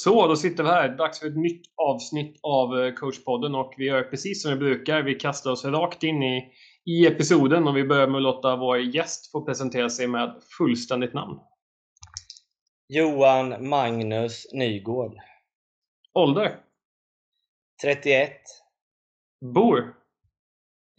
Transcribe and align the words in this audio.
Så, 0.00 0.26
då 0.26 0.36
sitter 0.36 0.62
vi 0.62 0.68
här. 0.68 0.88
Dags 0.88 1.20
för 1.20 1.26
ett 1.26 1.36
nytt 1.36 1.62
avsnitt 1.76 2.40
av 2.42 2.80
eh, 2.80 2.94
coachpodden 2.94 3.54
och 3.54 3.74
vi 3.76 3.84
gör 3.84 4.02
precis 4.02 4.42
som 4.42 4.50
vi 4.50 4.56
brukar. 4.56 5.02
Vi 5.02 5.14
kastar 5.14 5.50
oss 5.50 5.64
rakt 5.64 6.02
in 6.02 6.22
i, 6.22 6.52
i 6.84 7.06
episoden 7.06 7.68
och 7.68 7.76
vi 7.76 7.84
börjar 7.84 8.06
med 8.06 8.16
att 8.16 8.22
låta 8.22 8.56
vår 8.56 8.78
gäst 8.78 9.32
få 9.32 9.44
presentera 9.44 9.90
sig 9.90 10.06
med 10.06 10.42
fullständigt 10.58 11.14
namn. 11.14 11.38
Johan 12.88 13.68
Magnus 13.68 14.46
Nygård. 14.52 15.14
Ålder? 16.14 16.60
31. 17.82 18.32
Bor? 19.54 19.94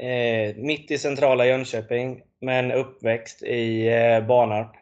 Eh, 0.02 0.56
mitt 0.56 0.92
i 0.92 0.98
centrala 0.98 1.46
Jönköping, 1.46 2.22
men 2.42 2.72
uppväxt 2.72 3.44
i 3.44 3.88
eh, 3.88 4.28
Barnarp. 4.28 4.76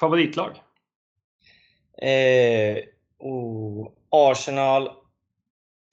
Favoritlag? 0.00 0.60
Eh, 1.98 2.78
oh, 3.18 3.88
Arsenal, 4.10 4.90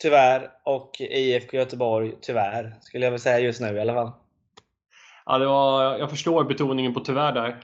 tyvärr, 0.02 0.52
och 0.64 1.02
IFK 1.02 1.58
Göteborg, 1.58 2.14
tyvärr, 2.22 2.76
skulle 2.82 3.06
jag 3.06 3.12
väl 3.12 3.20
säga 3.20 3.40
just 3.40 3.62
nu 3.62 3.76
i 3.76 3.80
alla 3.80 3.94
fall. 3.94 4.12
Ja, 5.26 5.38
det 5.38 5.46
var, 5.46 5.98
jag 5.98 6.10
förstår 6.10 6.44
betoningen 6.44 6.94
på 6.94 7.00
tyvärr 7.00 7.34
där. 7.34 7.64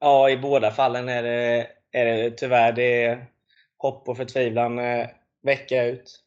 Ja, 0.00 0.30
i 0.30 0.36
båda 0.36 0.70
fallen 0.70 1.08
är 1.08 1.22
det, 1.22 1.66
är 1.92 2.04
det 2.04 2.30
tyvärr 2.30 2.72
det 2.72 3.04
är 3.04 3.26
hopp 3.78 4.08
och 4.08 4.16
förtvivlan 4.16 4.78
eh, 4.78 5.06
vecka 5.42 5.84
ut. 5.84 6.20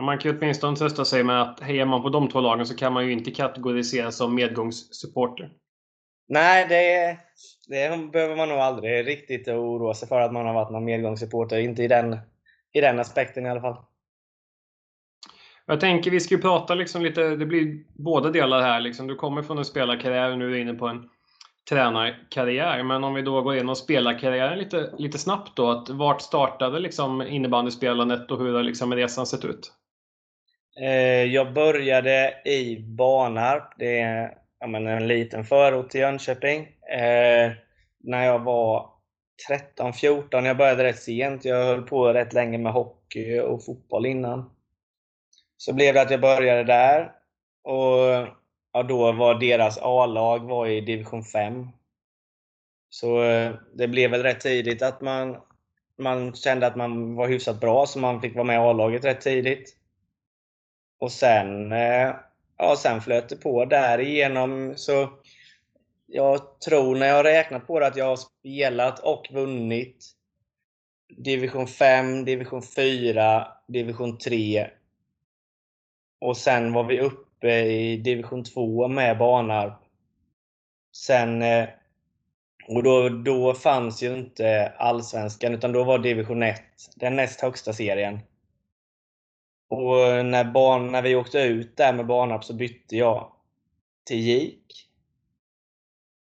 Man 0.00 0.18
kan 0.18 0.30
ju 0.30 0.38
åtminstone 0.38 0.76
trösta 0.76 1.04
sig 1.04 1.24
med 1.24 1.42
att 1.42 1.60
hejar 1.60 1.86
man 1.86 2.02
på 2.02 2.08
de 2.08 2.28
två 2.28 2.40
lagen 2.40 2.66
så 2.66 2.76
kan 2.76 2.92
man 2.92 3.06
ju 3.06 3.12
inte 3.12 3.30
kategoriseras 3.30 4.16
som 4.16 4.34
medgångssupporter. 4.34 5.50
Nej, 6.28 6.66
det, 6.68 7.16
det 7.68 8.12
behöver 8.12 8.36
man 8.36 8.48
nog 8.48 8.58
aldrig 8.58 9.06
riktigt 9.06 9.48
oroa 9.48 9.94
sig 9.94 10.08
för 10.08 10.20
att 10.20 10.32
man 10.32 10.46
har 10.46 10.54
varit 10.54 10.70
någon 10.70 10.84
medgångssupporter. 10.84 11.58
Inte 11.58 11.82
i 11.82 11.88
den, 11.88 12.18
i 12.72 12.80
den 12.80 13.00
aspekten 13.00 13.46
i 13.46 13.50
alla 13.50 13.60
fall. 13.60 13.76
Jag 15.66 15.80
tänker 15.80 16.10
vi 16.10 16.20
ska 16.20 16.34
ju 16.34 16.40
prata 16.40 16.74
liksom 16.74 17.02
lite, 17.02 17.36
det 17.36 17.46
blir 17.46 17.84
båda 17.94 18.30
delar 18.30 18.62
här. 18.62 18.80
Liksom. 18.80 19.06
Du 19.06 19.14
kommer 19.14 19.42
från 19.42 19.58
en 19.58 19.64
spelarkarriär 19.64 20.30
och 20.30 20.38
nu 20.38 20.46
är 20.46 20.50
du 20.50 20.60
inne 20.60 20.74
på 20.74 20.86
en 20.86 21.08
tränarkarriär. 21.68 22.82
Men 22.82 23.04
om 23.04 23.14
vi 23.14 23.22
då 23.22 23.42
går 23.42 23.54
igenom 23.54 23.76
spelarkarriären 23.76 24.58
lite, 24.58 24.90
lite 24.98 25.18
snabbt 25.18 25.56
då. 25.56 25.70
Att 25.70 25.90
vart 25.90 26.22
startade 26.22 26.78
liksom 26.78 27.22
innebandyspelandet 27.22 28.30
och 28.30 28.38
hur 28.38 28.54
har 28.54 28.62
liksom 28.62 28.94
resan 28.94 29.26
sett 29.26 29.44
ut? 29.44 29.72
Eh, 30.80 31.24
jag 31.24 31.52
började 31.52 32.34
i 32.44 32.78
Barnarp. 32.80 33.72
Det 33.78 34.00
är 34.00 34.45
ja, 34.66 34.70
men 34.70 34.86
en 34.86 35.08
liten 35.08 35.44
förort 35.44 35.90
till 35.90 36.00
Jönköping. 36.00 36.60
Eh, 36.90 37.52
när 38.00 38.24
jag 38.24 38.38
var 38.38 38.90
13-14, 39.78 40.46
jag 40.46 40.56
började 40.56 40.84
rätt 40.84 41.02
sent. 41.02 41.44
Jag 41.44 41.64
höll 41.64 41.82
på 41.82 42.12
rätt 42.12 42.32
länge 42.32 42.58
med 42.58 42.72
hockey 42.72 43.40
och 43.40 43.64
fotboll 43.64 44.06
innan. 44.06 44.50
Så 45.56 45.72
blev 45.72 45.94
det 45.94 46.02
att 46.02 46.10
jag 46.10 46.20
började 46.20 46.64
där. 46.64 47.12
Och 47.62 48.28
ja, 48.72 48.82
då 48.82 49.12
var 49.12 49.34
deras 49.34 49.78
A-lag 49.82 50.38
var 50.38 50.66
i 50.66 50.80
division 50.80 51.22
5. 51.22 51.68
Så 52.88 53.22
eh, 53.22 53.54
det 53.74 53.88
blev 53.88 54.10
väl 54.10 54.22
rätt 54.22 54.40
tidigt 54.40 54.82
att 54.82 55.00
man, 55.00 55.36
man 55.98 56.34
kände 56.34 56.66
att 56.66 56.76
man 56.76 57.14
var 57.14 57.28
hyfsat 57.28 57.60
bra, 57.60 57.86
så 57.86 57.98
man 57.98 58.20
fick 58.20 58.34
vara 58.34 58.44
med 58.44 58.54
i 58.54 58.58
A-laget 58.58 59.04
rätt 59.04 59.20
tidigt. 59.20 59.76
Och 60.98 61.12
sen, 61.12 61.72
eh, 61.72 62.14
ja, 62.58 62.76
sen 62.76 63.00
flöt 63.00 63.28
det 63.28 63.36
på 63.36 63.64
därigenom. 63.64 64.74
Så 64.76 65.08
jag 66.06 66.60
tror 66.60 66.96
när 66.96 67.06
jag 67.06 67.14
har 67.14 67.24
räknat 67.24 67.66
på 67.66 67.80
det 67.80 67.86
att 67.86 67.96
jag 67.96 68.04
har 68.04 68.16
spelat 68.16 68.98
och 68.98 69.28
vunnit 69.32 70.16
division 71.16 71.66
5, 71.66 72.24
division 72.24 72.62
4, 72.62 73.48
division 73.68 74.18
3. 74.18 74.70
Och 76.20 76.36
sen 76.36 76.72
var 76.72 76.84
vi 76.84 77.00
uppe 77.00 77.60
i 77.60 77.96
division 77.96 78.44
2 78.44 78.88
med 78.88 79.18
Barnarp. 79.18 79.82
Sen, 80.96 81.42
eh, 81.42 81.68
och 82.68 82.82
då, 82.82 83.08
då 83.08 83.54
fanns 83.54 84.02
ju 84.02 84.16
inte 84.16 84.72
allsvenskan, 84.78 85.54
utan 85.54 85.72
då 85.72 85.84
var 85.84 85.98
division 85.98 86.42
1 86.42 86.62
den 86.96 87.16
näst 87.16 87.40
högsta 87.40 87.72
serien. 87.72 88.20
Och 89.68 90.24
när, 90.24 90.44
barn, 90.44 90.92
när 90.92 91.02
vi 91.02 91.16
åkte 91.16 91.38
ut 91.38 91.76
där 91.76 91.92
med 91.92 92.06
Barnarp 92.06 92.44
så 92.44 92.54
bytte 92.54 92.96
jag 92.96 93.32
till 94.04 94.18
GIK. 94.18 94.88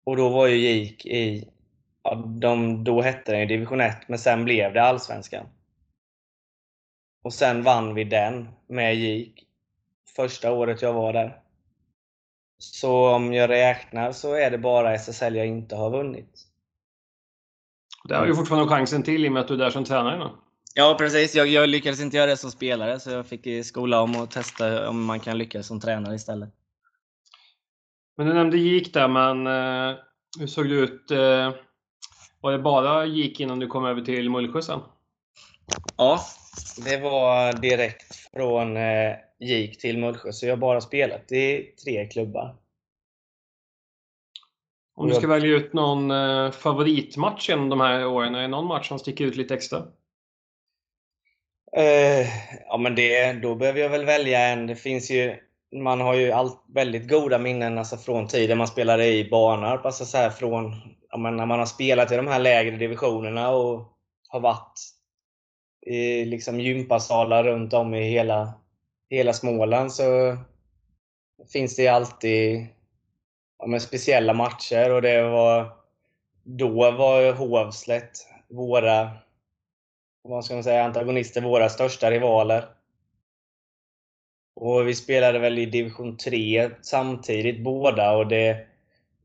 Och 0.03 0.17
då 0.17 0.29
var 0.29 0.47
ju 0.47 0.55
GIK 0.55 1.05
i, 1.05 1.49
ja, 2.03 2.15
de, 2.15 2.83
då 2.83 3.01
hette 3.01 3.31
den 3.31 3.41
ju 3.41 3.45
division 3.45 3.81
1, 3.81 4.09
men 4.09 4.19
sen 4.19 4.45
blev 4.45 4.73
det 4.73 4.83
allsvenskan. 4.83 5.45
Och 7.23 7.33
sen 7.33 7.63
vann 7.63 7.93
vi 7.93 8.03
den 8.03 8.49
med 8.67 8.95
GIK. 8.95 9.47
Första 10.15 10.51
året 10.51 10.81
jag 10.81 10.93
var 10.93 11.13
där. 11.13 11.39
Så 12.57 13.09
om 13.09 13.33
jag 13.33 13.49
räknar 13.49 14.11
så 14.11 14.33
är 14.33 14.51
det 14.51 14.57
bara 14.57 14.93
SSL 14.93 15.35
jag 15.35 15.47
inte 15.47 15.75
har 15.75 15.89
vunnit. 15.89 16.47
Det 18.07 18.15
har 18.15 18.25
ju 18.25 18.35
fortfarande 18.35 18.69
chansen 18.69 19.03
till 19.03 19.25
i 19.25 19.29
och 19.29 19.31
med 19.31 19.41
att 19.41 19.47
du 19.47 19.53
är 19.53 19.57
där 19.57 19.69
som 19.69 19.83
tränare 19.83 20.17
nu. 20.17 20.42
Ja, 20.73 20.95
precis. 20.99 21.35
Jag, 21.35 21.47
jag, 21.47 21.69
lyckades 21.69 22.01
inte 22.01 22.17
göra 22.17 22.29
det 22.29 22.37
som 22.37 22.51
spelare, 22.51 22.99
så 22.99 23.09
jag 23.09 23.25
fick 23.25 23.65
skola 23.65 24.01
om 24.01 24.15
och 24.15 24.31
testa 24.31 24.89
om 24.89 25.05
man 25.05 25.19
kan 25.19 25.37
lyckas 25.37 25.67
som 25.67 25.79
tränare 25.79 26.15
istället. 26.15 26.49
Men 28.17 28.27
du 28.27 28.33
nämnde 28.33 28.57
gick 28.57 28.93
där, 28.93 29.07
men 29.07 29.47
eh, 29.47 29.97
hur 30.39 30.47
såg 30.47 30.69
det 30.69 30.75
ut? 30.75 31.11
Eh, 31.11 31.51
var 32.41 32.51
det 32.51 32.59
bara 32.59 33.05
gick 33.05 33.39
innan 33.39 33.59
du 33.59 33.67
kom 33.67 33.85
över 33.85 34.01
till 34.01 34.29
Mullsjö 34.29 34.61
sen? 34.61 34.79
Ja, 35.97 36.19
det 36.85 36.97
var 36.97 37.53
direkt 37.53 38.15
från 38.33 38.77
eh, 38.77 39.15
gick 39.39 39.81
till 39.81 39.97
Mullsjö, 39.97 40.31
så 40.31 40.45
jag 40.45 40.51
har 40.51 40.57
bara 40.57 40.81
spelat 40.81 41.31
i 41.31 41.73
tre 41.83 42.07
klubbar. 42.07 42.55
Om 44.95 45.09
du 45.09 45.15
ska 45.15 45.27
välja 45.27 45.49
ut 45.49 45.73
någon 45.73 46.11
eh, 46.11 46.51
favoritmatch 46.51 47.49
genom 47.49 47.69
de 47.69 47.81
här 47.81 48.05
åren, 48.05 48.35
är 48.35 48.41
det 48.41 48.47
någon 48.47 48.67
match 48.67 48.87
som 48.87 48.99
sticker 48.99 49.25
ut 49.25 49.35
lite 49.35 49.53
extra? 49.53 49.83
Uh, 51.77 52.27
ja, 52.67 52.77
men 52.77 52.95
det, 52.95 53.33
då 53.33 53.55
behöver 53.55 53.79
jag 53.79 53.89
väl 53.89 54.05
välja 54.05 54.39
en. 54.39 54.67
Det 54.67 54.75
finns 54.75 55.11
ju, 55.11 55.35
man 55.75 56.01
har 56.01 56.13
ju 56.13 56.31
allt, 56.31 56.63
väldigt 56.67 57.09
goda 57.09 57.37
minnen 57.37 57.77
alltså 57.77 57.97
från 57.97 58.27
tiden 58.27 58.57
man 58.57 58.67
spelade 58.67 59.05
i 59.05 59.29
Barnarp. 59.29 59.85
Alltså 59.85 60.05
så 60.05 60.17
här 60.17 60.29
från, 60.29 60.75
ja, 61.09 61.17
men 61.17 61.35
när 61.35 61.45
man 61.45 61.59
har 61.59 61.65
spelat 61.65 62.11
i 62.11 62.15
de 62.15 62.27
här 62.27 62.39
lägre 62.39 62.77
divisionerna 62.77 63.49
och 63.49 63.93
har 64.27 64.39
varit 64.39 64.79
i 65.85 66.25
liksom 66.25 66.59
gympasalar 66.59 67.43
runt 67.43 67.73
om 67.73 67.93
i 67.93 68.09
hela, 68.09 68.53
hela 69.09 69.33
Småland 69.33 69.93
så 69.93 70.37
finns 71.53 71.75
det 71.75 71.87
alltid 71.87 72.67
ja, 73.59 73.67
men 73.67 73.81
speciella 73.81 74.33
matcher. 74.33 74.91
och 74.91 75.01
det 75.01 75.23
var 75.23 75.71
Då 76.43 76.91
var 76.91 77.33
Hovslätt 77.33 78.11
våra 78.49 79.11
vad 80.23 80.45
ska 80.45 80.53
man 80.53 80.63
säga, 80.63 80.83
antagonister, 80.83 81.41
våra 81.41 81.69
största 81.69 82.11
rivaler. 82.11 82.65
Och 84.55 84.87
vi 84.87 84.95
spelade 84.95 85.39
väl 85.39 85.59
i 85.59 85.65
division 85.65 86.17
3 86.17 86.69
samtidigt 86.81 87.63
båda 87.63 88.17
och 88.17 88.27
det, 88.27 88.67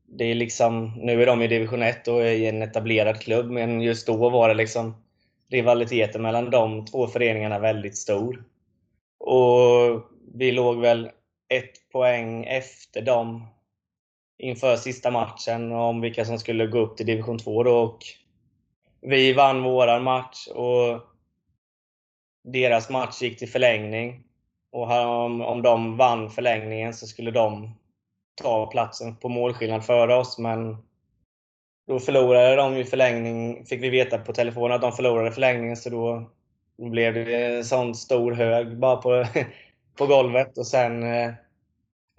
det 0.05 0.25
är 0.25 0.35
liksom, 0.35 0.93
nu 0.97 1.21
är 1.21 1.25
de 1.25 1.41
i 1.41 1.47
division 1.47 1.83
1 1.83 2.07
och 2.07 2.21
är 2.21 2.31
i 2.31 2.47
en 2.47 2.61
etablerad 2.61 3.21
klubb, 3.21 3.51
men 3.51 3.81
just 3.81 4.07
då 4.07 4.29
var 4.29 4.49
det 4.49 4.55
liksom 4.55 4.95
rivaliteten 5.49 6.21
mellan 6.21 6.49
de 6.49 6.85
två 6.85 7.07
föreningarna 7.07 7.59
väldigt 7.59 7.97
stor. 7.97 8.43
Och 9.19 10.01
vi 10.33 10.51
låg 10.51 10.79
väl 10.81 11.09
ett 11.49 11.89
poäng 11.91 12.43
efter 12.43 13.01
dem 13.01 13.47
inför 14.37 14.75
sista 14.75 15.11
matchen 15.11 15.71
om 15.71 16.01
vilka 16.01 16.25
som 16.25 16.39
skulle 16.39 16.67
gå 16.67 16.79
upp 16.79 16.97
till 16.97 17.05
division 17.05 17.39
2 17.39 17.63
då. 17.63 17.77
Och 17.77 17.99
vi 19.01 19.33
vann 19.33 19.63
våran 19.63 20.03
match 20.03 20.47
och 20.47 21.01
deras 22.43 22.89
match 22.89 23.21
gick 23.21 23.39
till 23.39 23.49
förlängning. 23.49 24.23
Och 24.71 24.91
om, 24.91 25.41
om 25.41 25.61
de 25.61 25.97
vann 25.97 26.29
förlängningen 26.29 26.93
så 26.93 27.07
skulle 27.07 27.31
de 27.31 27.75
ta 28.41 28.71
platsen 28.71 29.15
på 29.15 29.29
målskillnad 29.29 29.85
före 29.85 30.15
oss, 30.15 30.37
men 30.37 30.77
då 31.87 31.99
förlorade 31.99 32.55
de 32.55 32.75
i 32.75 32.85
förlängning, 32.85 33.65
fick 33.65 33.83
vi 33.83 33.89
veta 33.89 34.17
på 34.17 34.33
telefonen 34.33 34.75
att 34.75 34.81
de 34.81 34.91
förlorade 34.91 35.31
förlängningen, 35.31 35.77
så 35.77 35.89
då 35.89 36.29
blev 36.89 37.13
det 37.13 37.45
en 37.45 37.65
sån 37.65 37.95
stor 37.95 38.31
hög 38.31 38.79
bara 38.79 38.95
på, 38.95 39.25
på 39.97 40.05
golvet. 40.05 40.57
Och 40.57 40.67
sen, 40.67 41.03
eh, 41.03 41.31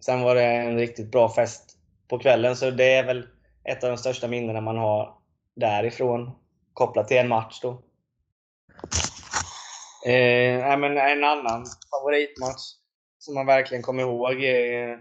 sen 0.02 0.22
var 0.22 0.34
det 0.34 0.44
en 0.44 0.78
riktigt 0.78 1.10
bra 1.10 1.28
fest 1.28 1.78
på 2.08 2.18
kvällen, 2.18 2.56
så 2.56 2.70
det 2.70 2.92
är 2.92 3.04
väl 3.06 3.26
ett 3.64 3.84
av 3.84 3.90
de 3.90 3.96
största 3.96 4.28
minnena 4.28 4.60
man 4.60 4.76
har 4.76 5.14
därifrån 5.56 6.30
kopplat 6.80 7.08
till 7.08 7.16
en 7.16 7.28
match 7.28 7.60
då. 7.62 7.70
Eh, 10.06 10.78
men 10.78 10.98
en 10.98 11.24
annan 11.24 11.66
favoritmatch 11.90 12.62
som 13.18 13.34
man 13.34 13.46
verkligen 13.46 13.82
kommer 13.82 14.02
ihåg 14.02 14.42
är 14.42 15.00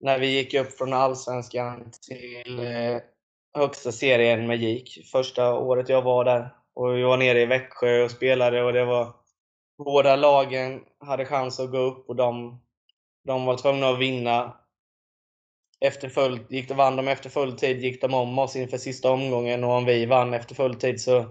när 0.00 0.18
vi 0.18 0.26
gick 0.26 0.54
upp 0.54 0.72
från 0.72 0.92
Allsvenskan 0.92 1.90
till 2.08 2.58
eh, 2.58 3.00
högsta 3.54 3.92
serien 3.92 4.46
med 4.46 4.56
GIK. 4.56 5.10
Första 5.12 5.54
året 5.54 5.88
jag 5.88 6.02
var 6.02 6.24
där. 6.24 6.54
Och 6.74 6.96
vi 6.96 7.02
var 7.02 7.16
nere 7.16 7.40
i 7.40 7.46
Växjö 7.46 8.04
och 8.04 8.10
spelade 8.10 8.62
och 8.62 8.72
det 8.72 8.84
var 8.84 9.12
båda 9.78 10.16
lagen 10.16 10.84
hade 11.00 11.24
chans 11.24 11.60
att 11.60 11.70
gå 11.70 11.78
upp 11.78 12.08
och 12.08 12.16
de, 12.16 12.60
de 13.24 13.44
var 13.44 13.56
tvungna 13.56 13.88
att 13.88 13.98
vinna. 13.98 14.56
Efter 15.80 16.08
full, 16.08 16.40
gick, 16.48 16.70
vann 16.70 16.96
de 16.96 17.08
efter 17.08 17.30
full 17.30 17.58
tid 17.58 17.80
gick 17.80 18.00
de 18.00 18.14
om 18.14 18.38
oss 18.38 18.56
inför 18.56 18.78
sista 18.78 19.10
omgången 19.10 19.64
och 19.64 19.70
om 19.70 19.84
vi 19.84 20.06
vann 20.06 20.34
efter 20.34 20.54
full 20.54 20.74
tid 20.74 21.00
så 21.00 21.24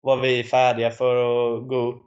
var 0.00 0.16
vi 0.16 0.44
färdiga 0.44 0.90
för 0.90 1.16
att 1.16 1.68
gå 1.68 1.76
upp. 1.76 2.02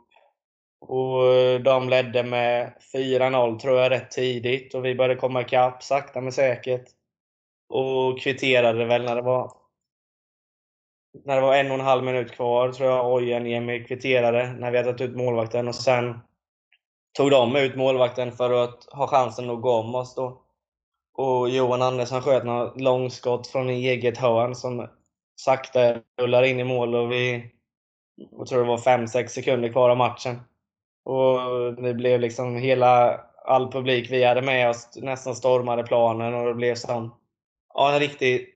Och 0.82 1.34
eh, 1.34 1.60
de 1.60 1.90
ledde 1.90 2.24
med 2.24 2.74
4-0 2.94 3.60
tror 3.60 3.80
jag 3.80 3.92
rätt 3.92 4.12
tidigt 4.12 4.76
och 4.76 4.86
vi 4.86 4.96
började 4.96 5.16
komma 5.16 5.42
ikapp 5.42 5.84
sakta 5.84 6.22
men 6.22 6.32
säkert. 6.32 6.86
Och 7.70 8.22
kvitterade 8.22 8.86
väl 8.86 9.04
när 9.04 9.16
det 9.16 9.22
var 9.22 9.62
när 11.26 11.36
det 11.36 11.42
var 11.42 11.56
en 11.56 11.72
och 11.72 11.80
en 11.80 11.86
halv 11.86 12.04
minut 12.04 12.32
kvar 12.32 12.72
tror 12.72 12.90
jag 12.90 13.14
Ojen 13.14 13.86
kvitterade 13.86 14.54
när 14.54 14.72
vi 14.72 14.78
hade 14.78 14.92
tagit 14.94 15.10
ut 15.10 15.18
målvakten 15.18 15.68
och 15.68 15.76
sen 15.76 16.20
tog 17.18 17.32
de 17.32 17.56
ut 17.56 17.76
målvakten 17.76 18.32
för 18.32 18.64
att 18.64 18.88
ha 18.92 19.08
chansen 19.08 19.50
att 19.50 19.62
gå 19.62 19.72
om 19.72 19.96
oss 19.96 20.16
då. 20.16 20.42
Och 21.14 21.50
Johan 21.50 21.82
Andersson 21.82 22.22
sköt 22.22 22.46
något 22.46 22.82
långskott 22.82 23.48
från 23.48 23.70
eget 23.70 24.18
hörn 24.18 24.56
som 24.56 24.88
sakta 25.36 25.96
rullar 26.22 26.44
in 26.44 26.60
i 26.60 26.64
mål 26.64 26.96
och 26.96 27.12
vi 27.12 27.52
jag 28.32 28.48
tror 28.48 28.60
det 28.60 28.68
var 28.68 28.78
5-6 28.78 29.28
sekunder 29.28 29.70
kvar 29.70 29.90
av 29.90 29.98
matchen. 29.98 30.40
Och 31.04 31.74
det 31.84 31.94
blev 31.94 32.20
liksom 32.20 32.56
hela, 32.56 33.22
all 33.46 33.72
publik 33.72 34.12
vi 34.12 34.24
hade 34.24 34.42
med 34.42 34.70
oss 34.70 34.90
nästan 34.96 35.36
stormade 35.36 35.84
planen 35.84 36.34
och 36.34 36.46
det 36.46 36.54
blev 36.54 36.76
som 36.76 37.16
ja, 37.74 37.94
en 37.94 38.00
riktig 38.00 38.48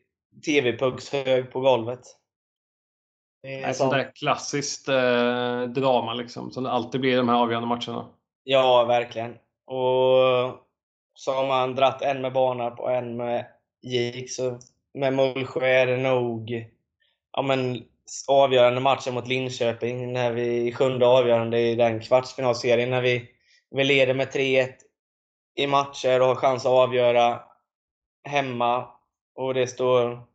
TV-pugshög 0.45 1.51
på 1.51 1.59
golvet. 1.59 2.01
Ett 3.47 3.75
sånt 3.75 3.91
där 3.91 4.11
klassiskt 4.15 4.87
eh, 4.87 5.61
drama 5.61 6.13
liksom, 6.13 6.51
som 6.51 6.63
det 6.63 6.71
alltid 6.71 7.01
blir 7.01 7.13
i 7.13 7.15
de 7.15 7.29
här 7.29 7.35
avgörande 7.35 7.67
matcherna. 7.67 8.09
Ja, 8.43 8.85
verkligen. 8.85 9.37
Och 9.65 10.64
så 11.15 11.33
har 11.33 11.47
man 11.47 11.75
dratt 11.75 12.01
en 12.01 12.21
med 12.21 12.33
Barnarp 12.33 12.79
och 12.79 12.91
en 12.91 13.17
med 13.17 13.45
Gik, 13.81 14.31
så 14.31 14.59
med 14.93 15.13
Mullsjö 15.13 15.65
är 15.65 15.87
det 15.87 15.97
nog 15.97 16.65
ja, 17.31 17.41
men, 17.41 17.83
avgörande 18.27 18.81
matchen 18.81 19.13
mot 19.13 19.27
Linköping, 19.27 20.13
när 20.13 20.31
vi 20.31 20.71
sjunde 20.71 21.07
avgörande 21.07 21.59
i 21.59 21.75
den 21.75 21.99
kvartsfinalserien, 21.99 22.89
när 22.89 23.01
vi, 23.01 23.29
vi 23.71 23.83
leder 23.83 24.13
med 24.13 24.27
3-1 24.27 24.69
i 25.55 25.67
matcher 25.67 26.21
och 26.21 26.27
har 26.27 26.35
chans 26.35 26.65
att 26.65 26.71
avgöra 26.71 27.39
hemma. 28.23 28.87
Och 29.35 29.53
det 29.53 29.67
står 29.67 30.25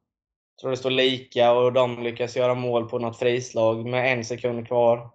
tror 0.60 0.70
det 0.70 0.76
står 0.76 0.90
lika 0.90 1.52
och 1.52 1.72
de 1.72 2.02
lyckas 2.02 2.36
göra 2.36 2.54
mål 2.54 2.88
på 2.88 2.98
något 2.98 3.18
frislag 3.18 3.86
med 3.86 4.12
en 4.12 4.24
sekund 4.24 4.66
kvar. 4.66 5.10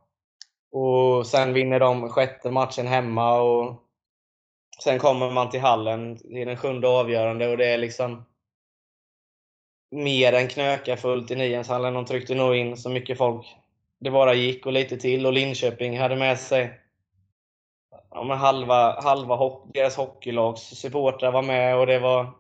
Och 0.71 1.27
Sen 1.27 1.53
vinner 1.53 1.79
de 1.79 2.09
sjätte 2.09 2.51
matchen 2.51 2.88
hemma 2.88 3.41
och 3.41 3.85
sen 4.83 5.00
kommer 5.00 5.31
man 5.31 5.50
till 5.50 5.62
hallen 5.62 6.18
i 6.38 6.45
den 6.45 6.57
sjunde 6.57 6.88
avgörande 6.88 7.48
och 7.48 7.57
det 7.57 7.66
är 7.66 7.77
liksom 7.77 8.25
mer 9.92 10.33
än 10.33 10.48
knöka 10.48 10.98
fullt 10.98 11.31
i 11.31 11.36
Nienshallen. 11.36 11.94
De 11.94 12.06
tryckte 12.06 12.36
nog 12.36 12.56
in 12.56 12.77
så 12.77 12.89
mycket 12.89 13.18
folk 13.18 13.56
det 14.00 14.12
bara 14.12 14.33
gick 14.33 14.66
och 14.66 14.74
lite 14.74 14.98
till. 14.98 15.25
Och 15.25 15.33
Linköping 15.33 16.00
hade 16.00 16.16
med 16.16 16.39
sig 16.39 16.80
ja, 18.10 18.33
halva, 18.33 19.01
halva 19.01 19.51
deras 19.74 19.95
hockeylags 19.95 20.62
supportrar 20.62 21.31
var 21.31 21.42
med 21.42 21.77
och 21.77 21.88
det 21.88 22.00
var 22.00 22.33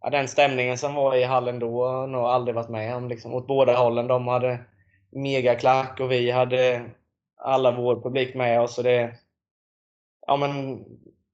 ja, 0.00 0.10
den 0.10 0.28
stämningen 0.28 0.78
som 0.78 0.94
var 0.94 1.16
i 1.16 1.24
hallen 1.24 1.58
då 1.58 1.86
har 1.86 2.00
jag 2.00 2.10
nog 2.10 2.24
aldrig 2.24 2.54
varit 2.54 2.68
med 2.68 2.96
om. 2.96 3.08
Liksom, 3.08 3.34
åt 3.34 3.46
båda 3.46 3.76
hållen. 3.76 4.06
De 4.06 4.28
hade 4.28 4.58
megaklack 5.10 6.00
och 6.00 6.12
vi 6.12 6.30
hade 6.30 6.90
alla 7.36 7.70
vår 7.70 8.00
publik 8.00 8.34
med 8.34 8.60
oss. 8.60 8.78
Och 8.78 8.84
det, 8.84 9.14
ja, 10.26 10.36
men 10.36 10.84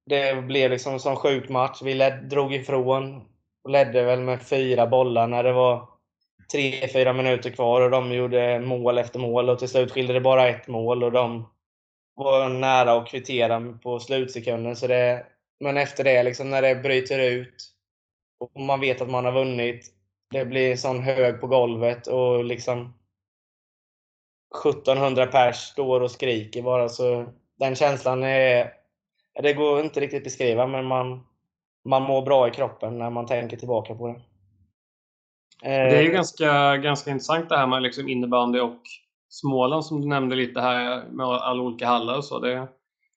det 0.07 0.43
blev 0.43 0.71
liksom 0.71 0.93
en 0.93 1.01
sån 1.01 1.17
sjuk 1.17 1.49
match. 1.49 1.83
Vi 1.83 1.95
led, 1.95 2.25
drog 2.25 2.55
ifrån 2.55 3.23
och 3.65 3.71
ledde 3.71 4.03
väl 4.03 4.21
med 4.21 4.43
fyra 4.43 4.87
bollar 4.87 5.27
när 5.27 5.45
det 5.45 5.53
var 5.53 5.89
tre, 6.53 6.89
fyra 6.89 7.13
minuter 7.13 7.51
kvar 7.51 7.81
och 7.81 7.91
de 7.91 8.13
gjorde 8.13 8.61
mål 8.61 8.99
efter 8.99 9.19
mål 9.19 9.49
och 9.49 9.59
till 9.59 9.69
slut 9.69 9.93
skilde 9.93 10.13
det 10.13 10.21
bara 10.21 10.49
ett 10.49 10.69
mål 10.69 11.05
och 11.05 11.13
de 11.13 11.49
var 12.15 12.49
nära 12.49 12.93
att 12.93 13.09
kvittera 13.09 13.79
på 13.83 14.01
slutsekunden. 14.01 14.77
Så 14.77 14.87
det, 14.87 15.27
men 15.61 15.77
efter 15.77 16.05
det, 16.05 16.23
liksom, 16.23 16.51
när 16.51 16.63
det 16.63 16.75
bryter 16.75 17.19
ut 17.19 17.73
och 18.41 18.61
man 18.61 18.81
vet 18.81 19.01
att 19.01 19.11
man 19.11 19.25
har 19.25 19.33
vunnit. 19.33 19.87
Det 20.31 20.45
blir 20.45 20.77
sån 20.77 21.01
hög 21.01 21.41
på 21.41 21.47
golvet 21.47 22.07
och 22.07 22.45
liksom 22.45 22.95
1700 24.67 25.27
pers 25.27 25.57
står 25.57 26.01
och 26.01 26.11
skriker 26.11 26.63
bara. 26.63 26.89
Så 26.89 27.27
den 27.59 27.75
känslan 27.75 28.23
är... 28.23 28.82
Det 29.43 29.53
går 29.53 29.81
inte 29.81 30.01
riktigt 30.01 30.17
att 30.17 30.25
beskriva, 30.25 30.67
men 30.67 30.85
man, 30.85 31.21
man 31.85 32.03
mår 32.03 32.23
bra 32.23 32.49
i 32.49 32.51
kroppen 32.51 32.99
när 32.99 33.11
man 33.11 33.27
tänker 33.27 33.57
tillbaka 33.57 33.95
på 33.95 34.07
det. 34.07 34.21
Det 35.63 35.69
är 35.69 36.03
ju 36.03 36.09
eh, 36.09 36.15
ganska, 36.15 36.77
ganska 36.77 37.11
intressant 37.11 37.49
det 37.49 37.57
här 37.57 37.67
med 37.67 37.83
liksom 37.83 38.09
innebandy 38.09 38.61
och 38.61 38.81
Småland 39.29 39.85
som 39.85 40.01
du 40.01 40.09
nämnde 40.09 40.37
lite 40.37 40.61
här 40.61 41.05
med 41.11 41.27
alla 41.27 41.63
olika 41.63 41.87
hallar 41.87 42.17
och 42.17 42.25
så. 42.25 42.39
Det 42.39 42.69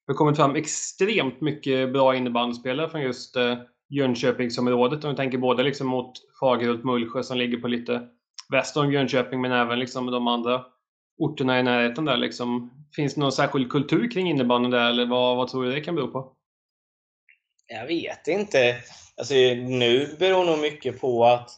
har 0.08 0.14
kommit 0.14 0.38
fram 0.38 0.56
extremt 0.56 1.42
mycket 1.42 1.94
bra 1.94 2.16
innebandyspelare 2.16 2.90
från 2.90 3.02
just 3.02 3.36
eh, 3.36 3.58
Jönköpingsområdet 3.90 5.04
om 5.04 5.10
vi 5.10 5.16
tänker 5.16 5.38
både 5.38 5.64
liksom 5.64 5.88
mot 5.88 6.12
Fagerhult, 6.40 6.84
Mullsjö 6.84 7.24
som 7.24 7.38
ligger 7.38 7.58
på 7.58 7.68
lite 7.68 8.08
väster 8.50 8.82
om 8.82 8.92
Jönköping 8.92 9.42
men 9.42 9.52
även 9.52 9.80
liksom 9.80 10.06
de 10.06 10.28
andra 10.28 10.66
orterna 11.18 11.60
i 11.60 11.64
närheten 11.64 12.06
där 12.06 12.18
liksom. 12.18 12.72
Finns 12.96 13.14
det 13.14 13.22
någon 13.22 13.32
särskild 13.32 13.72
kultur 13.72 14.12
kring 14.12 14.30
innebandyn 14.30 14.72
där 14.72 14.90
eller 14.90 15.06
vad, 15.06 15.38
vad 15.38 15.48
tror 15.48 15.66
du 15.66 15.72
det 15.72 15.82
kan 15.82 15.96
bero 15.96 16.08
på? 16.08 16.32
Jag 17.68 17.88
vet 17.88 18.28
inte. 18.28 18.76
Alltså, 19.18 19.34
nu 19.56 20.16
beror 20.20 20.46
nog 20.46 20.60
mycket 20.60 21.02
på 21.02 21.26
att 21.26 21.50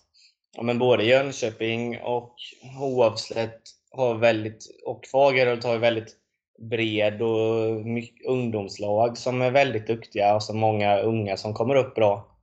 ja, 0.57 0.63
men 0.63 0.79
både 0.79 1.03
Jönköping 1.03 1.99
och 2.01 2.35
Hovslätt 2.79 3.61
har 3.91 4.15
väldigt, 4.15 4.81
och 4.85 5.05
Fagerhult 5.11 5.63
har 5.63 5.77
väldigt 5.77 6.15
bred 6.59 7.21
och 7.21 7.85
mycket 7.85 8.27
ungdomslag 8.27 9.17
som 9.17 9.41
är 9.41 9.51
väldigt 9.51 9.87
duktiga 9.87 10.35
och 10.35 10.43
så 10.43 10.53
många 10.53 10.97
unga 10.97 11.37
som 11.37 11.53
kommer 11.53 11.75
upp 11.75 11.95
bra. 11.95 12.37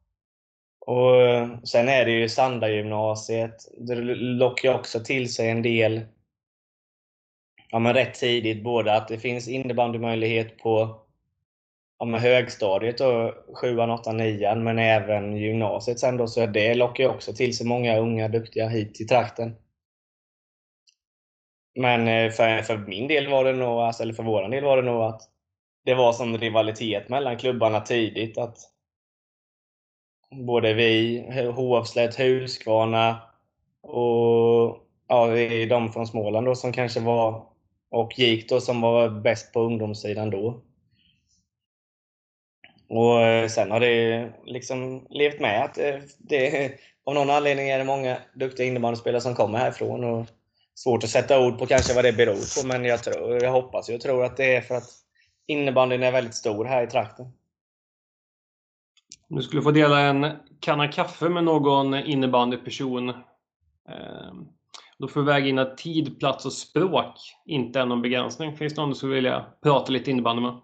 Och 0.87 1.22
eh, 1.22 1.49
Sen 1.64 1.88
är 1.88 2.05
det 2.05 2.11
ju 2.11 2.28
Sandagymnasiet. 2.28 3.56
Det 3.78 3.94
lockar 4.14 4.75
också 4.75 5.00
till 5.00 5.34
sig 5.34 5.50
en 5.50 5.62
del 5.62 6.00
ja, 7.75 7.79
men 7.79 7.94
rätt 7.94 8.15
tidigt. 8.15 8.65
Både 8.65 8.94
att 8.94 9.09
det 9.09 9.19
finns 9.19 9.49
innebandymöjlighet 9.49 10.59
på 10.59 11.00
ja, 11.99 12.04
men 12.04 12.21
högstadiet, 12.21 13.00
och 13.00 13.35
7, 13.61 13.78
8, 13.78 14.12
9 14.12 14.54
men 14.54 14.78
även 14.78 15.37
gymnasiet 15.37 16.00
sen 16.00 16.16
då, 16.16 16.26
så 16.26 16.47
det 16.47 16.75
lockar 16.75 17.09
också 17.09 17.33
till 17.33 17.57
sig 17.57 17.66
många 17.66 17.99
unga 17.99 18.28
duktiga 18.28 18.69
hit 18.69 18.95
till 18.95 19.09
trakten. 19.09 19.57
Men 21.75 22.09
eh, 22.09 22.31
för, 22.31 22.62
för 22.62 22.76
min 22.78 23.09
del 23.09 23.28
var 23.31 23.45
det 23.45 23.52
nog, 23.52 23.81
alltså, 23.81 24.02
eller 24.02 24.14
för 24.14 24.23
vår 24.23 24.49
del 24.49 24.64
var 24.64 24.76
det 24.76 24.83
nog 24.83 25.02
att 25.02 25.23
det 25.85 25.95
var 25.95 26.12
som 26.12 26.38
rivalitet 26.38 27.09
mellan 27.09 27.38
klubbarna 27.38 27.81
tidigt. 27.81 28.38
Att 28.38 28.59
både 30.31 30.75
vi, 30.75 31.25
Hovslätt, 31.54 32.19
Huskvarna 32.19 33.23
och 33.83 34.78
ja, 35.09 35.26
de 35.69 35.93
från 35.93 36.07
Småland 36.07 36.47
då 36.47 36.54
som 36.54 36.73
kanske 36.73 37.00
var 37.00 37.53
och 37.94 38.18
gick 38.18 38.48
då 38.48 38.60
som 38.60 38.80
var 38.80 39.08
bäst 39.08 39.52
på 39.52 39.60
ungdomssidan 39.60 40.30
då. 40.30 40.60
Och 42.88 43.20
eh, 43.20 43.48
sen 43.48 43.70
har 43.70 43.80
det 43.80 44.32
liksom 44.44 45.06
levt 45.10 45.40
med 45.40 45.64
att 45.64 45.74
det, 45.74 46.02
det, 46.18 46.72
av 47.04 47.14
någon 47.14 47.30
anledning 47.30 47.68
är 47.68 47.78
det 47.78 47.84
många 47.84 48.18
duktiga 48.34 48.66
innebandyspelare 48.66 49.20
som 49.20 49.34
kommer 49.34 49.58
härifrån. 49.58 50.04
Och 50.04 50.26
svårt 50.74 51.04
att 51.04 51.10
sätta 51.10 51.46
ord 51.46 51.58
på 51.58 51.66
kanske 51.66 51.94
vad 51.94 52.04
det 52.04 52.12
beror 52.12 52.62
på, 52.62 52.66
men 52.66 52.84
jag, 52.84 53.02
tror, 53.02 53.42
jag 53.42 53.52
hoppas 53.52 53.88
jag 53.88 54.00
tror 54.00 54.24
att 54.24 54.36
det 54.36 54.56
är 54.56 54.60
för 54.60 54.74
att 54.74 54.90
innebandyn 55.46 56.02
är 56.02 56.12
väldigt 56.12 56.34
stor 56.34 56.64
här 56.64 56.82
i 56.82 56.86
trakten. 56.86 57.26
Om 59.30 59.36
du 59.36 59.42
skulle 59.42 59.62
få 59.62 59.70
dela 59.70 60.00
en 60.00 60.26
kanna 60.60 60.88
kaffe 60.88 61.28
med 61.28 61.44
någon 61.44 61.94
innebandyperson 61.94 63.08
eh, 63.88 64.32
då 65.04 65.08
får 65.08 65.20
du 65.20 65.26
väga 65.26 65.46
in 65.46 65.58
att 65.58 65.78
tid, 65.78 66.18
plats 66.18 66.46
och 66.46 66.52
språk 66.52 67.14
inte 67.46 67.80
är 67.80 67.87
någon 67.87 68.02
begränsning. 68.02 68.56
Finns 68.56 68.75
det 68.75 68.80
någon 68.80 68.90
du 68.90 68.96
skulle 68.96 69.14
vilja 69.14 69.46
prata 69.62 69.92
lite 69.92 70.11
innebandy 70.11 70.42
med? 70.42 70.61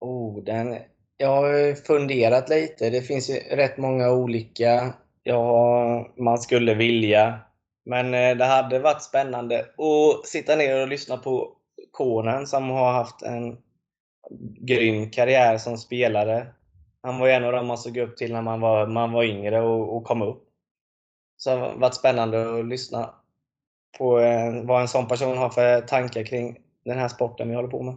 Oh, 0.00 0.44
den, 0.44 0.78
jag 1.16 1.28
har 1.28 1.74
funderat 1.74 2.48
lite. 2.48 2.90
Det 2.90 3.02
finns 3.02 3.30
ju 3.30 3.34
rätt 3.34 3.78
många 3.78 4.10
olika 4.10 4.94
ja, 5.22 6.06
man 6.16 6.38
skulle 6.38 6.74
vilja 6.74 7.40
men 7.84 8.14
eh, 8.14 8.36
det 8.36 8.44
hade 8.44 8.78
varit 8.78 9.02
spännande 9.02 9.60
att 9.60 10.26
sitta 10.26 10.56
ner 10.56 10.82
och 10.82 10.88
lyssna 10.88 11.16
på 11.16 11.52
Konen 11.90 12.46
som 12.46 12.70
har 12.70 12.92
haft 12.92 13.22
en 13.22 13.56
grym 14.60 15.10
karriär 15.10 15.58
som 15.58 15.78
spelare. 15.78 16.46
Han 17.02 17.18
var 17.18 17.28
en 17.28 17.44
av 17.44 17.52
dem 17.52 17.66
man 17.66 17.78
såg 17.78 17.96
upp 17.96 18.16
till 18.16 18.32
när 18.32 18.42
man 18.42 18.60
var, 18.60 18.86
man 18.86 19.12
var 19.12 19.24
yngre 19.24 19.60
och, 19.60 19.96
och 19.96 20.04
kom 20.04 20.22
upp. 20.22 20.51
Så 21.36 21.50
det 21.50 21.56
har 21.56 21.74
varit 21.74 21.94
spännande 21.94 22.58
att 22.58 22.66
lyssna 22.66 23.10
på 23.98 24.20
eh, 24.20 24.64
vad 24.64 24.80
en 24.80 24.88
sån 24.88 25.08
person 25.08 25.38
har 25.38 25.50
för 25.50 25.80
tankar 25.80 26.24
kring 26.24 26.58
den 26.84 26.98
här 26.98 27.08
sporten 27.08 27.48
vi 27.48 27.54
håller 27.54 27.68
på 27.68 27.82
med. 27.82 27.94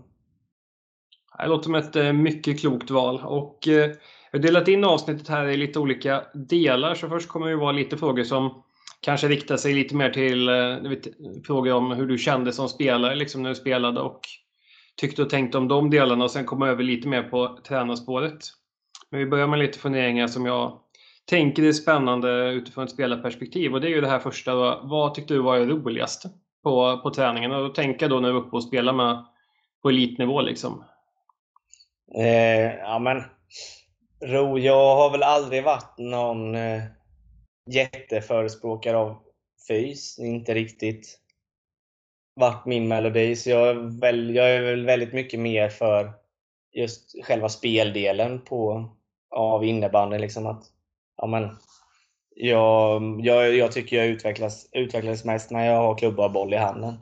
Det 1.39 1.47
låter 1.47 1.63
som 1.63 1.75
ett 1.75 1.95
eh, 1.95 2.13
mycket 2.13 2.59
klokt 2.59 2.91
val. 2.91 3.21
Och, 3.25 3.67
eh, 3.67 3.91
jag 4.31 4.39
har 4.39 4.43
delat 4.43 4.67
in 4.67 4.83
avsnittet 4.83 5.27
här 5.27 5.47
i 5.47 5.57
lite 5.57 5.79
olika 5.79 6.23
delar. 6.33 6.95
Så 6.95 7.09
först 7.09 7.29
kommer 7.29 7.47
det 7.47 7.55
vara 7.55 7.71
lite 7.71 7.97
frågor 7.97 8.23
som 8.23 8.63
kanske 9.01 9.27
riktar 9.27 9.57
sig 9.57 9.73
lite 9.73 9.95
mer 9.95 10.09
till 10.09 10.49
vet, 10.89 11.07
frågor 11.45 11.73
om 11.73 11.91
hur 11.91 12.05
du 12.05 12.17
kände 12.17 12.53
som 12.53 12.69
spelare 12.69 13.15
liksom 13.15 13.43
när 13.43 13.49
du 13.49 13.55
spelade 13.55 14.01
och 14.01 14.21
tyckte 14.95 15.21
och 15.21 15.29
tänkte 15.29 15.57
om 15.57 15.67
de 15.67 15.89
delarna. 15.89 16.23
Och 16.23 16.31
sen 16.31 16.45
komma 16.45 16.67
över 16.67 16.83
lite 16.83 17.07
mer 17.07 17.23
på 17.23 17.59
tränarspåret. 17.67 18.37
Men 19.09 19.19
vi 19.19 19.25
börjar 19.25 19.47
med 19.47 19.59
lite 19.59 19.79
funderingar 19.79 20.27
som 20.27 20.45
jag 20.45 20.79
tänker 21.25 21.63
är 21.63 21.71
spännande 21.71 22.49
utifrån 22.51 22.83
ett 22.83 22.91
spelarperspektiv. 22.91 23.73
Och 23.73 23.81
det 23.81 23.87
är 23.87 23.89
ju 23.89 24.01
det 24.01 24.07
här 24.07 24.19
första. 24.19 24.55
Vad 24.83 25.13
tyckte 25.13 25.33
du 25.33 25.41
var 25.41 25.59
roligast 25.59 26.25
på, 26.63 26.99
på 27.03 27.09
träningen? 27.09 27.51
Och 27.51 27.75
tänka 27.75 28.07
då 28.07 28.19
när 28.19 28.29
du 28.29 28.35
är 28.35 28.39
uppe 28.39 28.55
och 28.55 28.63
spelar 28.63 28.93
med 28.93 29.25
på 29.81 29.89
elitnivå 29.89 30.41
liksom. 30.41 30.83
Eh, 32.17 32.75
ja 32.75 32.99
men, 32.99 33.23
ro, 34.25 34.59
jag 34.59 34.95
har 34.95 35.11
väl 35.11 35.23
aldrig 35.23 35.63
varit 35.63 35.97
någon 35.97 36.55
eh, 36.55 36.83
jätteförespråkare 37.69 38.97
av 38.97 39.17
fys. 39.67 40.19
Inte 40.19 40.53
riktigt 40.53 41.19
varit 42.35 42.65
min 42.65 42.87
melodi. 42.87 43.35
Så 43.35 43.49
jag 43.49 43.69
är, 43.69 43.99
väl, 44.01 44.35
jag 44.35 44.55
är 44.55 44.61
väl 44.61 44.85
väldigt 44.85 45.13
mycket 45.13 45.39
mer 45.39 45.69
för 45.69 46.13
just 46.73 47.25
själva 47.25 47.49
speldelen 47.49 48.41
på, 48.41 48.89
av 49.29 49.65
innebandyn. 49.65 50.21
Liksom 50.21 50.45
att, 50.45 50.63
ja, 51.17 51.27
men, 51.27 51.57
jag, 52.35 53.01
jag, 53.23 53.55
jag 53.55 53.71
tycker 53.71 53.97
jag 53.97 54.07
utvecklas, 54.07 54.69
utvecklas 54.71 55.25
mest 55.25 55.51
när 55.51 55.65
jag 55.65 55.77
har 55.77 55.97
klubba 55.97 56.25
och 56.25 56.31
boll 56.31 56.53
i 56.53 56.57
handen. 56.57 56.99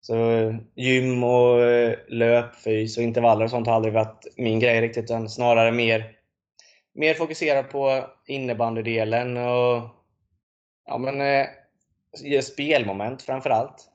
Så 0.00 0.14
gym 0.74 1.24
och 1.24 1.60
eh, 1.60 1.90
löp, 1.90 2.08
löpfys 2.08 2.96
och 2.96 3.02
intervaller 3.02 3.44
och 3.44 3.50
sånt 3.50 3.66
har 3.66 3.74
aldrig 3.74 3.94
varit 3.94 4.26
min 4.36 4.60
grej 4.60 4.80
riktigt, 4.80 5.04
utan 5.04 5.28
snarare 5.28 5.72
mer, 5.72 6.16
mer 6.94 7.14
fokuserad 7.14 7.70
på 7.70 8.06
innebandydelen 8.26 9.36
och 9.36 9.82
ja, 10.86 10.98
men, 10.98 11.20
eh, 11.20 12.40
spelmoment 12.40 13.22
framför 13.22 13.50
allt. 13.50 13.90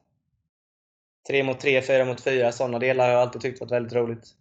Tre 1.28 1.44
mot 1.44 1.60
3, 1.60 1.82
4 1.82 2.06
mot 2.06 2.22
fyra, 2.22 2.52
sådana 2.52 2.80
delar 2.80 3.06
har 3.06 3.14
jag 3.14 3.22
alltid 3.22 3.42
tyckt 3.42 3.62
varit 3.62 3.72
väldigt 3.72 3.94
roligt. 3.94 4.36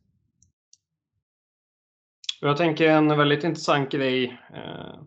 Jag 2.40 2.56
tänker 2.56 2.88
en 2.88 3.18
väldigt 3.18 3.44
intressant 3.44 3.92
grej. 3.92 4.40
Eh, 4.54 5.00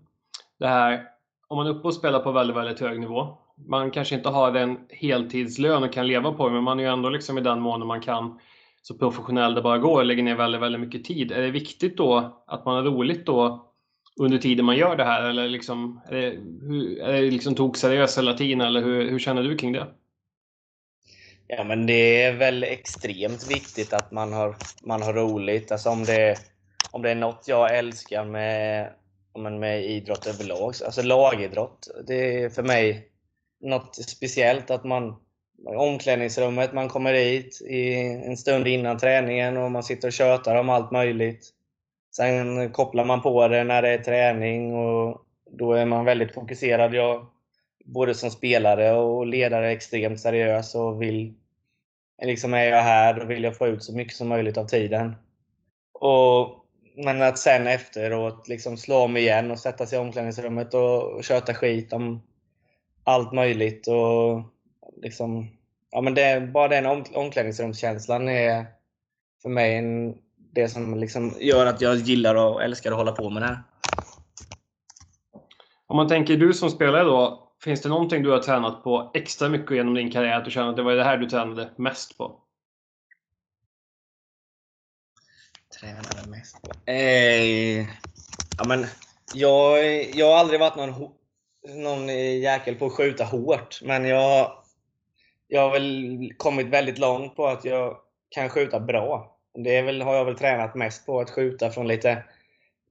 det 0.59 0.67
här 0.67 1.07
om 1.47 1.57
man 1.57 1.67
är 1.67 1.71
uppe 1.71 1.87
och 1.87 1.93
spelar 1.93 2.19
på 2.19 2.31
väldigt, 2.31 2.57
väldigt 2.57 2.79
hög 2.79 2.99
nivå. 2.99 3.37
Man 3.67 3.91
kanske 3.91 4.15
inte 4.15 4.29
har 4.29 4.55
en 4.55 4.77
heltidslön 4.89 5.83
och 5.83 5.93
kan 5.93 6.07
leva 6.07 6.31
på 6.31 6.47
det, 6.47 6.53
men 6.53 6.63
man 6.63 6.79
är 6.79 6.83
ju 6.83 6.89
ändå 6.89 7.09
liksom 7.09 7.37
i 7.37 7.41
den 7.41 7.59
mån 7.59 7.87
man 7.87 8.01
kan 8.01 8.39
så 8.81 8.97
professionell 8.97 9.53
det 9.53 9.61
bara 9.61 9.77
går 9.77 9.99
och 9.99 10.05
lägger 10.05 10.23
ner 10.23 10.35
väldigt, 10.35 10.61
väldigt 10.61 10.81
mycket 10.81 11.03
tid. 11.03 11.31
Är 11.31 11.41
det 11.41 11.51
viktigt 11.51 11.97
då 11.97 12.43
att 12.47 12.65
man 12.65 12.75
har 12.75 12.83
roligt 12.83 13.25
då 13.25 13.71
under 14.19 14.37
tiden 14.37 14.65
man 14.65 14.77
gör 14.77 14.95
det 14.95 15.03
här? 15.03 15.29
Eller 15.29 15.49
liksom, 15.49 16.01
är 16.09 16.15
det, 16.15 16.29
hur, 16.67 17.01
är 17.01 17.21
det 17.21 17.31
liksom 17.31 17.55
tok 17.55 17.83
hela 17.83 18.33
tiden? 18.33 18.61
Eller 18.61 18.81
hur, 18.81 19.09
hur 19.09 19.19
känner 19.19 19.43
du 19.43 19.57
kring 19.57 19.71
det? 19.71 19.87
Ja, 21.47 21.63
men 21.63 21.85
det 21.85 22.23
är 22.23 22.33
väl 22.33 22.63
extremt 22.63 23.51
viktigt 23.51 23.93
att 23.93 24.11
man 24.11 24.33
har, 24.33 24.55
man 24.83 25.01
har 25.01 25.13
roligt. 25.13 25.71
Alltså 25.71 25.89
om 25.89 26.03
det, 26.03 26.35
om 26.93 27.01
det 27.01 27.11
är 27.11 27.15
något 27.15 27.47
jag 27.47 27.77
älskar 27.77 28.25
med, 28.25 28.93
med 29.59 29.85
idrott 29.85 30.27
överlag, 30.27 30.73
alltså 30.85 31.01
lagidrott, 31.01 31.87
det 32.07 32.43
är 32.43 32.49
för 32.49 32.63
mig 32.63 33.07
något 33.59 33.95
speciellt 33.95 34.71
att 34.71 34.83
man 34.83 35.15
omklädningsrummet, 35.65 36.73
man 36.73 36.89
kommer 36.89 37.13
dit 37.13 37.61
i 37.61 37.93
en 38.25 38.37
stund 38.37 38.67
innan 38.67 38.97
träningen 38.97 39.57
och 39.57 39.71
man 39.71 39.83
sitter 39.83 40.07
och 40.07 40.13
tjötar 40.13 40.55
om 40.55 40.69
allt 40.69 40.91
möjligt. 40.91 41.49
Sen 42.15 42.71
kopplar 42.71 43.05
man 43.05 43.21
på 43.21 43.47
det 43.47 43.63
när 43.63 43.81
det 43.81 43.89
är 43.89 43.97
träning 43.97 44.75
och 44.75 45.21
då 45.51 45.73
är 45.73 45.85
man 45.85 46.05
väldigt 46.05 46.33
fokuserad. 46.33 46.93
Jag, 46.93 47.25
både 47.85 48.15
som 48.15 48.29
spelare 48.29 48.93
och 48.93 49.27
ledare, 49.27 49.71
extremt 49.71 50.19
seriös 50.19 50.75
och 50.75 51.01
vill 51.01 51.33
liksom 52.23 52.53
är 52.53 52.63
jag 52.63 52.81
här, 52.81 53.13
då 53.13 53.25
vill 53.25 53.43
jag 53.43 53.57
få 53.57 53.67
ut 53.67 53.83
så 53.83 53.95
mycket 53.95 54.15
som 54.15 54.27
möjligt 54.27 54.57
av 54.57 54.65
tiden. 54.65 55.15
Och, 55.93 56.62
men 56.95 57.21
att 57.21 57.37
sen 57.37 57.67
efteråt 57.67 58.47
liksom 58.47 58.77
slå 58.77 58.95
om 58.95 59.17
igen 59.17 59.51
och 59.51 59.59
sätta 59.59 59.85
sig 59.85 59.97
i 59.97 60.01
omklädningsrummet 60.01 60.73
och 60.73 61.23
köta 61.23 61.53
skit 61.53 61.93
om 61.93 62.21
allt 63.03 63.33
möjligt. 63.33 63.87
Och 63.87 64.41
liksom, 65.01 65.49
ja, 65.91 66.01
men 66.01 66.13
det, 66.13 66.51
bara 66.53 66.67
den 66.67 66.85
om, 66.85 67.03
omklädningsrumskänslan 67.13 68.29
är 68.29 68.65
för 69.41 69.49
mig 69.49 69.77
en, 69.77 70.17
det 70.53 70.69
som 70.69 70.99
liksom 70.99 71.33
gör 71.39 71.65
att 71.65 71.81
jag 71.81 71.95
gillar 71.95 72.35
och 72.35 72.63
älskar 72.63 72.91
att 72.91 72.97
hålla 72.97 73.11
på 73.11 73.29
med 73.29 73.41
det 73.41 73.47
här. 73.47 73.63
Om 75.87 75.97
man 75.97 76.07
tänker 76.07 76.37
du 76.37 76.53
som 76.53 76.69
spelare 76.69 77.03
då, 77.03 77.43
Finns 77.63 77.81
det 77.81 77.89
någonting 77.89 78.23
du 78.23 78.31
har 78.31 78.39
tränat 78.39 78.83
på 78.83 79.11
extra 79.13 79.49
mycket 79.49 79.77
genom 79.77 79.93
din 79.93 80.11
karriär? 80.11 80.37
Att 80.37 80.45
du 80.45 80.51
känner 80.51 80.69
att 80.69 80.75
det 80.75 80.83
var 80.83 80.93
det 80.93 81.03
här 81.03 81.17
du 81.17 81.29
tränade 81.29 81.69
mest 81.75 82.17
på? 82.17 82.39
Tränade 85.83 86.23
mest 86.29 86.61
på? 86.61 86.91
Eh, 86.91 87.87
ja, 88.57 88.63
men 88.65 88.85
jag, 89.33 90.03
jag 90.15 90.27
har 90.27 90.37
aldrig 90.37 90.59
varit 90.59 90.75
någon, 90.75 91.11
någon 91.83 92.07
jäkel 92.41 92.75
på 92.75 92.85
att 92.85 92.93
skjuta 92.93 93.23
hårt. 93.23 93.79
Men 93.83 94.05
jag, 94.05 94.51
jag 95.47 95.61
har 95.61 95.71
väl 95.71 96.33
kommit 96.37 96.67
väldigt 96.67 96.97
långt 96.97 97.35
på 97.35 97.47
att 97.47 97.65
jag 97.65 97.97
kan 98.29 98.49
skjuta 98.49 98.79
bra. 98.79 99.37
Det 99.53 99.81
väl, 99.81 100.01
har 100.01 100.15
jag 100.15 100.25
väl 100.25 100.37
tränat 100.37 100.75
mest 100.75 101.05
på, 101.05 101.19
att 101.19 101.31
skjuta 101.31 101.71
från 101.71 101.87
lite, 101.87 102.23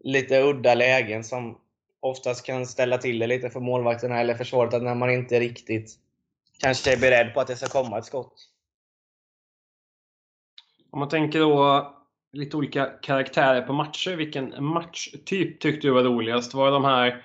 lite 0.00 0.42
udda 0.42 0.74
lägen 0.74 1.24
som 1.24 1.58
oftast 2.00 2.46
kan 2.46 2.66
ställa 2.66 2.98
till 2.98 3.18
det 3.18 3.26
lite 3.26 3.50
för 3.50 3.60
målvakterna 3.60 4.20
eller 4.20 4.34
försvaret 4.34 4.82
när 4.82 4.94
man 4.94 5.10
inte 5.10 5.40
riktigt 5.40 5.98
kanske 6.58 6.92
är 6.92 6.96
beredd 6.96 7.34
på 7.34 7.40
att 7.40 7.46
det 7.46 7.56
ska 7.56 7.82
komma 7.82 7.98
ett 7.98 8.04
skott. 8.04 8.48
Om 10.90 10.98
man 10.98 11.08
tänker 11.08 11.38
då 11.38 12.01
lite 12.32 12.56
olika 12.56 12.86
karaktärer 12.86 13.62
på 13.62 13.72
matcher. 13.72 14.16
Vilken 14.16 14.64
matchtyp 14.64 15.60
tyckte 15.60 15.86
du 15.86 15.92
var 15.92 16.02
roligast? 16.02 16.54
Var 16.54 16.66
det 16.66 16.72
de 16.72 16.84
här 16.84 17.24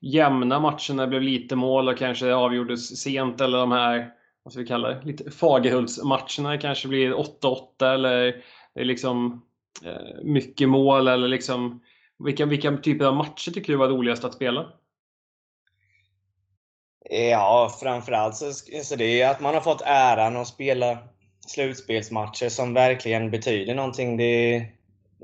jämna 0.00 0.60
matcherna 0.60 1.02
det 1.02 1.06
blev 1.06 1.22
lite 1.22 1.56
mål 1.56 1.88
och 1.88 1.98
kanske 1.98 2.34
avgjordes 2.34 3.02
sent 3.02 3.40
eller 3.40 3.58
de 3.58 3.72
här, 3.72 4.10
vad 4.42 4.52
ska 4.52 4.62
vi 4.62 4.68
kalla 4.68 4.88
det, 4.88 5.02
lite 5.04 5.30
Fagerhultsmatcherna 5.30 6.58
kanske 6.58 6.88
blir 6.88 7.12
8-8 7.12 7.94
eller 7.94 8.44
det 8.74 8.80
är 8.80 8.84
liksom 8.84 9.42
eh, 9.84 10.22
mycket 10.24 10.68
mål 10.68 11.08
eller 11.08 11.28
liksom 11.28 11.82
vilka, 12.24 12.46
vilka 12.46 12.76
typer 12.76 13.04
av 13.04 13.16
matcher 13.16 13.50
tycker 13.50 13.72
du 13.72 13.78
var 13.78 13.88
roligast 13.88 14.24
att 14.24 14.34
spela? 14.34 14.72
Ja, 17.10 17.72
framförallt 17.82 18.34
så, 18.34 18.52
så 18.82 18.96
det 18.96 19.22
är 19.22 19.30
att 19.30 19.40
man 19.40 19.54
har 19.54 19.60
fått 19.60 19.82
äran 19.86 20.36
att 20.36 20.48
spela 20.48 20.98
slutspelsmatcher 21.46 22.48
som 22.48 22.74
verkligen 22.74 23.30
betyder 23.30 23.74
någonting. 23.74 24.16
Det, 24.16 24.66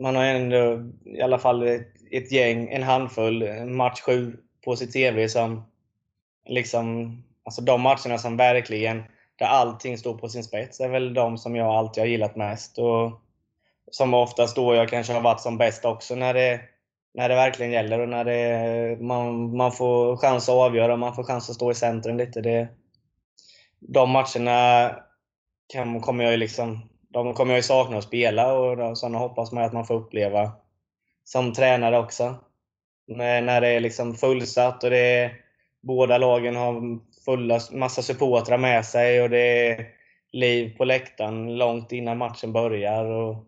man 0.00 0.16
har 0.16 0.24
ändå 0.24 0.84
i 1.04 1.20
alla 1.20 1.38
fall 1.38 1.66
ett, 1.66 1.88
ett 2.10 2.32
gäng, 2.32 2.68
en 2.68 2.82
handfull, 2.82 3.64
match 3.66 4.00
7 4.00 4.36
på 4.64 4.76
sitt 4.76 4.92
TV 4.92 5.28
som 5.28 5.64
liksom, 6.46 7.16
alltså 7.44 7.62
de 7.62 7.80
matcherna 7.80 8.18
som 8.18 8.36
verkligen, 8.36 9.02
där 9.36 9.46
allting 9.46 9.98
står 9.98 10.18
på 10.18 10.28
sin 10.28 10.44
spets, 10.44 10.80
är 10.80 10.88
väl 10.88 11.14
de 11.14 11.38
som 11.38 11.56
jag 11.56 11.66
alltid 11.66 12.02
har 12.02 12.08
gillat 12.08 12.36
mest. 12.36 12.78
Och 12.78 13.20
som 13.90 14.14
oftast 14.14 14.56
då 14.56 14.74
jag 14.74 14.88
kanske 14.88 15.12
har 15.12 15.20
varit 15.20 15.40
som 15.40 15.58
bäst 15.58 15.84
också 15.84 16.14
när 16.14 16.34
det 16.34 16.60
när 17.14 17.28
det 17.28 17.34
verkligen 17.34 17.72
gäller 17.72 18.00
och 18.00 18.08
när 18.08 18.24
det, 18.24 19.00
man, 19.00 19.56
man 19.56 19.72
får 19.72 20.16
chans 20.16 20.48
att 20.48 20.54
avgöra, 20.54 20.96
man 20.96 21.14
får 21.14 21.24
chans 21.24 21.50
att 21.50 21.56
stå 21.56 21.70
i 21.70 21.74
centrum 21.74 22.16
lite. 22.16 22.40
Det, 22.40 22.68
de 23.80 24.10
matcherna 24.10 24.90
kan, 25.68 26.00
kommer 26.00 26.24
jag 26.24 26.30
ju 26.30 26.36
liksom, 26.36 26.88
de 27.08 27.34
kommer 27.34 27.52
jag 27.52 27.58
ju 27.58 27.62
sakna 27.62 27.98
att 27.98 28.04
spela 28.04 28.52
och 28.52 28.98
sådana 28.98 29.18
hoppas 29.18 29.52
man 29.52 29.64
att 29.64 29.72
man 29.72 29.86
får 29.86 29.94
uppleva 29.94 30.52
som 31.24 31.52
tränare 31.52 31.98
också. 31.98 32.34
Men 33.06 33.46
när 33.46 33.60
det 33.60 33.68
är 33.68 33.80
liksom 33.80 34.14
fullsatt 34.14 34.84
och 34.84 34.90
det 34.90 34.98
är, 34.98 35.40
båda 35.80 36.18
lagen 36.18 36.56
har 36.56 36.98
fulla, 37.24 37.60
massa 37.72 38.02
supportrar 38.02 38.58
med 38.58 38.84
sig 38.84 39.22
och 39.22 39.30
det 39.30 39.68
är 39.68 39.86
liv 40.32 40.76
på 40.76 40.84
läktaren 40.84 41.58
långt 41.58 41.92
innan 41.92 42.18
matchen 42.18 42.52
börjar. 42.52 43.04
Och 43.04 43.44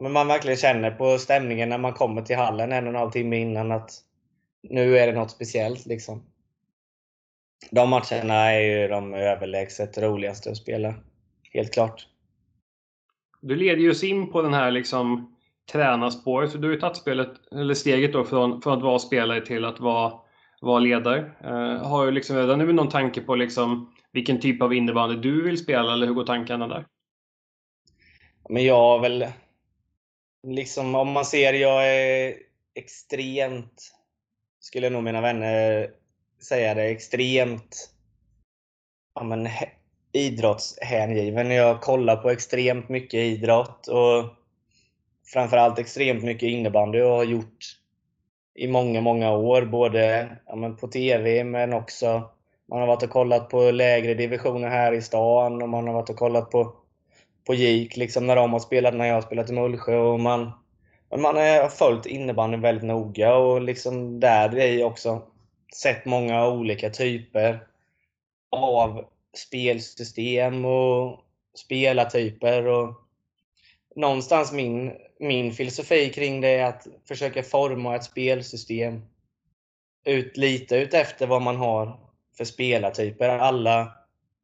men 0.00 0.12
man 0.12 0.28
verkligen 0.28 0.56
känner 0.56 0.90
på 0.90 1.18
stämningen 1.18 1.68
när 1.68 1.78
man 1.78 1.92
kommer 1.92 2.22
till 2.22 2.36
hallen 2.36 2.72
en 2.72 2.84
och 2.84 2.90
en 2.90 2.98
halv 2.98 3.10
timme 3.10 3.36
innan 3.36 3.72
att 3.72 3.90
nu 4.62 4.98
är 4.98 5.06
det 5.06 5.12
något 5.12 5.30
speciellt. 5.30 5.86
Liksom. 5.86 6.26
De 7.70 7.90
matcherna 7.90 8.52
är 8.52 8.60
ju 8.60 8.88
de 8.88 9.14
överlägset 9.14 9.98
roligaste 9.98 10.50
att 10.50 10.56
spela. 10.56 10.94
Helt 11.52 11.72
klart. 11.72 12.06
Du 13.40 13.56
leder 13.56 13.82
ju 13.82 13.90
oss 13.90 14.04
in 14.04 14.30
på 14.30 14.42
den 14.42 14.54
här 14.54 14.70
liksom 14.70 15.36
tränarspåret. 15.72 16.52
Du 16.52 16.66
har 16.66 16.74
ju 16.74 16.80
tagit 16.80 16.96
spelet, 16.96 17.52
eller 17.52 17.74
steget 17.74 18.12
då 18.12 18.24
från, 18.24 18.62
från 18.62 18.78
att 18.78 18.82
vara 18.82 18.98
spelare 18.98 19.46
till 19.46 19.64
att 19.64 19.80
vara 19.80 20.22
vara 20.62 20.78
ledare. 20.78 21.32
Eh, 21.40 21.88
har 21.88 22.06
du 22.06 22.12
liksom 22.12 22.36
redan 22.36 22.58
nu 22.58 22.72
någon 22.72 22.88
tanke 22.88 23.20
på 23.20 23.34
liksom 23.34 23.94
vilken 24.12 24.40
typ 24.40 24.62
av 24.62 24.74
innebandy 24.74 25.16
du 25.16 25.42
vill 25.42 25.58
spela 25.58 25.92
eller 25.92 26.06
hur 26.06 26.14
går 26.14 26.26
tankarna 26.26 26.68
där? 26.68 26.86
Men 28.48 28.64
jag 28.64 29.00
väl, 29.00 29.26
liksom 30.42 30.94
om 30.94 31.08
man 31.08 31.24
ser, 31.24 31.52
jag 31.52 31.88
är 31.88 32.34
extremt, 32.74 33.92
skulle 34.60 34.90
nog 34.90 35.02
mina 35.02 35.20
vänner 35.20 35.90
säga 36.48 36.74
det, 36.74 36.82
extremt 36.82 37.90
ja, 39.14 39.22
men, 39.22 39.48
idrottshängiven. 40.12 41.50
Jag 41.50 41.80
kollar 41.80 42.16
på 42.16 42.30
extremt 42.30 42.88
mycket 42.88 43.20
idrott 43.20 43.86
och 43.86 44.24
framförallt 45.32 45.78
extremt 45.78 46.24
mycket 46.24 46.48
innebandy 46.48 47.00
och 47.00 47.10
har 47.10 47.24
gjort 47.24 47.78
i 48.54 48.68
många, 48.68 49.00
många 49.00 49.32
år. 49.36 49.62
Både 49.62 50.28
ja, 50.46 50.56
men 50.56 50.76
på 50.76 50.88
TV 50.88 51.44
men 51.44 51.72
också 51.72 52.30
man 52.68 52.80
har 52.80 52.86
varit 52.86 53.02
och 53.02 53.10
kollat 53.10 53.48
på 53.48 53.70
lägre 53.70 54.14
divisioner 54.14 54.68
här 54.68 54.92
i 54.92 55.02
stan 55.02 55.62
och 55.62 55.68
man 55.68 55.86
har 55.86 55.94
varit 55.94 56.10
och 56.10 56.16
kollat 56.16 56.50
på, 56.50 56.74
på 57.46 57.54
GIK 57.54 57.96
liksom 57.96 58.26
när 58.26 58.36
de 58.36 58.52
har 58.52 58.60
spelat, 58.60 58.94
när 58.94 59.06
jag 59.06 59.14
har 59.14 59.22
spelat 59.22 59.50
i 59.50 59.52
Mullsjö. 59.52 59.96
Och 59.96 60.20
man, 60.20 60.50
man 61.16 61.36
har 61.36 61.68
följt 61.68 62.06
innebandyn 62.06 62.60
väldigt 62.60 62.84
noga 62.84 63.34
och 63.34 63.62
liksom 63.62 64.20
där 64.20 64.58
i 64.58 64.84
också 64.84 65.22
sett 65.74 66.04
många 66.04 66.48
olika 66.48 66.90
typer 66.90 67.66
av 68.50 69.04
spelsystem 69.36 70.64
och 70.64 71.20
spelartyper. 71.54 72.66
Och 72.66 72.94
någonstans 73.96 74.52
min, 74.52 74.92
min 75.20 75.52
filosofi 75.52 76.10
kring 76.10 76.40
det 76.40 76.48
är 76.48 76.64
att 76.64 76.86
försöka 77.08 77.42
forma 77.42 77.96
ett 77.96 78.04
spelsystem 78.04 79.02
ut, 80.04 80.36
lite 80.36 80.76
ut 80.76 80.94
efter 80.94 81.26
vad 81.26 81.42
man 81.42 81.56
har 81.56 82.00
för 82.36 82.44
spelartyper. 82.44 83.28
Alla, 83.28 83.92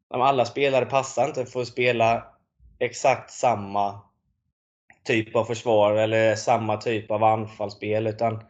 alla 0.09 0.45
spelare 0.45 0.87
passar 0.87 1.29
inte 1.29 1.47
för 1.47 1.61
att 1.61 1.69
spela 1.69 2.27
exakt 2.79 3.31
samma 3.31 4.01
typ 5.05 5.37
av 5.37 5.45
försvar 5.45 5.95
eller 5.95 6.35
samma 6.35 6.77
typ 6.77 7.11
av 7.11 7.25
anfallsspel. 7.25 8.07
Utan, 8.07 8.45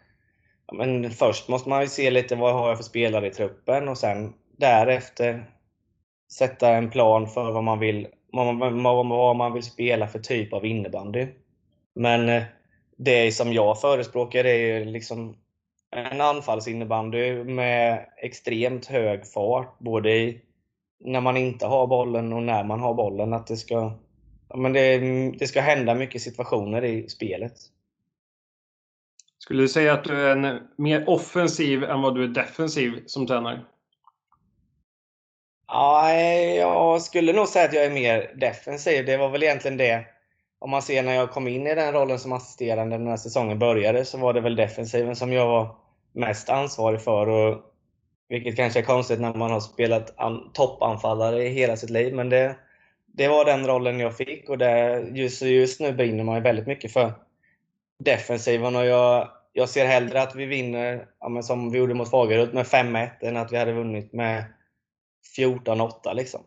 men 0.72 1.10
först 1.10 1.48
måste 1.48 1.68
man 1.68 1.82
ju 1.82 1.88
se 1.88 2.10
lite 2.10 2.36
vad 2.36 2.54
har 2.54 2.68
jag 2.68 2.76
för 2.76 2.84
spelare 2.84 3.26
i 3.26 3.30
truppen 3.30 3.88
och 3.88 3.98
sen 3.98 4.34
därefter 4.56 5.57
sätta 6.32 6.68
en 6.68 6.90
plan 6.90 7.26
för 7.26 7.52
vad 7.52 7.64
man 7.64 7.78
vill, 7.78 8.08
vad 8.32 9.36
man 9.36 9.52
vill 9.52 9.62
spela 9.62 10.06
för 10.06 10.18
typ 10.18 10.52
av 10.52 10.66
innebandy. 10.66 11.26
Men 11.94 12.28
eh, 12.28 12.42
det 12.96 13.32
som 13.32 13.52
jag 13.52 13.80
förespråkar 13.80 14.44
är 14.44 14.84
liksom 14.84 15.36
en 15.90 16.20
anfallsinnebandy 16.20 17.44
med 17.44 18.06
extremt 18.16 18.86
hög 18.86 19.26
fart, 19.26 19.78
både 19.78 20.10
i, 20.10 20.40
när 21.04 21.20
man 21.20 21.36
inte 21.36 21.66
har 21.66 21.86
bollen 21.86 22.32
och 22.32 22.42
när 22.42 22.64
man 22.64 22.80
har 22.80 22.94
bollen. 22.94 23.32
Att 23.32 23.46
det 23.46 23.56
ska, 23.56 23.92
men 24.54 24.72
det, 24.72 24.98
det 25.38 25.46
ska 25.46 25.60
hända 25.60 25.94
mycket 25.94 26.22
situationer 26.22 26.84
i 26.84 27.08
spelet. 27.08 27.52
Skulle 29.38 29.62
du 29.62 29.68
säga 29.68 29.92
att 29.92 30.04
du 30.04 30.28
är 30.28 30.36
en 30.36 30.60
mer 30.76 31.08
offensiv 31.08 31.84
än 31.84 32.02
vad 32.02 32.14
du 32.14 32.24
är 32.24 32.28
defensiv 32.28 33.02
som 33.06 33.26
tränare? 33.26 33.60
Ja, 35.68 36.12
jag 36.14 37.02
skulle 37.02 37.32
nog 37.32 37.48
säga 37.48 37.64
att 37.64 37.72
jag 37.72 37.84
är 37.84 37.90
mer 37.90 38.34
defensiv. 38.36 39.06
Det 39.06 39.16
var 39.16 39.28
väl 39.28 39.42
egentligen 39.42 39.76
det. 39.76 40.04
Om 40.58 40.70
man 40.70 40.82
ser 40.82 41.02
när 41.02 41.14
jag 41.14 41.30
kom 41.30 41.48
in 41.48 41.66
i 41.66 41.74
den 41.74 41.92
rollen 41.92 42.18
som 42.18 42.32
assisterande 42.32 42.98
när 42.98 43.16
säsongen 43.16 43.58
började 43.58 44.04
så 44.04 44.18
var 44.18 44.32
det 44.32 44.40
väl 44.40 44.56
defensiven 44.56 45.16
som 45.16 45.32
jag 45.32 45.46
var 45.46 45.76
mest 46.12 46.48
ansvarig 46.48 47.00
för. 47.00 47.28
Och, 47.28 47.60
vilket 48.28 48.56
kanske 48.56 48.78
är 48.78 48.82
konstigt 48.82 49.20
när 49.20 49.34
man 49.34 49.50
har 49.50 49.60
spelat 49.60 50.14
toppanfallare 50.52 51.44
i 51.44 51.48
hela 51.48 51.76
sitt 51.76 51.90
liv. 51.90 52.14
Men 52.14 52.28
det, 52.28 52.56
det 53.06 53.28
var 53.28 53.44
den 53.44 53.66
rollen 53.66 54.00
jag 54.00 54.16
fick 54.16 54.48
och 54.48 54.58
det, 54.58 55.04
just, 55.12 55.42
just 55.42 55.80
nu 55.80 55.92
brinner 55.92 56.24
man 56.24 56.34
ju 56.34 56.40
väldigt 56.40 56.66
mycket 56.66 56.92
för 56.92 57.12
defensiven. 57.98 58.76
Och 58.76 58.86
jag, 58.86 59.28
jag 59.52 59.68
ser 59.68 59.86
hellre 59.86 60.22
att 60.22 60.34
vi 60.34 60.46
vinner, 60.46 61.06
ja, 61.20 61.42
som 61.42 61.70
vi 61.70 61.78
gjorde 61.78 61.94
mot 61.94 62.10
Fagerhult, 62.10 62.52
med 62.52 62.66
5-1 62.66 63.08
än 63.20 63.36
att 63.36 63.52
vi 63.52 63.56
hade 63.56 63.72
vunnit 63.72 64.12
med 64.12 64.44
14-8 65.36 66.14
liksom. 66.14 66.40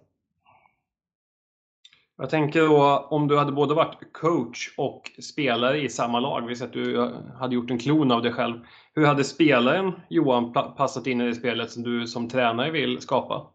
Jag 2.18 2.30
tänker 2.30 2.62
då 2.62 3.08
om 3.10 3.28
du 3.28 3.38
hade 3.38 3.52
både 3.52 3.74
varit 3.74 4.14
coach 4.14 4.74
och 4.78 5.12
spelare 5.22 5.82
i 5.82 5.90
samma 5.90 6.20
lag, 6.20 6.48
vi 6.48 6.64
att 6.64 6.74
du 6.74 7.12
hade 7.40 7.56
gjort 7.56 7.72
en 7.72 7.80
klon 7.80 8.12
av 8.12 8.22
dig 8.22 8.34
själv. 8.34 8.60
Hur 8.94 9.06
hade 9.06 9.24
spelaren 9.24 9.92
Johan 10.10 10.54
passat 10.54 11.08
in 11.08 11.22
i 11.22 11.26
det 11.26 11.36
spelet 11.36 11.72
som 11.72 11.84
du 11.84 12.08
som 12.08 12.30
tränare 12.30 12.72
vill 12.72 13.02
skapa? 13.02 13.48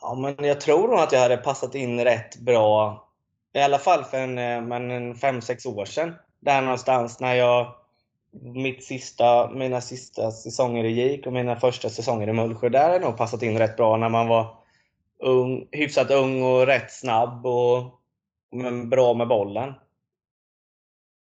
Ja, 0.00 0.14
men 0.14 0.48
jag 0.48 0.60
tror 0.60 0.88
nog 0.88 0.98
att 0.98 1.12
jag 1.12 1.20
hade 1.20 1.36
passat 1.36 1.74
in 1.74 2.04
rätt 2.04 2.36
bra, 2.40 3.04
i 3.54 3.60
alla 3.60 3.78
fall 3.78 4.04
för 4.04 4.18
en, 4.18 4.38
eh, 4.38 4.76
en 4.76 5.14
5-6 5.14 5.66
år 5.66 5.84
sedan. 5.84 6.14
Där 6.40 6.62
någonstans 6.62 7.20
när 7.20 7.34
jag 7.34 7.74
mitt 8.32 8.84
sista, 8.84 9.50
mina 9.50 9.80
sista 9.80 10.30
säsonger 10.30 10.84
i 10.84 10.92
GIK 10.92 11.26
och 11.26 11.32
mina 11.32 11.56
första 11.56 11.88
säsonger 11.88 12.28
i 12.28 12.32
Mullsjö, 12.32 12.68
där 12.68 12.84
har 12.84 12.92
jag 12.92 13.02
nog 13.02 13.16
passat 13.16 13.42
in 13.42 13.58
rätt 13.58 13.76
bra 13.76 13.96
när 13.96 14.08
man 14.08 14.28
var 14.28 14.56
ung, 15.18 15.68
hyfsat 15.72 16.10
ung 16.10 16.42
och 16.42 16.66
rätt 16.66 16.92
snabb 16.92 17.46
och 17.46 18.00
men 18.50 18.90
bra 18.90 19.14
med 19.14 19.28
bollen. 19.28 19.74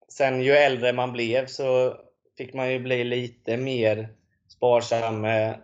Sen 0.08 0.42
ju 0.42 0.52
äldre 0.52 0.92
man 0.92 1.12
blev 1.12 1.46
så 1.46 1.96
fick 2.38 2.54
man 2.54 2.72
ju 2.72 2.78
bli 2.78 3.04
lite 3.04 3.56
mer 3.56 4.08
sparsam 4.48 5.20
med, 5.20 5.60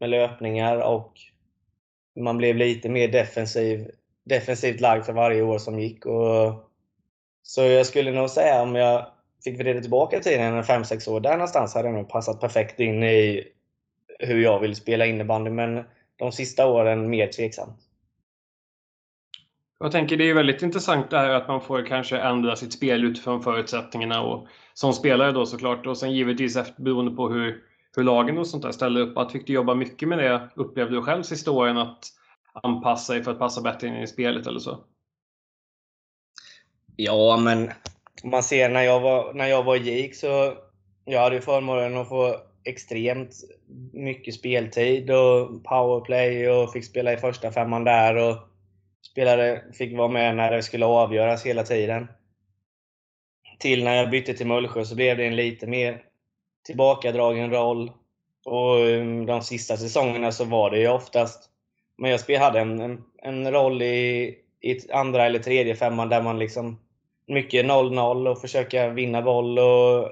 med 0.00 0.10
löpningar 0.10 0.76
och 0.76 1.12
man 2.20 2.36
blev 2.36 2.56
lite 2.56 2.88
mer 2.88 3.08
defensiv, 3.08 3.90
defensivt 4.24 4.80
lagd 4.80 5.04
för 5.04 5.12
varje 5.12 5.42
år 5.42 5.58
som 5.58 5.78
gick. 5.78 6.06
Och, 6.06 6.54
så 7.42 7.62
jag 7.62 7.86
skulle 7.86 8.12
nog 8.12 8.30
säga 8.30 8.62
om 8.62 8.74
jag 8.74 9.06
fick 9.44 9.60
vrida 9.60 9.80
tillbaka 9.80 10.20
tiden 10.20 10.62
5-6 10.62 11.10
år, 11.10 11.20
där 11.20 11.32
någonstans 11.32 11.74
hade 11.74 11.88
det 11.88 11.94
nog 11.94 12.08
passat 12.08 12.40
perfekt 12.40 12.80
in 12.80 13.02
i 13.02 13.44
hur 14.18 14.42
jag 14.42 14.60
vill 14.60 14.76
spela 14.76 15.06
innebandy. 15.06 15.50
Men 15.50 15.84
de 16.16 16.32
sista 16.32 16.66
åren 16.66 17.10
mer 17.10 17.26
tveksamt. 17.26 17.80
Jag 19.80 19.92
tänker 19.92 20.16
det 20.16 20.30
är 20.30 20.34
väldigt 20.34 20.62
intressant 20.62 21.10
det 21.10 21.18
här 21.18 21.30
att 21.30 21.48
man 21.48 21.60
får 21.60 21.86
kanske 21.86 22.18
ändra 22.18 22.56
sitt 22.56 22.72
spel 22.72 23.04
utifrån 23.04 23.42
förutsättningarna 23.42 24.22
och 24.22 24.46
som 24.74 24.92
spelare 24.92 25.32
då 25.32 25.46
såklart 25.46 25.86
och 25.86 25.98
sen 25.98 26.12
givetvis 26.12 26.56
efter, 26.56 26.82
beroende 26.82 27.10
på 27.12 27.28
hur, 27.28 27.62
hur 27.96 28.02
lagen 28.02 28.38
och 28.38 28.46
sånt 28.46 28.62
där 28.62 28.72
ställer 28.72 29.00
upp. 29.00 29.18
Att 29.18 29.32
fick 29.32 29.46
du 29.46 29.52
jobba 29.52 29.74
mycket 29.74 30.08
med 30.08 30.18
det 30.18 30.50
upplevde 30.54 30.94
du 30.94 31.02
själv 31.02 31.22
sista 31.22 31.50
åren 31.50 31.78
att 31.78 32.04
anpassa 32.52 33.12
dig 33.12 33.22
för 33.22 33.30
att 33.30 33.38
passa 33.38 33.60
bättre 33.60 33.88
in 33.88 33.96
i 33.96 34.06
spelet 34.06 34.46
eller 34.46 34.60
så? 34.60 34.84
Ja, 36.96 37.40
men 37.44 37.70
man 38.24 38.42
ser 38.42 38.68
när 38.68 38.82
jag 38.82 39.00
var, 39.00 39.32
när 39.32 39.46
jag 39.46 39.62
var 39.62 39.76
i 39.76 39.78
GIK 39.78 40.14
så 40.14 40.54
jag 41.04 41.20
hade 41.20 41.34
ju 41.34 41.40
förmånen 41.40 41.96
att 41.96 42.08
få 42.08 42.36
extremt 42.64 43.34
mycket 43.92 44.34
speltid 44.34 45.10
och 45.10 45.64
powerplay 45.64 46.48
och 46.48 46.72
fick 46.72 46.84
spela 46.84 47.12
i 47.12 47.16
första 47.16 47.52
femman 47.52 47.84
där 47.84 48.16
och 48.16 48.36
spelade, 49.10 49.64
fick 49.72 49.96
vara 49.96 50.08
med 50.08 50.36
när 50.36 50.50
det 50.50 50.62
skulle 50.62 50.86
avgöras 50.86 51.46
hela 51.46 51.62
tiden. 51.62 52.08
Till 53.58 53.84
när 53.84 53.96
jag 53.96 54.10
bytte 54.10 54.34
till 54.34 54.46
Mullsjö 54.46 54.84
så 54.84 54.94
blev 54.94 55.16
det 55.16 55.26
en 55.26 55.36
lite 55.36 55.66
mer 55.66 56.02
tillbakadragen 56.66 57.50
roll. 57.50 57.92
Och 58.44 58.78
um, 58.78 59.26
de 59.26 59.42
sista 59.42 59.76
säsongerna 59.76 60.32
så 60.32 60.44
var 60.44 60.70
det 60.70 60.78
ju 60.78 60.88
oftast, 60.88 61.50
men 61.98 62.10
jag 62.10 62.40
hade 62.40 62.60
en, 62.60 62.80
en, 62.80 63.04
en 63.22 63.52
roll 63.52 63.82
i, 63.82 64.34
i 64.60 64.92
andra 64.92 65.26
eller 65.26 65.38
tredje 65.38 65.74
femman 65.74 66.08
där 66.08 66.22
man 66.22 66.38
liksom 66.38 66.80
mycket 67.28 67.66
0-0 67.66 68.28
och 68.28 68.40
försöka 68.40 68.88
vinna 68.88 69.22
boll 69.22 69.58
och 69.58 70.10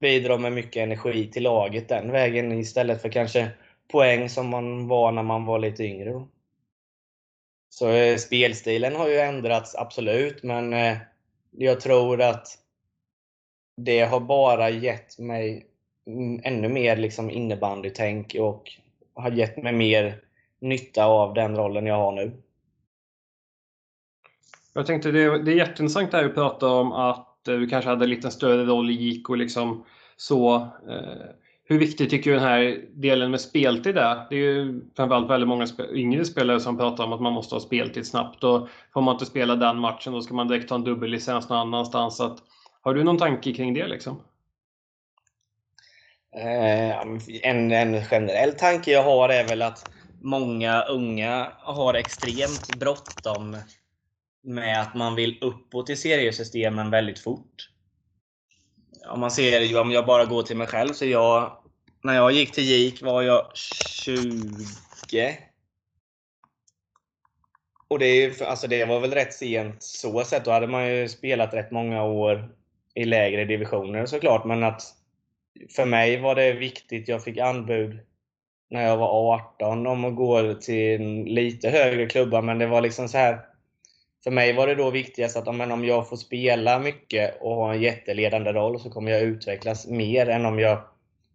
bidra 0.00 0.38
med 0.38 0.52
mycket 0.52 0.82
energi 0.82 1.30
till 1.30 1.42
laget 1.42 1.88
den 1.88 2.12
vägen 2.12 2.52
istället 2.52 3.02
för 3.02 3.08
kanske 3.08 3.50
poäng 3.92 4.28
som 4.28 4.48
man 4.48 4.88
var 4.88 5.12
när 5.12 5.22
man 5.22 5.44
var 5.44 5.58
lite 5.58 5.84
yngre. 5.84 6.26
Så 7.68 7.90
eh, 7.90 8.16
spelstilen 8.16 8.96
har 8.96 9.08
ju 9.08 9.18
ändrats 9.18 9.76
absolut, 9.76 10.42
men 10.42 10.72
eh, 10.72 10.96
jag 11.50 11.80
tror 11.80 12.22
att 12.22 12.48
det 13.76 14.00
har 14.00 14.20
bara 14.20 14.70
gett 14.70 15.18
mig 15.18 15.66
ännu 16.42 16.68
mer 16.68 16.96
liksom 16.96 17.30
innebandytänk 17.30 18.36
och 18.40 18.72
har 19.14 19.30
gett 19.30 19.62
mig 19.62 19.72
mer 19.72 20.20
nytta 20.60 21.06
av 21.06 21.34
den 21.34 21.56
rollen 21.56 21.86
jag 21.86 21.96
har 21.96 22.12
nu. 22.12 22.42
Jag 24.76 24.86
tänkte 24.86 25.10
det, 25.10 25.42
det 25.42 25.52
är 25.52 25.56
jätteintressant 25.56 26.10
det 26.10 26.16
här 26.16 26.24
du 26.24 26.32
pratar 26.32 26.66
om 26.66 26.92
att 26.92 27.48
eh, 27.48 27.54
du 27.54 27.66
kanske 27.66 27.90
hade 27.90 28.04
en 28.04 28.10
lite 28.10 28.30
större 28.30 28.64
roll 28.64 28.90
i 28.90 28.92
JIK 28.92 29.28
och 29.28 29.36
liksom 29.36 29.84
så. 30.16 30.56
Eh, 30.88 31.26
hur 31.64 31.78
viktig 31.78 32.10
tycker 32.10 32.30
du 32.30 32.36
den 32.36 32.46
här 32.46 32.84
delen 32.94 33.30
med 33.30 33.40
speltid 33.40 33.98
är? 33.98 34.26
Det 34.30 34.36
är 34.36 34.40
ju 34.40 34.80
framförallt 34.96 35.30
väldigt 35.30 35.48
många 35.48 35.66
yngre 35.92 36.24
spelare 36.24 36.60
som 36.60 36.78
pratar 36.78 37.04
om 37.04 37.12
att 37.12 37.20
man 37.20 37.32
måste 37.32 37.54
ha 37.54 37.60
speltid 37.60 38.06
snabbt 38.06 38.44
och 38.44 38.68
får 38.92 39.00
man 39.00 39.14
inte 39.14 39.26
spela 39.26 39.56
den 39.56 39.78
matchen 39.78 40.12
då 40.12 40.20
ska 40.20 40.34
man 40.34 40.48
direkt 40.48 40.68
ta 40.68 40.74
en 40.74 40.84
dubbellicens 40.84 41.48
någon 41.48 41.58
annanstans. 41.58 42.20
Att, 42.20 42.38
har 42.82 42.94
du 42.94 43.04
någon 43.04 43.18
tanke 43.18 43.52
kring 43.52 43.74
det 43.74 43.86
liksom? 43.86 44.22
Eh, 46.36 47.00
en, 47.42 47.72
en 47.72 48.04
generell 48.04 48.52
tanke 48.52 48.90
jag 48.90 49.02
har 49.02 49.28
är 49.28 49.48
väl 49.48 49.62
att 49.62 49.90
många 50.22 50.82
unga 50.82 51.52
har 51.58 51.94
extremt 51.94 52.80
bråttom 52.80 53.56
med 54.46 54.80
att 54.80 54.94
man 54.94 55.14
vill 55.14 55.38
uppåt 55.40 55.90
i 55.90 55.96
seriesystemen 55.96 56.90
väldigt 56.90 57.18
fort. 57.18 57.70
Om 59.08 59.20
man 59.20 59.30
ser, 59.30 59.80
om 59.80 59.90
jag 59.90 60.06
bara 60.06 60.24
går 60.24 60.42
till 60.42 60.56
mig 60.56 60.66
själv, 60.66 60.92
så 60.92 61.06
jag, 61.06 61.52
när 62.02 62.14
jag 62.14 62.32
gick 62.32 62.52
till 62.52 62.64
GIK 62.64 63.02
var 63.02 63.22
jag 63.22 63.56
20. 63.56 65.38
Och 67.88 67.98
det, 67.98 68.06
är, 68.06 68.42
alltså 68.42 68.66
det 68.66 68.84
var 68.84 69.00
väl 69.00 69.10
rätt 69.10 69.34
sent 69.34 69.82
så 69.82 70.24
sett. 70.24 70.44
Då 70.44 70.50
hade 70.50 70.66
man 70.66 70.88
ju 70.88 71.08
spelat 71.08 71.54
rätt 71.54 71.70
många 71.70 72.04
år 72.04 72.48
i 72.94 73.04
lägre 73.04 73.44
divisioner 73.44 74.06
såklart. 74.06 74.44
Men 74.44 74.62
att 74.62 74.82
för 75.76 75.84
mig 75.84 76.20
var 76.20 76.34
det 76.34 76.52
viktigt. 76.52 77.08
Jag 77.08 77.24
fick 77.24 77.38
anbud 77.38 77.98
när 78.70 78.82
jag 78.82 78.96
var 78.96 79.34
18 79.34 79.86
om 79.86 80.04
att 80.04 80.16
gå 80.16 80.54
till 80.54 81.24
lite 81.24 81.70
högre 81.70 82.06
klubbar. 82.06 82.42
Men 82.42 82.58
det 82.58 82.66
var 82.66 82.80
liksom 82.80 83.08
så 83.08 83.18
här. 83.18 83.55
För 84.26 84.30
mig 84.30 84.52
var 84.52 84.66
det 84.66 84.74
då 84.74 84.90
viktigast 84.90 85.36
att 85.36 85.48
om 85.48 85.84
jag 85.84 86.08
får 86.08 86.16
spela 86.16 86.78
mycket 86.78 87.42
och 87.42 87.54
ha 87.54 87.74
en 87.74 87.82
jätteledande 87.82 88.52
roll 88.52 88.80
så 88.80 88.90
kommer 88.90 89.10
jag 89.10 89.22
utvecklas 89.22 89.86
mer 89.86 90.28
än 90.28 90.46
om 90.46 90.58
jag 90.58 90.78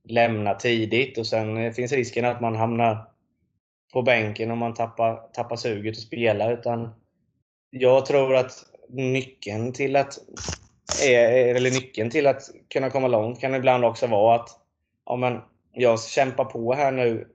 lämnar 0.10 0.56
tidigt. 0.56 1.18
Och 1.18 1.28
Sen 1.28 1.58
eh, 1.58 1.74
finns 1.74 1.92
risken 1.92 2.26
att 2.26 2.42
man 2.42 2.56
hamnar 2.56 3.08
på 3.94 4.02
bänken 4.02 4.52
om 4.52 4.58
man 4.58 4.74
tappar, 4.74 5.16
tappar 5.34 5.56
suget 5.56 5.92
att 5.92 6.02
spela. 6.02 6.52
Utan 6.52 6.90
jag 7.70 8.06
tror 8.06 8.36
att 8.36 8.52
nyckeln 8.90 9.74
till 9.74 9.96
att 9.96 10.18
eh, 11.06 11.56
eller 11.56 11.72
nyckeln 11.72 12.10
till 12.10 12.28
att 12.28 12.42
kunna 12.74 12.90
komma 12.90 13.08
långt 13.08 13.42
kan 13.42 13.56
ibland 13.56 13.86
också 13.86 14.08
vara 14.08 14.36
att 14.36 14.50
ja, 15.06 15.16
men 15.16 15.40
jag 15.72 16.04
kämpar 16.04 16.46
på 16.46 16.74
här 16.74 16.92
nu 16.92 17.28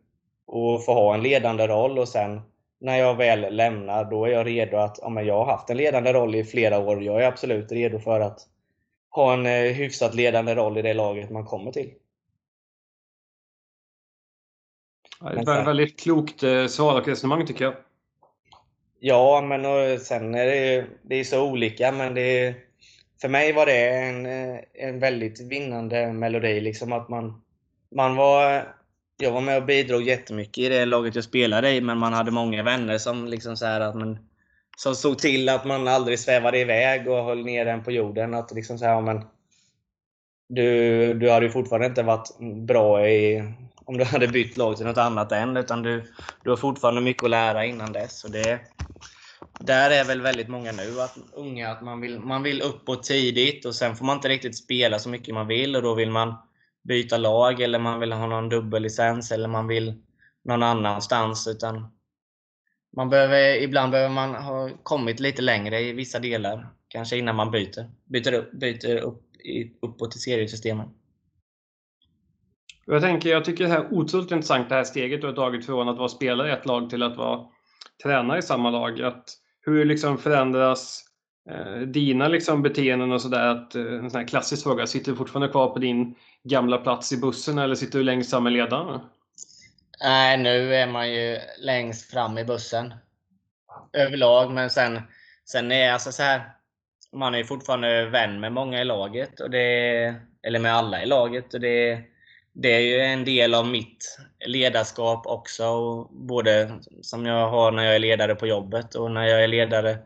och 0.46 0.84
får 0.84 0.94
ha 0.94 1.14
en 1.14 1.22
ledande 1.22 1.66
roll 1.66 1.98
och 1.98 2.08
sen 2.08 2.40
när 2.80 2.98
jag 2.98 3.14
väl 3.14 3.56
lämnar, 3.56 4.04
då 4.04 4.24
är 4.24 4.30
jag 4.30 4.46
redo 4.46 4.76
att, 4.76 4.98
ja, 5.02 5.08
men 5.08 5.26
jag 5.26 5.34
har 5.34 5.52
haft 5.52 5.70
en 5.70 5.76
ledande 5.76 6.12
roll 6.12 6.34
i 6.34 6.44
flera 6.44 6.78
år. 6.78 7.02
Jag 7.02 7.22
är 7.22 7.26
absolut 7.26 7.72
redo 7.72 7.98
för 7.98 8.20
att 8.20 8.40
ha 9.10 9.32
en 9.32 9.46
eh, 9.46 9.72
hyfsat 9.72 10.14
ledande 10.14 10.54
roll 10.54 10.78
i 10.78 10.82
det 10.82 10.94
laget 10.94 11.30
man 11.30 11.44
kommer 11.44 11.72
till. 11.72 11.92
Ja, 15.20 15.30
det 15.30 15.52
är 15.52 15.60
ett 15.60 15.66
väldigt 15.66 16.00
klokt 16.00 16.42
eh, 16.42 16.66
svar 16.66 17.00
och 17.00 17.08
resonemang 17.08 17.46
tycker 17.46 17.64
jag. 17.64 17.74
Ja, 19.00 19.40
men 19.40 19.64
och 19.64 20.00
sen 20.00 20.34
är 20.34 20.46
det, 20.46 20.86
det 21.02 21.16
är 21.16 21.24
så 21.24 21.50
olika, 21.50 21.92
men 21.92 22.14
det 22.14 22.54
för 23.20 23.28
mig 23.28 23.52
var 23.52 23.66
det 23.66 23.88
en, 23.88 24.26
eh, 24.26 24.60
en 24.72 24.98
väldigt 24.98 25.40
vinnande 25.40 26.12
melodi. 26.12 26.60
Liksom 26.60 26.92
att 26.92 27.08
man, 27.08 27.42
man 27.90 28.16
var, 28.16 28.75
jag 29.16 29.32
var 29.32 29.40
med 29.40 29.56
och 29.56 29.66
bidrog 29.66 30.02
jättemycket 30.02 30.58
i 30.58 30.68
det 30.68 30.84
laget 30.84 31.14
jag 31.14 31.24
spelade 31.24 31.70
i, 31.70 31.80
men 31.80 31.98
man 31.98 32.12
hade 32.12 32.30
många 32.30 32.62
vänner 32.62 32.98
som, 32.98 33.26
liksom 33.26 33.56
så 33.56 33.66
att 33.66 33.94
man, 33.94 34.18
som 34.76 34.94
såg 34.94 35.18
till 35.18 35.48
att 35.48 35.64
man 35.64 35.88
aldrig 35.88 36.18
svävade 36.18 36.58
iväg 36.58 37.08
och 37.08 37.24
höll 37.24 37.44
ner 37.44 37.64
den 37.64 37.84
på 37.84 37.90
jorden. 37.90 38.34
Att 38.34 38.52
liksom 38.52 38.78
så 38.78 38.84
här, 38.84 39.00
men, 39.00 39.24
du, 40.48 41.14
du 41.14 41.30
hade 41.30 41.46
ju 41.46 41.52
fortfarande 41.52 41.86
inte 41.86 42.02
varit 42.02 42.38
bra 42.66 43.08
i, 43.08 43.52
om 43.84 43.98
du 43.98 44.04
hade 44.04 44.28
bytt 44.28 44.56
lag 44.56 44.76
till 44.76 44.86
något 44.86 44.98
annat 44.98 45.32
än, 45.32 45.56
utan 45.56 45.82
du, 45.82 46.04
du 46.44 46.50
har 46.50 46.56
fortfarande 46.56 47.00
mycket 47.00 47.24
att 47.24 47.30
lära 47.30 47.64
innan 47.64 47.92
dess. 47.92 48.24
Och 48.24 48.30
det, 48.30 48.60
där 49.60 49.90
är 49.90 50.04
väl 50.04 50.20
väldigt 50.20 50.48
många 50.48 50.72
nu, 50.72 51.00
att 51.00 51.16
unga, 51.32 51.70
att 51.70 51.82
man 51.82 52.00
vill, 52.00 52.20
man 52.20 52.42
vill 52.42 52.62
uppåt 52.62 53.02
tidigt 53.02 53.64
och 53.64 53.74
sen 53.74 53.96
får 53.96 54.04
man 54.04 54.16
inte 54.16 54.28
riktigt 54.28 54.56
spela 54.56 54.98
så 54.98 55.08
mycket 55.08 55.34
man 55.34 55.46
vill 55.46 55.76
och 55.76 55.82
då 55.82 55.94
vill 55.94 56.10
man 56.10 56.34
byta 56.86 57.16
lag 57.16 57.60
eller 57.60 57.78
man 57.78 58.00
vill 58.00 58.12
ha 58.12 58.26
någon 58.26 58.48
dubbellicens 58.48 59.32
eller 59.32 59.48
man 59.48 59.66
vill 59.66 59.94
någon 60.44 60.62
annanstans. 60.62 61.46
Utan 61.46 61.92
man 62.96 63.10
behöver, 63.10 63.62
ibland 63.62 63.92
behöver 63.92 64.14
man 64.14 64.34
ha 64.34 64.70
kommit 64.82 65.20
lite 65.20 65.42
längre 65.42 65.80
i 65.80 65.92
vissa 65.92 66.18
delar, 66.18 66.68
kanske 66.88 67.16
innan 67.16 67.36
man 67.36 67.50
byter. 67.50 67.90
Byter, 68.04 68.32
upp, 68.32 68.52
byter 68.52 68.96
upp, 68.96 69.22
uppåt 69.82 70.16
i 70.16 70.18
seriesystemen. 70.18 70.88
Jag, 72.86 73.02
tänker, 73.02 73.30
jag 73.30 73.44
tycker 73.44 73.64
det 73.64 73.70
här 73.70 73.84
är 73.84 73.94
otroligt 73.94 74.30
intressant, 74.30 74.68
det 74.68 74.74
här 74.74 74.84
steget 74.84 75.20
du 75.20 75.26
har 75.26 75.34
tagit 75.34 75.66
från 75.66 75.88
att 75.88 75.98
vara 75.98 76.08
spelare 76.08 76.48
i 76.48 76.52
ett 76.52 76.66
lag 76.66 76.90
till 76.90 77.02
att 77.02 77.16
vara 77.16 77.46
tränare 78.02 78.38
i 78.38 78.42
samma 78.42 78.70
lag. 78.70 79.02
Att 79.02 79.24
hur 79.60 79.84
liksom 79.84 80.18
förändras 80.18 81.05
Eh, 81.50 81.80
dina 81.80 82.28
liksom 82.28 82.62
beteenden 82.62 83.12
och 83.12 83.22
sådär? 83.22 83.66
Eh, 83.74 83.98
en 83.98 84.10
sån 84.10 84.20
här 84.20 84.28
klassisk 84.28 84.62
fråga. 84.62 84.86
Sitter 84.86 85.12
du 85.12 85.16
fortfarande 85.16 85.48
kvar 85.48 85.68
på 85.68 85.78
din 85.78 86.14
gamla 86.44 86.78
plats 86.78 87.12
i 87.12 87.16
bussen 87.16 87.58
eller 87.58 87.74
sitter 87.74 87.98
du 87.98 88.04
längst 88.04 88.30
fram 88.30 88.44
med 88.44 88.52
ledaren? 88.52 89.00
Nej, 90.02 90.38
nu 90.38 90.74
är 90.74 90.86
man 90.86 91.12
ju 91.12 91.38
längst 91.58 92.10
fram 92.10 92.38
i 92.38 92.44
bussen. 92.44 92.94
Överlag, 93.92 94.52
men 94.52 94.70
sen, 94.70 95.00
sen 95.44 95.72
är 95.72 95.92
alltså 95.92 96.12
så 96.12 96.22
här. 96.22 96.42
Man 97.12 97.34
är 97.34 97.44
fortfarande 97.44 98.06
vän 98.06 98.40
med 98.40 98.52
många 98.52 98.80
i 98.80 98.84
laget, 98.84 99.40
och 99.40 99.50
det, 99.50 100.14
eller 100.42 100.58
med 100.58 100.74
alla 100.74 101.02
i 101.02 101.06
laget. 101.06 101.54
Och 101.54 101.60
det, 101.60 102.00
det 102.52 102.68
är 102.68 102.80
ju 102.80 103.00
en 103.00 103.24
del 103.24 103.54
av 103.54 103.66
mitt 103.66 104.18
ledarskap 104.46 105.26
också. 105.26 105.64
Både 106.10 106.70
som 107.02 107.26
jag 107.26 107.48
har 107.48 107.72
när 107.72 107.84
jag 107.84 107.94
är 107.94 107.98
ledare 107.98 108.34
på 108.34 108.46
jobbet 108.46 108.94
och 108.94 109.10
när 109.10 109.26
jag 109.26 109.44
är 109.44 109.48
ledare 109.48 109.98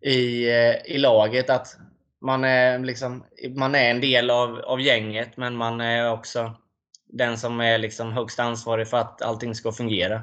i, 0.00 0.48
eh, 0.48 0.94
i 0.94 0.98
laget. 0.98 1.50
Att 1.50 1.76
man 2.20 2.44
är, 2.44 2.78
liksom, 2.78 3.24
man 3.56 3.74
är 3.74 3.90
en 3.90 4.00
del 4.00 4.30
av, 4.30 4.58
av 4.58 4.80
gänget, 4.80 5.36
men 5.36 5.56
man 5.56 5.80
är 5.80 6.12
också 6.12 6.54
den 7.06 7.38
som 7.38 7.60
är 7.60 7.78
liksom 7.78 8.12
högst 8.12 8.40
ansvarig 8.40 8.88
för 8.88 8.96
att 8.96 9.22
allting 9.22 9.54
ska 9.54 9.72
fungera. 9.72 10.22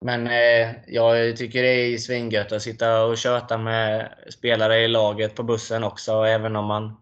Men 0.00 0.26
eh, 0.26 0.70
jag 0.86 1.36
tycker 1.36 1.62
det 1.62 1.68
är 1.68 1.98
svingött 1.98 2.52
att 2.52 2.62
sitta 2.62 3.04
och 3.04 3.18
köta 3.18 3.58
med 3.58 4.14
spelare 4.28 4.78
i 4.78 4.88
laget 4.88 5.34
på 5.34 5.42
bussen 5.42 5.84
också, 5.84 6.12
även 6.12 6.56
om 6.56 6.64
man 6.64 6.96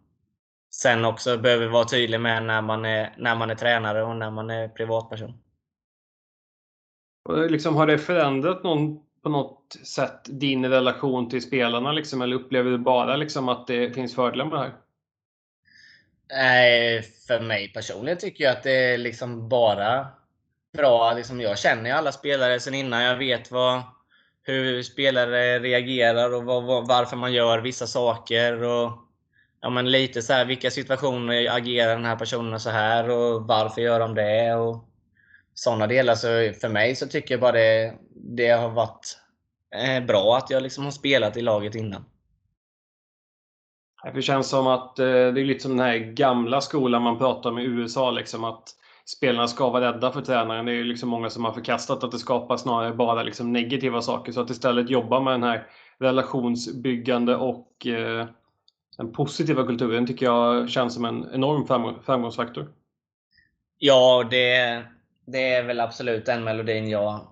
sen 0.75 1.05
också 1.05 1.39
behöver 1.39 1.67
vara 1.67 1.85
tydlig 1.85 2.21
med 2.21 2.43
när 2.43 2.63
man 2.63 2.85
är, 2.85 3.15
när 3.19 3.35
man 3.35 3.51
är 3.51 3.55
tränare 3.55 4.03
och 4.03 4.17
när 4.17 4.31
man 4.31 4.51
är 4.51 4.69
privatperson. 4.69 5.33
Liksom, 7.49 7.77
har 7.77 7.87
det 7.87 7.99
förändrat 7.99 8.63
någon, 8.65 9.01
på 9.27 9.31
något 9.31 9.77
sätt 9.85 10.21
din 10.25 10.67
relation 10.67 11.29
till 11.29 11.43
spelarna? 11.43 11.93
Liksom, 11.93 12.23
eller 12.23 12.37
upplever 12.37 12.71
du 12.71 12.79
bara 12.79 13.17
liksom, 13.17 13.49
att 13.49 13.67
det 13.67 13.95
finns 13.95 14.15
fördelar 14.15 14.45
med 14.45 14.55
det 14.55 14.59
här? 14.59 14.73
Nej, 16.31 17.03
för 17.03 17.41
mig 17.41 17.73
personligen 17.73 18.19
tycker 18.19 18.45
jag 18.45 18.53
att 18.53 18.63
det 18.63 18.95
är 18.95 18.99
liksom 18.99 19.49
bara 19.49 20.07
bra. 20.77 21.13
Liksom 21.13 21.41
jag 21.41 21.59
känner 21.59 21.91
ju 21.91 21.97
alla 21.97 22.13
spelare 22.13 22.61
sen 22.61 22.75
innan. 22.75 23.03
Jag 23.03 23.17
vet 23.17 23.51
vad, 23.51 23.83
hur 24.43 24.83
spelare 24.83 25.59
reagerar 25.59 26.35
och 26.35 26.45
vad, 26.45 26.87
varför 26.89 27.17
man 27.17 27.33
gör 27.33 27.59
vissa 27.59 27.87
saker. 27.87 28.63
Och 28.63 28.93
ja, 29.61 29.71
men 29.71 29.91
lite 29.91 30.23
så 30.23 30.33
här, 30.33 30.45
vilka 30.45 30.71
situationer 30.71 31.57
agerar 31.57 31.97
den 31.97 32.05
här 32.05 32.17
personen 32.17 32.61
så 32.61 32.71
här 32.71 33.11
och 33.11 33.43
varför 33.47 33.83
gör 33.83 34.01
de 34.01 34.15
det? 34.15 34.55
Och 34.55 34.85
sådana 35.59 35.87
delar. 35.87 36.15
Så 36.15 36.29
för 36.61 36.69
mig 36.69 36.95
så 36.97 37.07
tycker 37.07 37.35
jag 37.35 37.41
bara 37.41 37.53
det, 37.53 37.95
det 38.15 38.49
har 38.49 38.69
varit 38.69 39.19
eh, 39.75 40.05
bra 40.05 40.37
att 40.37 40.51
jag 40.51 40.63
liksom 40.63 40.85
har 40.85 40.91
spelat 40.91 41.37
i 41.37 41.43
laget 41.43 41.75
innan. 41.75 42.05
Det 44.15 44.23
känns 44.23 44.49
som 44.49 44.67
att 44.67 44.99
eh, 44.99 45.05
det 45.07 45.41
är 45.41 45.45
lite 45.45 45.61
som 45.61 45.77
den 45.77 45.87
här 45.87 45.99
gamla 45.99 46.61
skolan 46.61 47.03
man 47.03 47.19
pratar 47.19 47.51
om 47.51 47.59
i 47.59 47.65
USA. 47.65 48.11
Liksom, 48.11 48.45
att 48.45 48.69
spelarna 49.05 49.49
ska 49.49 49.71
vara 49.71 49.93
rädda 49.93 50.13
för 50.13 50.21
tränaren. 50.21 50.67
Det 50.67 50.73
är 50.73 50.85
liksom 50.85 51.09
många 51.09 51.31
som 51.31 51.45
har 51.45 51.53
förkastat 51.53 52.05
att 52.05 52.13
det 52.13 52.19
skapar 52.19 52.57
snarare 52.57 52.95
bara 52.95 53.23
liksom 53.23 53.53
negativa 53.53 54.03
saker. 54.03 54.33
Så 54.33 54.41
att 54.41 54.51
istället 54.51 54.91
jobba 54.91 55.21
med 55.21 55.33
den 55.33 55.43
här 55.43 55.67
relationsbyggande 55.99 57.37
och 57.37 57.87
eh, 57.87 58.27
den 58.97 59.13
positiva 59.13 59.67
kulturen 59.67 60.07
tycker 60.07 60.27
jag 60.27 60.71
känns 60.71 60.95
som 60.95 61.05
en 61.05 61.29
enorm 61.33 61.67
framgångsfaktor. 62.03 62.73
Ja, 63.79 64.25
det, 64.31 64.85
det 65.27 65.55
är 65.55 65.63
väl 65.63 65.81
absolut 65.81 66.27
den 66.27 66.45
melodin 66.45 66.89
jag, 66.89 67.27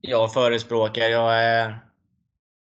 jag 0.00 0.32
förespråkar. 0.32 1.08
Jag 1.08 1.44
är, 1.44 1.78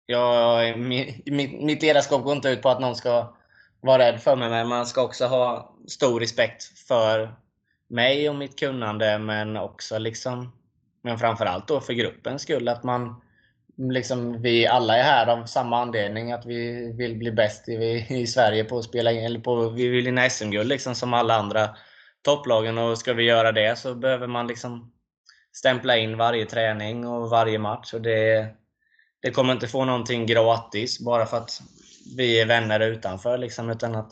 jag, 0.05 0.79
mitt, 0.79 1.25
mitt 1.61 1.81
ledarskap 1.81 2.23
går 2.23 2.35
inte 2.35 2.49
ut 2.49 2.61
på 2.61 2.69
att 2.69 2.79
någon 2.79 2.95
ska 2.95 3.35
vara 3.81 3.99
rädd 3.99 4.21
för 4.21 4.35
mig, 4.35 4.49
men 4.49 4.67
man 4.67 4.85
ska 4.85 5.03
också 5.03 5.25
ha 5.25 5.75
stor 5.87 6.19
respekt 6.19 6.63
för 6.87 7.35
mig 7.87 8.29
och 8.29 8.35
mitt 8.35 8.59
kunnande, 8.59 9.19
men 9.19 9.57
också 9.57 9.97
liksom, 9.97 10.53
men 11.01 11.19
framförallt 11.19 11.67
då 11.67 11.81
för 11.81 11.93
gruppens 11.93 12.41
skull. 12.41 12.67
Att 12.67 12.83
man, 12.83 13.21
liksom, 13.77 14.41
vi 14.41 14.67
alla 14.67 14.97
är 14.97 15.03
här 15.03 15.27
av 15.27 15.45
samma 15.45 15.81
anledning, 15.81 16.31
att 16.31 16.45
vi 16.45 16.91
vill 16.91 17.15
bli 17.15 17.31
bäst 17.31 17.69
i, 17.69 18.05
i 18.09 18.27
Sverige 18.27 18.63
på 18.63 18.77
att 18.77 18.83
spela 18.85 19.11
eller 19.11 19.39
på, 19.39 19.69
vi 19.69 19.87
vill 19.87 20.05
vinna 20.05 20.29
SM-guld 20.29 20.67
liksom 20.67 20.95
som 20.95 21.13
alla 21.13 21.35
andra 21.35 21.69
topplagen 22.25 22.77
och 22.77 22.97
ska 22.97 23.13
vi 23.13 23.23
göra 23.23 23.51
det 23.51 23.79
så 23.79 23.95
behöver 23.95 24.27
man 24.27 24.47
liksom 24.47 24.91
stämpla 25.53 25.97
in 25.97 26.17
varje 26.17 26.45
träning 26.45 27.07
och 27.07 27.29
varje 27.29 27.59
match. 27.59 27.93
Och 27.93 28.01
det, 28.01 28.47
det 29.21 29.31
kommer 29.31 29.53
inte 29.53 29.67
få 29.67 29.85
någonting 29.85 30.25
gratis 30.25 30.99
bara 30.99 31.25
för 31.25 31.37
att 31.37 31.61
vi 32.17 32.41
är 32.41 32.45
vänner 32.45 32.79
utanför, 32.79 33.37
liksom, 33.37 33.69
utan 33.69 33.95
att 33.95 34.11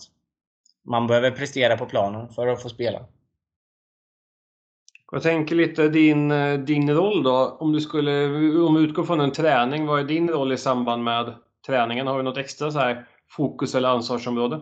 man 0.86 1.08
behöver 1.08 1.32
prestera 1.32 1.78
på 1.78 1.86
planen 1.86 2.30
för 2.30 2.48
att 2.48 2.62
få 2.62 2.70
spela. 2.70 3.06
Jag 5.12 5.24
tänker 5.24 5.56
lite 5.56 5.90
din, 5.90 6.32
eh, 6.32 6.60
din 6.60 6.92
roll 6.92 7.24
då. 7.24 7.58
Om 7.60 7.72
du 7.72 7.82
skulle 7.82 8.26
om 8.66 8.76
vi 8.76 8.82
utgår 8.82 9.04
från 9.04 9.22
en 9.22 9.32
träning, 9.32 9.86
vad 9.86 10.00
är 10.00 10.04
din 10.04 10.30
roll 10.30 10.52
i 10.52 10.58
samband 10.58 11.04
med 11.04 11.34
träningen? 11.66 12.08
Har 12.08 12.18
du 12.18 12.24
något 12.24 12.38
extra 12.38 12.72
så 12.72 12.80
här 12.80 13.08
fokus 13.30 13.76
eller 13.76 13.90
ansvarsområde? 13.90 14.62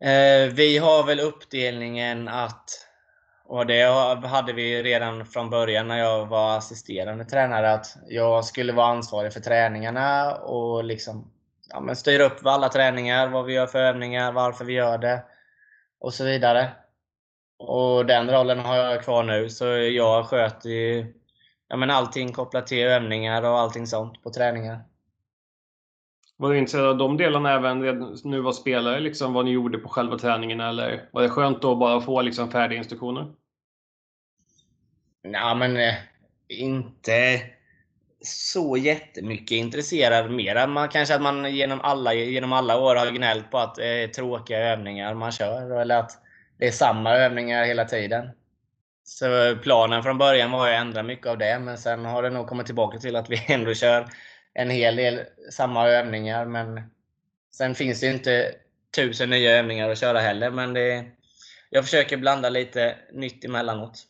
Eh, 0.00 0.52
vi 0.52 0.78
har 0.78 1.06
väl 1.06 1.20
uppdelningen 1.20 2.28
att, 2.28 2.86
och 3.44 3.66
det 3.66 3.82
hade 4.26 4.52
vi 4.52 4.82
redan 4.82 5.26
från 5.26 5.50
början 5.50 5.88
när 5.88 5.98
jag 5.98 6.26
var 6.26 6.56
assisterande 6.56 7.24
tränare, 7.24 7.72
att 7.72 7.86
jag 8.08 8.44
skulle 8.44 8.72
vara 8.72 8.86
ansvarig 8.86 9.32
för 9.32 9.40
träningarna 9.40 10.34
och 10.34 10.84
liksom 10.84 11.30
ja, 11.68 11.80
men 11.80 11.96
styra 11.96 12.24
upp 12.24 12.46
alla 12.46 12.68
träningar, 12.68 13.28
vad 13.28 13.44
vi 13.44 13.52
gör 13.52 13.66
för 13.66 13.78
övningar, 13.78 14.32
varför 14.32 14.64
vi 14.64 14.72
gör 14.72 14.98
det 14.98 15.24
och 16.00 16.14
så 16.14 16.24
vidare. 16.24 16.70
Och 17.58 18.06
den 18.06 18.30
rollen 18.30 18.58
har 18.58 18.76
jag 18.76 19.04
kvar 19.04 19.22
nu, 19.22 19.48
så 19.50 19.66
jag 19.66 20.26
sköter 20.26 20.68
ju 20.68 21.14
ja, 21.68 21.76
men 21.76 21.90
allting 21.90 22.32
kopplat 22.32 22.66
till 22.66 22.86
övningar 22.86 23.42
och 23.42 23.58
allting 23.58 23.86
sånt 23.86 24.22
på 24.22 24.30
träningar. 24.30 24.84
Var 26.40 26.50
du 26.50 26.58
intresserad 26.58 26.86
av 26.86 26.96
de 26.96 27.16
delarna 27.16 27.52
även 27.52 27.78
när 27.78 28.36
du 28.36 28.40
var 28.40 28.52
spelare? 28.52 29.00
Liksom, 29.00 29.32
vad 29.32 29.44
ni 29.44 29.50
gjorde 29.50 29.78
på 29.78 29.88
själva 29.88 30.18
träningen? 30.18 30.60
Eller 30.60 31.08
var 31.12 31.22
det 31.22 31.28
skönt 31.28 31.64
att 31.64 31.78
bara 31.78 32.00
få 32.00 32.22
liksom, 32.22 32.50
färdiga 32.50 32.78
instruktioner? 32.78 33.32
Nej, 35.24 35.56
men 35.56 35.76
eh, 35.76 35.94
inte 36.48 37.42
så 38.20 38.76
jättemycket 38.76 39.50
intresserad. 39.50 40.30
Mer 40.30 40.66
man 40.66 40.88
kanske 40.88 41.14
att 41.14 41.22
man 41.22 41.54
genom 41.54 41.80
alla, 41.80 42.14
genom 42.14 42.52
alla 42.52 42.80
år 42.80 42.96
har 42.96 43.10
gnällt 43.10 43.50
på 43.50 43.58
att 43.58 43.74
det 43.74 44.02
är 44.02 44.08
tråkiga 44.08 44.58
övningar 44.58 45.14
man 45.14 45.32
kör. 45.32 45.80
Eller 45.80 45.98
att 45.98 46.10
det 46.58 46.66
är 46.66 46.72
samma 46.72 47.14
övningar 47.14 47.64
hela 47.64 47.84
tiden. 47.84 48.30
Så 49.04 49.56
planen 49.62 50.02
från 50.02 50.18
början 50.18 50.50
var 50.50 50.68
att 50.68 50.80
ändra 50.80 51.02
mycket 51.02 51.26
av 51.26 51.38
det, 51.38 51.58
men 51.58 51.78
sen 51.78 52.04
har 52.04 52.22
det 52.22 52.30
nog 52.30 52.46
kommit 52.46 52.66
tillbaka 52.66 52.98
till 52.98 53.16
att 53.16 53.30
vi 53.30 53.44
ändå 53.52 53.74
kör 53.74 54.06
en 54.58 54.70
hel 54.70 54.96
del 54.96 55.20
samma 55.50 55.88
övningar. 55.88 56.46
Men 56.46 56.80
sen 57.50 57.74
finns 57.74 58.00
det 58.00 58.06
inte 58.06 58.54
tusen 58.96 59.30
nya 59.30 59.50
övningar 59.50 59.90
att 59.90 60.00
köra 60.00 60.18
heller. 60.18 60.50
Men 60.50 60.74
det, 60.74 61.04
jag 61.70 61.84
försöker 61.84 62.16
blanda 62.16 62.48
lite 62.48 62.96
nytt 63.12 63.44
emellanåt. 63.44 64.04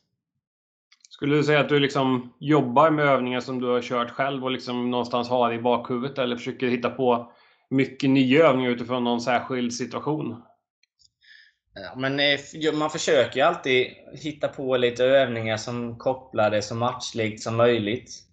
Skulle 1.11 1.37
du 1.37 1.45
säga 1.45 1.61
att 1.61 1.69
du 1.69 1.79
liksom 1.79 2.35
jobbar 2.39 2.91
med 2.91 3.05
övningar 3.05 3.41
som 3.41 3.61
du 3.61 3.67
har 3.67 3.83
kört 3.83 4.11
själv 4.11 4.45
och 4.45 4.51
liksom 4.51 4.91
någonstans 4.91 5.29
har 5.29 5.53
i 5.53 5.59
bakhuvudet 5.59 6.19
eller 6.19 6.37
försöker 6.37 6.67
hitta 6.67 6.91
på 6.91 7.33
mycket 7.71 8.11
nya 8.11 8.47
övningar 8.47 8.71
utifrån 8.71 9.05
någon 9.05 9.21
särskild 9.21 9.75
situation? 9.75 10.43
Ja, 11.75 11.95
men 11.97 12.21
eh, 12.21 12.73
man 12.75 12.91
försöker 12.91 13.45
alltid 13.45 13.87
hitta 14.13 14.49
på 14.49 14.77
lite 14.77 15.05
övningar 15.05 15.57
som 15.57 15.99
kopplar 15.99 16.51
det 16.51 16.63
så 16.63 16.75
matchlikt 16.75 17.43
som 17.43 17.57
möjligt. 17.57 18.28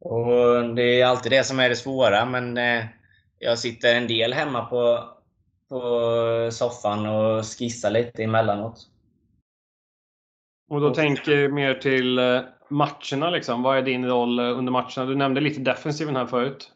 Och 0.00 0.74
Det 0.74 1.00
är 1.00 1.06
alltid 1.06 1.32
det 1.32 1.44
som 1.44 1.60
är 1.60 1.68
det 1.68 1.76
svåra, 1.76 2.24
men 2.24 2.58
eh, 2.58 2.84
jag 3.38 3.58
sitter 3.58 3.94
en 3.94 4.08
del 4.08 4.32
hemma 4.32 4.64
på, 4.64 5.08
på 5.68 6.48
soffan 6.52 7.06
och 7.06 7.44
skissar 7.44 7.90
lite 7.90 8.24
emellanåt. 8.24 8.86
Och 10.70 10.80
då 10.80 10.94
tänker 10.94 11.32
jag 11.32 11.52
mer 11.52 11.74
till 11.74 12.18
eh, 12.18 12.40
matcherna. 12.68 13.30
Liksom. 13.30 13.62
Vad 13.62 13.78
är 13.78 13.82
din 13.82 14.06
roll 14.06 14.40
under 14.40 14.72
matcherna? 14.72 15.06
Du 15.06 15.14
nämnde 15.14 15.40
lite 15.40 15.60
defensiven 15.60 16.16
här 16.16 16.26
förut. 16.26 16.72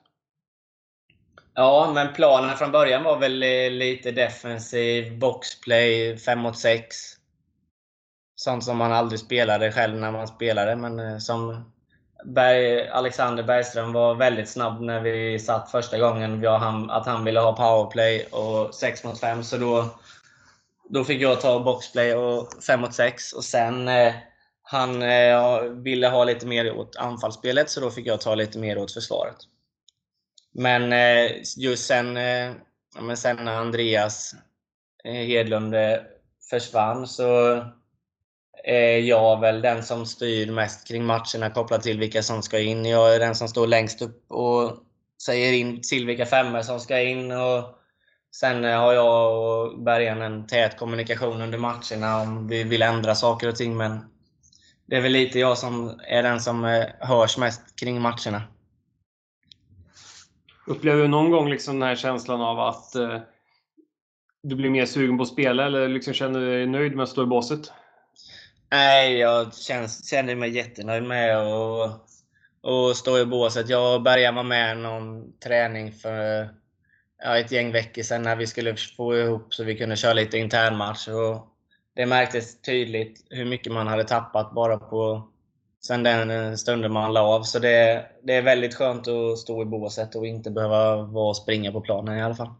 Ja, 1.55 1.93
men 1.95 2.13
planen 2.13 2.57
från 2.57 2.73
början 2.73 3.05
var 3.05 3.19
väl 3.19 3.39
lite 3.79 4.11
defensiv, 4.11 5.19
boxplay, 5.19 6.17
5 6.19 6.39
mot 6.39 6.59
6. 6.59 6.97
Sånt 8.35 8.65
som 8.65 8.77
man 8.77 8.93
aldrig 8.93 9.21
spelade 9.21 9.73
själv 9.73 9.97
när 9.97 10.13
man 10.13 10.29
spelade, 10.29 10.77
men 10.77 10.99
eh, 10.99 11.19
som 11.19 11.72
Berg, 12.25 12.89
Alexander 12.89 13.43
Bergström 13.43 13.93
var 13.93 14.15
väldigt 14.15 14.49
snabb 14.49 14.81
när 14.81 15.01
vi 15.01 15.39
satt 15.39 15.71
första 15.71 15.99
gången. 15.99 16.47
Att 16.91 17.07
han 17.07 17.25
ville 17.25 17.41
ha 17.41 17.57
powerplay 17.57 18.25
och 18.25 18.75
6 18.75 19.05
mot 19.05 19.21
5. 19.21 19.45
Så 19.45 19.57
då, 19.57 19.89
då 20.89 21.05
fick 21.05 21.23
jag 21.23 21.41
ta 21.41 21.61
boxplay 21.61 22.15
och 22.15 22.49
5 22.67 22.81
mot 22.81 22.95
6. 22.95 23.33
Och 23.33 23.45
sen 23.45 23.89
eh, 23.89 24.15
han 24.63 25.03
eh, 25.03 25.61
ville 25.63 26.09
ha 26.09 26.25
lite 26.25 26.47
mer 26.47 26.73
åt 26.73 26.97
anfallsspelet, 26.97 27.71
så 27.71 27.81
då 27.81 27.91
fick 27.91 28.07
jag 28.07 28.21
ta 28.21 28.35
lite 28.35 28.59
mer 28.59 28.79
åt 28.79 28.93
försvaret. 28.93 29.37
Men 30.55 30.93
eh, 30.93 31.31
just 31.57 31.87
sen, 31.87 32.17
eh, 32.17 32.53
men 33.01 33.17
sen 33.17 33.37
när 33.37 33.57
Andreas 33.57 34.35
eh, 35.05 35.13
Hedlund 35.13 35.75
eh, 35.75 35.99
försvann 36.51 37.07
så 37.07 37.61
Eh, 38.65 38.75
är 38.75 38.99
jag 38.99 39.41
väl 39.41 39.63
den 39.63 39.83
som 39.83 40.07
styr 40.07 40.51
mest 40.51 40.89
kring 40.89 41.05
matcherna 41.05 41.51
kopplat 41.55 41.83
till 41.83 41.99
vilka 41.99 42.23
som 42.23 42.43
ska 42.43 42.59
in. 42.59 42.85
Jag 42.85 43.15
är 43.15 43.21
den 43.21 43.35
som 43.35 43.49
står 43.49 43.67
längst 43.67 44.03
upp 44.03 44.25
och 44.33 44.79
säger 45.23 45.53
in 45.53 45.81
till 45.83 46.07
vilka 46.07 46.27
femmor 46.27 46.63
som 46.63 46.81
ska 46.81 47.01
in. 47.01 47.33
Och 47.33 47.79
sen 48.35 48.65
eh, 48.65 48.81
har 48.81 48.93
jag 48.93 49.39
och 49.39 49.83
Bergen 49.83 50.23
en 50.23 50.47
tät 50.47 50.79
kommunikation 50.79 51.43
under 51.43 51.59
matcherna 51.59 52.23
om 52.23 52.49
vi 52.49 52.65
vill 52.65 52.83
ändra 52.83 53.15
saker 53.15 53.49
och 53.49 53.57
ting. 53.57 53.77
Men 53.77 54.01
det 54.87 54.97
är 54.97 55.01
väl 55.01 55.13
lite 55.13 55.39
jag 55.39 55.59
som 55.59 56.01
är 56.09 56.23
den 56.23 56.41
som 56.41 56.65
eh, 56.65 56.85
hörs 57.01 57.39
mest 57.39 57.81
kring 57.81 58.01
matcherna. 58.01 58.43
Upplever 60.67 61.03
du 61.03 61.09
någon 61.09 61.31
gång 61.31 61.51
liksom 61.51 61.81
den 61.81 61.89
här 61.89 61.97
känslan 61.97 62.41
av 62.41 62.61
att 62.61 62.95
eh, 62.95 63.19
du 64.43 64.57
blir 64.57 64.71
mer 64.71 64.87
sugen 64.87 65.17
på 65.17 65.23
att 65.23 65.29
spela 65.29 65.67
eller 65.67 65.89
liksom 65.89 66.15
känner 66.15 66.41
du 66.41 66.51
dig 66.51 66.67
nöjd 66.67 66.97
med 66.97 67.03
att 67.03 67.09
stå 67.09 67.23
i 67.23 67.27
båset? 67.27 67.73
Nej, 68.73 69.19
jag 69.19 69.55
känns, 69.55 70.11
känner 70.11 70.35
mig 70.35 70.51
jättenöjd 70.51 71.03
med 71.03 71.37
att 71.37 72.13
och 72.63 72.97
stå 72.97 73.19
i 73.19 73.27
båset. 73.27 73.69
Jag 73.69 73.95
och 73.95 74.03
Bergan 74.03 74.35
var 74.35 74.43
med 74.43 74.79
någon 74.79 75.33
träning 75.39 75.93
för 75.93 76.49
ja, 77.23 77.39
ett 77.39 77.53
gäng 77.53 77.73
veckor 77.73 78.03
sedan 78.03 78.23
när 78.23 78.37
vi 78.37 78.47
skulle 78.47 78.77
få 78.97 79.17
ihop 79.17 79.55
så 79.55 79.65
vi 79.65 79.79
kunde 79.79 79.97
köra 79.97 80.13
lite 80.13 80.39
internmatch. 80.39 81.09
Och 81.09 81.47
det 81.95 82.07
märktes 82.07 82.61
tydligt 82.61 83.27
hur 83.31 83.45
mycket 83.45 83.73
man 83.73 83.87
hade 83.87 84.05
tappat 84.05 84.55
bara 84.55 84.79
på 84.79 85.29
sen 85.87 86.03
den 86.03 86.59
stunden 86.59 86.93
man 86.93 87.13
la 87.13 87.21
av. 87.21 87.43
Så 87.43 87.59
det, 87.59 88.07
det 88.23 88.35
är 88.35 88.43
väldigt 88.43 88.75
skönt 88.75 89.09
att 89.09 89.39
stå 89.39 89.63
i 89.63 89.65
båset 89.65 90.15
och 90.15 90.27
inte 90.27 90.51
behöva 90.51 90.97
vara 90.97 91.29
och 91.29 91.37
springa 91.37 91.73
på 91.73 91.81
planen 91.81 92.19
i 92.19 92.23
alla 92.23 92.35
fall. 92.35 92.55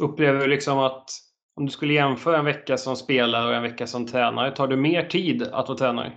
Upplever 0.00 0.40
du 0.40 0.46
liksom 0.46 0.78
att 0.78 1.10
om 1.54 1.66
du 1.66 1.72
skulle 1.72 1.94
jämföra 1.94 2.38
en 2.38 2.44
vecka 2.44 2.76
som 2.76 2.96
spelare 2.96 3.48
och 3.48 3.54
en 3.54 3.62
vecka 3.62 3.86
som 3.86 4.06
tränare, 4.06 4.50
tar 4.50 4.68
du 4.68 4.76
mer 4.76 5.04
tid 5.04 5.42
att 5.42 5.68
vara 5.68 5.78
tränare? 5.78 6.12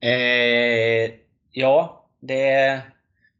Eh, 0.00 1.14
ja, 1.50 2.08
det, 2.20 2.80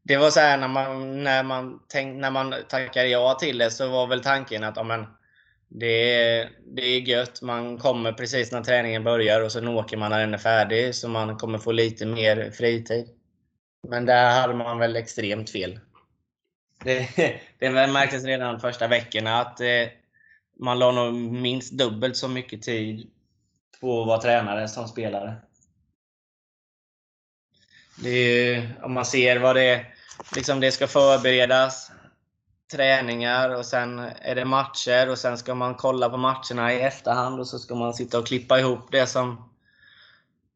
det 0.03 0.17
var 0.17 0.31
så 0.31 0.41
här 0.41 0.59
när 0.59 0.69
man, 0.69 1.23
när, 1.23 1.43
man 1.43 1.81
tänk, 1.89 2.21
när 2.21 2.31
man 2.31 2.55
tackade 2.69 3.09
ja 3.09 3.35
till 3.35 3.59
det 3.59 3.71
så 3.71 3.89
var 3.89 4.07
väl 4.07 4.23
tanken 4.23 4.65
att 4.65 4.79
amen, 4.79 5.07
det, 5.69 6.49
det 6.67 6.83
är 6.83 7.01
gött. 7.01 7.43
Man 7.43 7.79
kommer 7.79 8.13
precis 8.13 8.53
när 8.53 8.63
träningen 8.63 9.05
börjar 9.05 9.41
och 9.41 9.53
sen 9.53 9.69
åker 9.69 9.97
man 9.97 10.11
när 10.11 10.21
den 10.21 10.35
är 10.35 10.39
färdig 10.39 10.95
så 10.95 11.09
man 11.09 11.37
kommer 11.37 11.59
få 11.59 11.73
lite 11.73 12.07
mer 12.07 12.51
fritid. 12.51 13.09
Men 13.89 14.07
där 14.07 14.41
hade 14.41 14.55
man 14.55 14.79
väl 14.79 14.97
extremt 14.97 15.51
fel. 15.51 15.81
Det, 16.85 17.09
det 17.59 17.71
märktes 17.71 18.25
redan 18.25 18.61
första 18.61 18.89
veckorna 18.89 19.41
att 19.41 19.61
eh, 19.61 19.89
man 20.59 20.79
la 20.79 20.93
nog 20.93 21.15
minst 21.15 21.73
dubbelt 21.73 22.17
så 22.17 22.29
mycket 22.29 22.63
tid 22.63 23.11
på 23.81 24.01
att 24.01 24.07
vara 24.07 24.21
tränare 24.21 24.69
som 24.69 24.89
spelare. 24.89 25.35
Det 28.03 28.11
är, 28.11 28.81
om 28.83 28.93
man 28.93 29.05
ser 29.05 29.39
vad 29.39 29.57
det 29.57 29.87
liksom 30.35 30.61
det 30.61 30.73
ska 30.73 30.87
förberedas, 30.87 31.91
träningar 32.73 33.51
och 33.51 33.67
sen 33.67 33.99
är 33.99 34.35
det 34.35 34.45
matcher 34.45 35.11
och 35.11 35.19
sen 35.19 35.39
ska 35.39 35.55
man 35.55 35.75
kolla 35.75 36.11
på 36.11 36.17
matcherna 36.17 36.75
i 36.75 36.81
efterhand 36.81 37.41
och 37.41 37.47
så 37.47 37.59
ska 37.59 37.75
man 37.75 37.95
sitta 37.95 38.19
och 38.19 38.27
klippa 38.27 38.61
ihop 38.61 38.89
det 38.91 39.07
som 39.07 39.51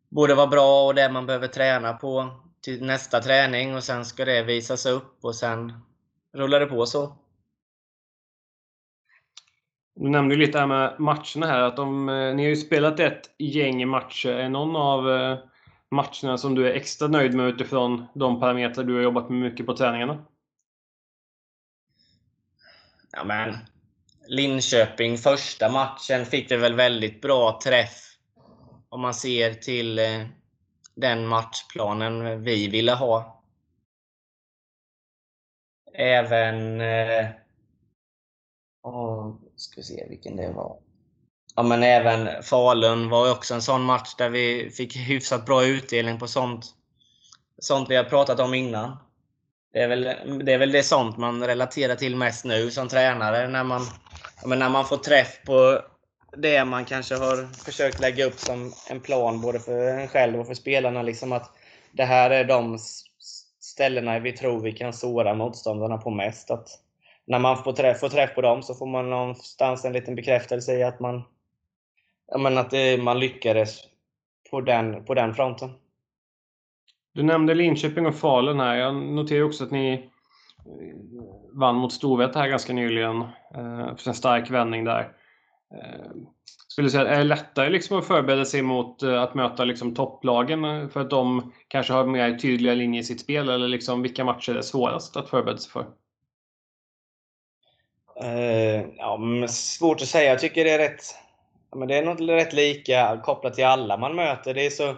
borde 0.08 0.34
vara 0.34 0.46
bra 0.46 0.86
och 0.86 0.94
det 0.94 1.12
man 1.12 1.26
behöver 1.26 1.48
träna 1.48 1.92
på 1.92 2.40
till 2.60 2.84
nästa 2.84 3.20
träning 3.20 3.74
och 3.74 3.84
sen 3.84 4.04
ska 4.04 4.24
det 4.24 4.42
visas 4.42 4.86
upp 4.86 5.18
och 5.24 5.36
sen 5.36 5.72
rullar 6.32 6.60
det 6.60 6.66
på 6.66 6.86
så. 6.86 7.16
Du 9.94 10.09
nämnde 10.09 10.37
lite 10.37 10.59
här 10.59 10.66
med 10.66 11.00
matcherna 11.00 11.46
här. 11.46 11.62
Att 11.62 11.76
de, 11.76 12.09
eh, 12.09 12.35
ni 12.35 12.42
har 12.42 12.48
ju 12.48 12.57
spelat 12.57 13.00
ett 13.00 13.35
gäng 13.38 13.88
matcher. 13.88 14.29
Är 14.29 14.48
någon 14.48 14.76
av 14.76 15.11
eh, 15.11 15.38
matcherna 15.90 16.38
som 16.38 16.55
du 16.55 16.66
är 16.66 16.74
extra 16.74 17.09
nöjd 17.09 17.35
med 17.35 17.48
utifrån 17.48 18.07
de 18.14 18.40
parametrar 18.40 18.85
du 18.85 18.94
har 18.94 19.03
jobbat 19.03 19.31
med 19.31 19.40
mycket 19.40 19.66
på 19.66 19.76
träningarna? 19.76 20.24
Ja, 23.12 23.24
men 23.24 23.57
Linköping, 24.26 25.18
första 25.18 25.72
matchen 25.72 26.26
fick 26.26 26.50
vi 26.50 26.57
väl 26.57 26.74
väldigt 26.74 27.20
bra 27.20 27.61
träff. 27.64 28.16
Om 28.88 29.00
man 29.00 29.14
ser 29.14 29.55
till 29.55 29.98
eh, 29.98 30.26
den 30.94 31.26
matchplanen 31.26 32.42
vi 32.42 32.68
ville 32.68 32.92
ha. 32.92 33.42
Även... 35.94 36.81
Och 38.82 39.40
ska 39.56 39.82
se 39.82 40.06
vilken 40.08 40.36
det 40.36 40.52
var. 40.52 40.76
Ja, 41.54 41.62
men 41.62 41.82
även 41.82 42.42
Falun 42.42 43.08
var 43.08 43.32
också 43.32 43.54
en 43.54 43.62
sån 43.62 43.82
match 43.82 44.14
där 44.18 44.28
vi 44.28 44.70
fick 44.70 44.96
hyfsat 44.96 45.46
bra 45.46 45.64
utdelning 45.64 46.18
på 46.18 46.26
sånt, 46.28 46.64
sånt 47.58 47.90
vi 47.90 47.96
har 47.96 48.04
pratat 48.04 48.40
om 48.40 48.54
innan. 48.54 48.96
Det 49.72 49.78
är, 49.78 49.88
väl, 49.88 50.04
det 50.44 50.52
är 50.52 50.58
väl 50.58 50.72
det 50.72 50.82
sånt 50.82 51.16
man 51.16 51.46
relaterar 51.46 51.94
till 51.94 52.16
mest 52.16 52.44
nu 52.44 52.70
som 52.70 52.88
tränare. 52.88 53.48
När 53.48 53.64
man, 53.64 53.82
men 54.44 54.58
när 54.58 54.68
man 54.68 54.84
får 54.84 54.96
träff 54.96 55.42
på 55.46 55.80
det 56.36 56.64
man 56.64 56.84
kanske 56.84 57.14
har 57.14 57.54
försökt 57.64 58.00
lägga 58.00 58.24
upp 58.24 58.38
som 58.38 58.72
en 58.90 59.00
plan 59.00 59.40
både 59.40 59.60
för 59.60 59.98
en 59.98 60.08
själv 60.08 60.40
och 60.40 60.46
för 60.46 60.54
spelarna. 60.54 61.02
Liksom 61.02 61.32
att 61.32 61.50
det 61.92 62.04
här 62.04 62.30
är 62.30 62.44
de 62.44 62.78
ställena 63.60 64.18
vi 64.18 64.32
tror 64.32 64.60
vi 64.60 64.72
kan 64.72 64.92
såra 64.92 65.34
motståndarna 65.34 65.98
på 65.98 66.10
mest. 66.10 66.50
Att 66.50 66.68
när 67.30 67.38
man 67.38 67.56
får 67.56 67.72
träff, 67.72 68.00
får 68.00 68.08
träff 68.08 68.34
på 68.34 68.40
dem 68.40 68.62
så 68.62 68.74
får 68.74 68.86
man 68.86 69.10
någonstans 69.10 69.84
en 69.84 69.92
liten 69.92 70.14
bekräftelse 70.14 70.78
i 70.78 70.82
att 70.82 71.00
man, 71.00 71.22
men 72.38 72.58
att 72.58 72.70
det, 72.70 73.02
man 73.02 73.18
lyckades 73.18 73.80
på 74.50 74.60
den, 74.60 75.04
på 75.04 75.14
den 75.14 75.34
fronten. 75.34 75.70
Du 77.14 77.22
nämnde 77.22 77.54
Linköping 77.54 78.06
och 78.06 78.14
Falun 78.14 78.60
här. 78.60 78.76
Jag 78.76 78.94
noterar 78.94 79.42
också 79.42 79.64
att 79.64 79.70
ni 79.70 79.92
eh, 79.92 80.00
vann 81.52 81.76
mot 81.76 81.92
Storvreta 81.92 82.38
här 82.38 82.48
ganska 82.48 82.72
nyligen. 82.72 83.20
Eh, 83.54 83.96
för 83.96 84.08
en 84.08 84.14
stark 84.14 84.50
vändning 84.50 84.84
där. 84.84 85.00
Eh, 85.74 86.10
skulle 86.68 86.86
du 86.86 86.90
säga, 86.90 87.08
är 87.08 87.18
det 87.18 87.24
lättare 87.24 87.70
liksom 87.70 87.98
att 87.98 88.06
förbereda 88.06 88.44
sig 88.44 88.62
mot 88.62 89.02
eh, 89.02 89.22
att 89.22 89.34
möta 89.34 89.64
liksom 89.64 89.94
topplagen 89.94 90.64
eh, 90.64 90.88
för 90.88 91.00
att 91.00 91.10
de 91.10 91.52
kanske 91.68 91.92
har 91.92 92.06
mer 92.06 92.38
tydliga 92.38 92.74
linjer 92.74 93.00
i 93.00 93.04
sitt 93.04 93.20
spel? 93.20 93.48
Eller 93.48 93.68
liksom, 93.68 94.02
vilka 94.02 94.24
matcher 94.24 94.54
är 94.54 94.62
svårast 94.62 95.16
att 95.16 95.28
förbereda 95.28 95.58
sig 95.58 95.72
för? 95.72 95.99
Uh, 98.24 98.85
ja, 98.96 99.18
svårt 99.48 100.02
att 100.02 100.09
säga. 100.09 100.30
Jag 100.30 100.38
tycker 100.38 100.64
det 100.64 100.70
är 100.70 100.78
rätt, 100.78 101.02
men 101.76 101.88
det 101.88 101.98
är 101.98 102.04
nog 102.04 102.28
rätt 102.28 102.52
lika 102.52 103.20
kopplat 103.24 103.54
till 103.54 103.64
alla 103.64 103.96
man 103.96 104.16
möter. 104.16 104.54
Det 104.54 104.66
är, 104.66 104.70
så, 104.70 104.94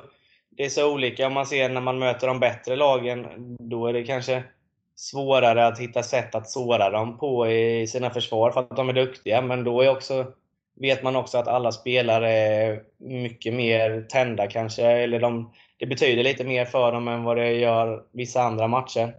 det 0.51 0.65
är 0.65 0.69
så 0.69 0.93
olika. 0.93 1.27
Om 1.27 1.33
man 1.33 1.47
ser 1.47 1.69
när 1.69 1.81
man 1.81 1.99
möter 1.99 2.27
de 2.27 2.41
bättre 2.41 2.77
lagen, 2.77 3.27
då 3.61 3.87
är 3.87 3.93
det 3.93 4.05
kanske 4.05 4.43
svårare 4.97 5.67
att 5.67 5.79
hitta 5.79 6.03
sätt 6.03 6.35
att 6.35 6.51
såra 6.51 6.91
dem 6.91 7.19
på 7.19 7.51
i 7.51 7.87
sina 7.87 8.11
försvar 8.11 8.51
för 8.51 8.61
att 8.61 8.77
de 8.77 8.89
är 8.89 8.93
duktiga. 8.93 9.43
Men 9.43 9.65
då 9.65 9.81
är 9.81 9.91
också, 9.91 10.27
vet 10.81 11.03
man 11.03 11.17
också 11.17 11.39
att 11.39 11.49
alla 11.49 11.73
spelare 11.73 12.31
är 12.31 12.83
mycket 12.99 13.55
mer 13.55 14.07
tända 14.09 14.47
kanske. 14.47 14.87
Eller 14.87 15.21
de, 15.21 15.53
det 15.79 15.87
betyder 15.87 16.25
lite 16.25 16.45
mer 16.45 16.65
för 16.65 16.93
dem 16.93 17.09
än 17.09 17.25
vad 17.25 17.37
det 17.37 17.53
gör 17.53 18.05
vissa 18.13 18.43
andra 18.43 18.69
matcher. 18.69 19.15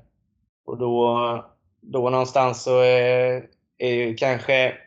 Och 0.65 0.77
då, 0.77 1.45
då 1.81 2.09
någonstans 2.09 2.63
så 2.63 2.79
är, 2.79 3.43
är 3.87 3.93
ju 3.93 4.15
kanske 4.15 4.77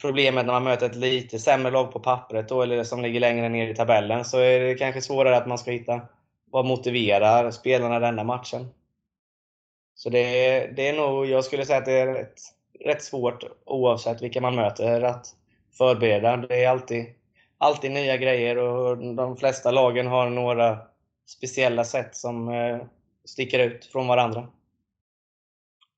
problemet 0.00 0.46
när 0.46 0.52
man 0.52 0.64
möter 0.64 0.86
ett 0.86 0.96
lite 0.96 1.38
sämre 1.38 1.70
lag 1.70 1.92
på 1.92 2.00
pappret 2.00 2.48
då, 2.48 2.62
eller 2.62 2.84
som 2.84 3.02
ligger 3.02 3.20
längre 3.20 3.48
ner 3.48 3.68
i 3.68 3.74
tabellen, 3.74 4.24
så 4.24 4.38
är 4.38 4.60
det 4.60 4.74
kanske 4.74 5.00
svårare 5.00 5.36
att 5.36 5.46
man 5.46 5.58
ska 5.58 5.70
hitta 5.70 6.00
vad 6.50 6.66
motiverar 6.66 7.50
spelarna 7.50 7.98
denna 7.98 8.24
matchen. 8.24 8.68
Så 9.94 10.10
det, 10.10 10.22
det 10.76 10.88
är 10.88 10.96
nog, 10.96 11.26
jag 11.26 11.44
skulle 11.44 11.64
säga 11.64 11.78
att 11.78 11.84
det 11.84 11.92
är 11.92 12.06
rätt, 12.06 12.40
rätt 12.84 13.02
svårt 13.02 13.44
oavsett 13.64 14.22
vilka 14.22 14.40
man 14.40 14.54
möter 14.56 15.02
att 15.02 15.26
förbereda. 15.78 16.36
Det 16.36 16.64
är 16.64 16.68
alltid, 16.68 17.06
alltid 17.58 17.90
nya 17.90 18.16
grejer 18.16 18.58
och 18.58 18.98
de 19.14 19.36
flesta 19.36 19.70
lagen 19.70 20.06
har 20.06 20.30
några 20.30 20.78
speciella 21.26 21.84
sätt 21.84 22.16
som 22.16 22.48
eh, 22.48 22.78
sticker 23.24 23.58
ut 23.58 23.86
från 23.86 24.06
varandra. 24.06 24.48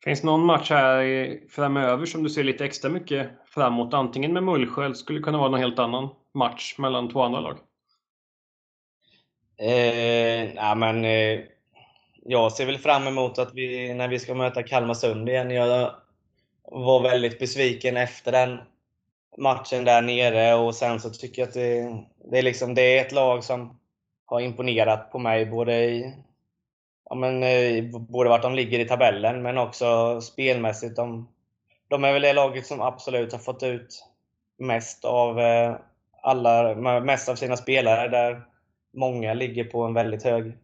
Finns 0.05 0.21
det 0.21 0.27
någon 0.27 0.47
match 0.47 0.71
här 0.71 1.49
framöver 1.51 2.07
som 2.07 2.23
du 2.23 2.31
ser 2.31 2.45
lite 2.45 2.65
extra 2.65 2.91
mycket 2.91 3.31
framåt? 3.47 3.95
Antingen 3.95 4.33
med 4.33 4.43
Mullsjö 4.43 4.85
eller 4.85 4.95
skulle 4.95 5.19
det 5.19 5.23
kunna 5.23 5.39
vara 5.39 5.49
någon 5.49 5.61
helt 5.61 5.79
annan 5.79 6.09
match 6.35 6.75
mellan 6.79 7.11
två 7.11 7.23
andra 7.23 7.41
lag? 7.41 7.59
Eh, 9.61 10.55
ja, 10.55 10.75
men, 10.75 11.05
eh, 11.05 11.41
jag 12.23 12.53
ser 12.53 12.67
väl 12.67 12.79
fram 12.79 13.07
emot 13.07 13.39
att 13.39 13.55
vi, 13.55 13.95
när 13.95 14.09
vi 14.09 14.19
ska 14.19 14.35
möta 14.35 14.63
Kalmarsund 14.63 15.29
igen. 15.29 15.51
Jag 15.51 15.91
var 16.63 17.03
väldigt 17.03 17.39
besviken 17.39 17.97
efter 17.97 18.33
den 18.33 18.59
matchen 19.39 19.85
där 19.85 20.03
nere 20.03 20.55
och 20.55 20.75
sen 20.75 21.01
så 21.01 21.11
tycker 21.11 21.43
jag 21.43 21.49
att 21.49 21.55
det, 21.55 22.05
det, 22.31 22.39
är, 22.39 22.43
liksom, 22.43 22.75
det 22.75 22.99
är 22.99 23.07
ett 23.07 23.13
lag 23.13 23.45
som 23.45 23.81
har 24.27 24.41
imponerat 24.41 25.13
på 25.13 25.19
mig 25.19 25.47
både 25.47 25.85
i 25.85 26.15
ja, 27.09 27.15
men, 27.15 27.43
eh, 27.43 27.85
både 27.85 28.29
vart 28.29 28.43
de 28.43 28.55
ligger 28.55 28.79
i 28.79 28.85
tabellen 28.85 29.43
men 29.43 29.59
också 29.59 30.21
spelmässigt. 30.21 30.97
De, 30.97 31.29
de 31.89 32.05
är 32.05 32.13
väl 32.13 32.23
det 32.23 32.33
laget 32.33 32.67
som 32.67 32.81
absolut 32.81 33.33
har 33.33 33.39
fått 33.39 33.63
ut 33.63 34.05
mest 34.59 35.05
av 35.05 35.41
eh, 35.41 35.77
alla, 36.23 36.75
mest 37.01 37.29
av 37.29 37.35
sina 37.35 37.57
spelare 37.57 38.09
där 38.09 38.43
många 38.95 39.35
ligger 39.35 39.65
på 39.65 39.83
en 39.83 39.95
väldigt 39.95 40.25
hög, 40.25 40.59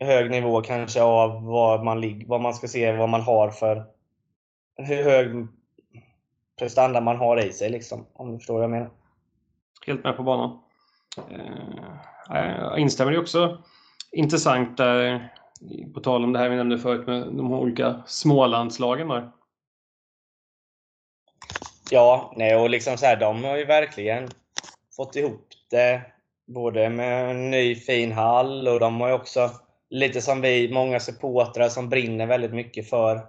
hög 0.00 0.30
nivå 0.30 0.60
kanske 0.60 1.02
av 1.02 1.44
vad 1.44 1.84
man, 1.84 2.22
vad 2.26 2.40
man 2.40 2.54
ska 2.54 2.68
se 2.68 2.92
vad 2.92 3.08
man 3.08 3.20
har 3.20 3.50
för 3.50 3.84
hur 4.76 5.04
hög 5.04 5.46
prestanda 6.58 7.00
man 7.00 7.16
har 7.16 7.46
i 7.46 7.52
sig 7.52 7.70
liksom, 7.70 8.06
om 8.12 8.32
du 8.32 8.38
förstår 8.38 8.54
vad 8.54 8.62
jag 8.62 8.70
menar. 8.70 8.90
Helt 9.86 10.04
med 10.04 10.16
på 10.16 10.22
banan. 10.22 10.58
Eh, 11.30 12.56
jag 12.58 12.78
instämmer 12.78 13.18
också 13.18 13.58
intressant 14.12 14.76
där 14.76 15.32
på 15.94 16.00
tal 16.00 16.24
om 16.24 16.32
det 16.32 16.38
här 16.38 16.48
vi 16.48 16.56
nämnde 16.56 16.78
förut 16.78 17.06
med 17.06 17.22
de 17.22 17.52
olika 17.52 18.02
smålandslagen 18.06 19.08
där. 19.08 19.30
Ja, 21.90 22.32
nej, 22.36 22.56
och 22.56 22.70
liksom 22.70 22.96
så 22.96 23.06
här, 23.06 23.16
de 23.16 23.44
har 23.44 23.56
ju 23.56 23.64
verkligen 23.64 24.28
fått 24.96 25.16
ihop 25.16 25.48
det. 25.70 26.02
Både 26.46 26.90
med 26.90 27.30
en 27.30 27.50
ny 27.50 27.74
fin 27.74 28.12
hall 28.12 28.68
och 28.68 28.80
de 28.80 29.00
har 29.00 29.08
ju 29.08 29.14
också, 29.14 29.50
lite 29.90 30.20
som 30.20 30.40
vi, 30.40 30.72
många 30.72 31.00
supportrar 31.00 31.68
som 31.68 31.88
brinner 31.88 32.26
väldigt 32.26 32.54
mycket 32.54 32.90
för, 32.90 33.20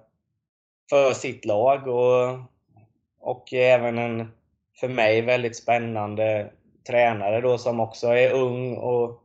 för 0.90 1.14
sitt 1.14 1.46
lag. 1.46 1.88
Och, 1.88 2.40
och 3.20 3.54
även 3.54 3.98
en, 3.98 4.32
för 4.80 4.88
mig, 4.88 5.22
väldigt 5.22 5.58
spännande 5.58 6.52
tränare 6.88 7.42
då 7.42 7.58
som 7.58 7.80
också 7.80 8.08
är 8.08 8.32
ung 8.32 8.78
och 8.78 9.24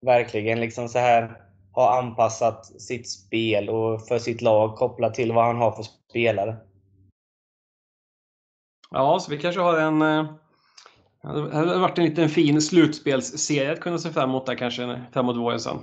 verkligen 0.00 0.60
liksom 0.60 0.88
så 0.88 0.98
här 0.98 1.45
har 1.76 1.98
anpassat 1.98 2.66
sitt 2.80 3.10
spel 3.10 3.68
och 3.68 4.06
för 4.06 4.18
sitt 4.18 4.42
lag 4.42 4.76
kopplat 4.76 5.14
till 5.14 5.32
vad 5.32 5.44
han 5.44 5.56
har 5.56 5.70
för 5.70 5.82
spelare. 5.82 6.56
Ja, 8.90 9.18
så 9.20 9.30
vi 9.30 9.38
kanske 9.38 9.60
har 9.60 9.78
en... 9.78 10.02
Eh, 10.02 10.24
det 11.22 11.56
hade 11.56 11.78
varit 11.78 11.98
en 11.98 12.04
liten 12.04 12.28
fin 12.28 12.62
slutspelsserie 12.62 13.72
att 13.72 13.80
kunna 13.80 13.98
se 13.98 14.10
fram 14.10 14.30
emot 14.30 14.46
där 14.46 14.54
kanske 14.54 15.04
framåt 15.12 15.36
våren 15.36 15.60
sen. 15.60 15.78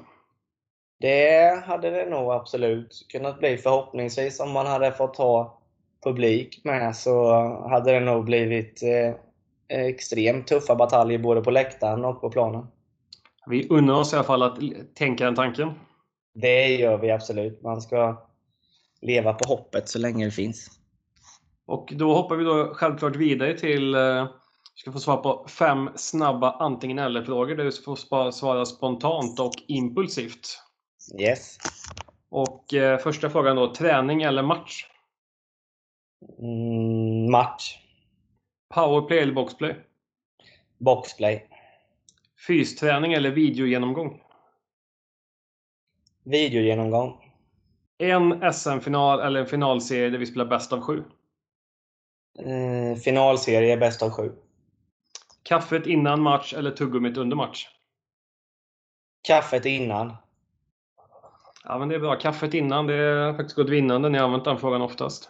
Det 0.99 1.63
hade 1.65 1.89
det 1.89 2.09
nog 2.09 2.31
absolut 2.31 3.05
kunnat 3.09 3.39
bli 3.39 3.57
förhoppningsvis. 3.57 4.39
Om 4.39 4.51
man 4.51 4.65
hade 4.65 4.91
fått 4.91 5.17
ha 5.17 5.59
publik 6.03 6.61
med 6.63 6.95
så 6.95 7.33
hade 7.69 7.91
det 7.91 7.99
nog 7.99 8.25
blivit 8.25 8.83
eh, 8.83 9.15
extremt 9.87 10.47
tuffa 10.47 10.75
bataljer 10.75 11.17
både 11.17 11.41
på 11.41 11.51
läktaren 11.51 12.05
och 12.05 12.21
på 12.21 12.29
planen. 12.29 12.67
Vi 13.45 13.67
unnar 13.69 13.93
oss 13.93 14.13
i 14.13 14.15
alla 14.15 14.25
fall 14.25 14.43
att 14.43 14.59
tänka 14.95 15.25
den 15.25 15.35
tanken. 15.35 15.71
Det 16.33 16.67
gör 16.67 16.97
vi 16.97 17.11
absolut. 17.11 17.61
Man 17.61 17.81
ska 17.81 18.27
leva 19.01 19.33
på 19.33 19.49
hoppet 19.49 19.89
så 19.89 19.99
länge 19.99 20.25
det 20.25 20.31
finns. 20.31 20.69
Och 21.65 21.93
då 21.95 22.13
hoppar 22.13 22.35
vi 22.35 22.43
då 22.43 22.73
självklart 22.73 23.15
vidare 23.15 23.57
till 23.57 23.95
eh, 23.95 24.27
vi 24.75 24.79
ska 24.79 24.91
få 24.91 24.99
svara 24.99 25.17
på 25.17 25.45
fem 25.47 25.89
snabba 25.95 26.51
antingen 26.51 26.99
eller-frågor 26.99 27.55
där 27.55 27.63
du 27.63 27.71
får 27.71 28.31
svara 28.31 28.65
spontant 28.65 29.39
och 29.39 29.53
impulsivt. 29.67 30.59
Yes. 31.19 31.57
Och 32.29 32.73
eh, 32.73 32.97
första 32.97 33.29
frågan 33.29 33.55
då, 33.55 33.73
träning 33.73 34.21
eller 34.21 34.43
match? 34.43 34.85
Mm, 36.39 37.31
match. 37.31 37.77
Powerplay 38.73 39.19
eller 39.19 39.33
boxplay? 39.33 39.75
Boxplay. 40.77 41.47
Fysträning 42.47 43.13
eller 43.13 43.31
videogenomgång? 43.31 44.21
Videogenomgång. 46.23 47.33
En 47.97 48.53
SM-final 48.53 49.19
eller 49.19 49.39
en 49.39 49.45
finalserie 49.45 50.09
där 50.09 50.17
vi 50.17 50.25
spelar 50.25 50.45
bäst 50.45 50.73
av 50.73 50.81
sju? 50.81 51.03
Eh, 52.39 52.97
finalserie 52.99 53.77
bäst 53.77 54.03
av 54.03 54.09
sju. 54.09 54.31
Kaffet 55.43 55.87
innan 55.87 56.21
match 56.21 56.53
eller 56.53 56.71
tuggummit 56.71 57.17
under 57.17 57.35
match? 57.35 57.67
Kaffet 59.27 59.65
innan. 59.65 60.15
Ja, 61.63 61.77
men 61.79 61.89
det 61.89 61.95
är 61.95 61.99
bra. 61.99 62.15
Kaffet 62.15 62.53
innan, 62.53 62.87
det 62.87 62.93
har 62.93 63.33
faktiskt 63.33 63.55
gått 63.55 63.69
vinnande 63.69 64.09
när 64.09 64.19
jag 64.19 64.25
använt 64.25 64.45
den 64.45 64.59
frågan 64.59 64.81
oftast. 64.81 65.29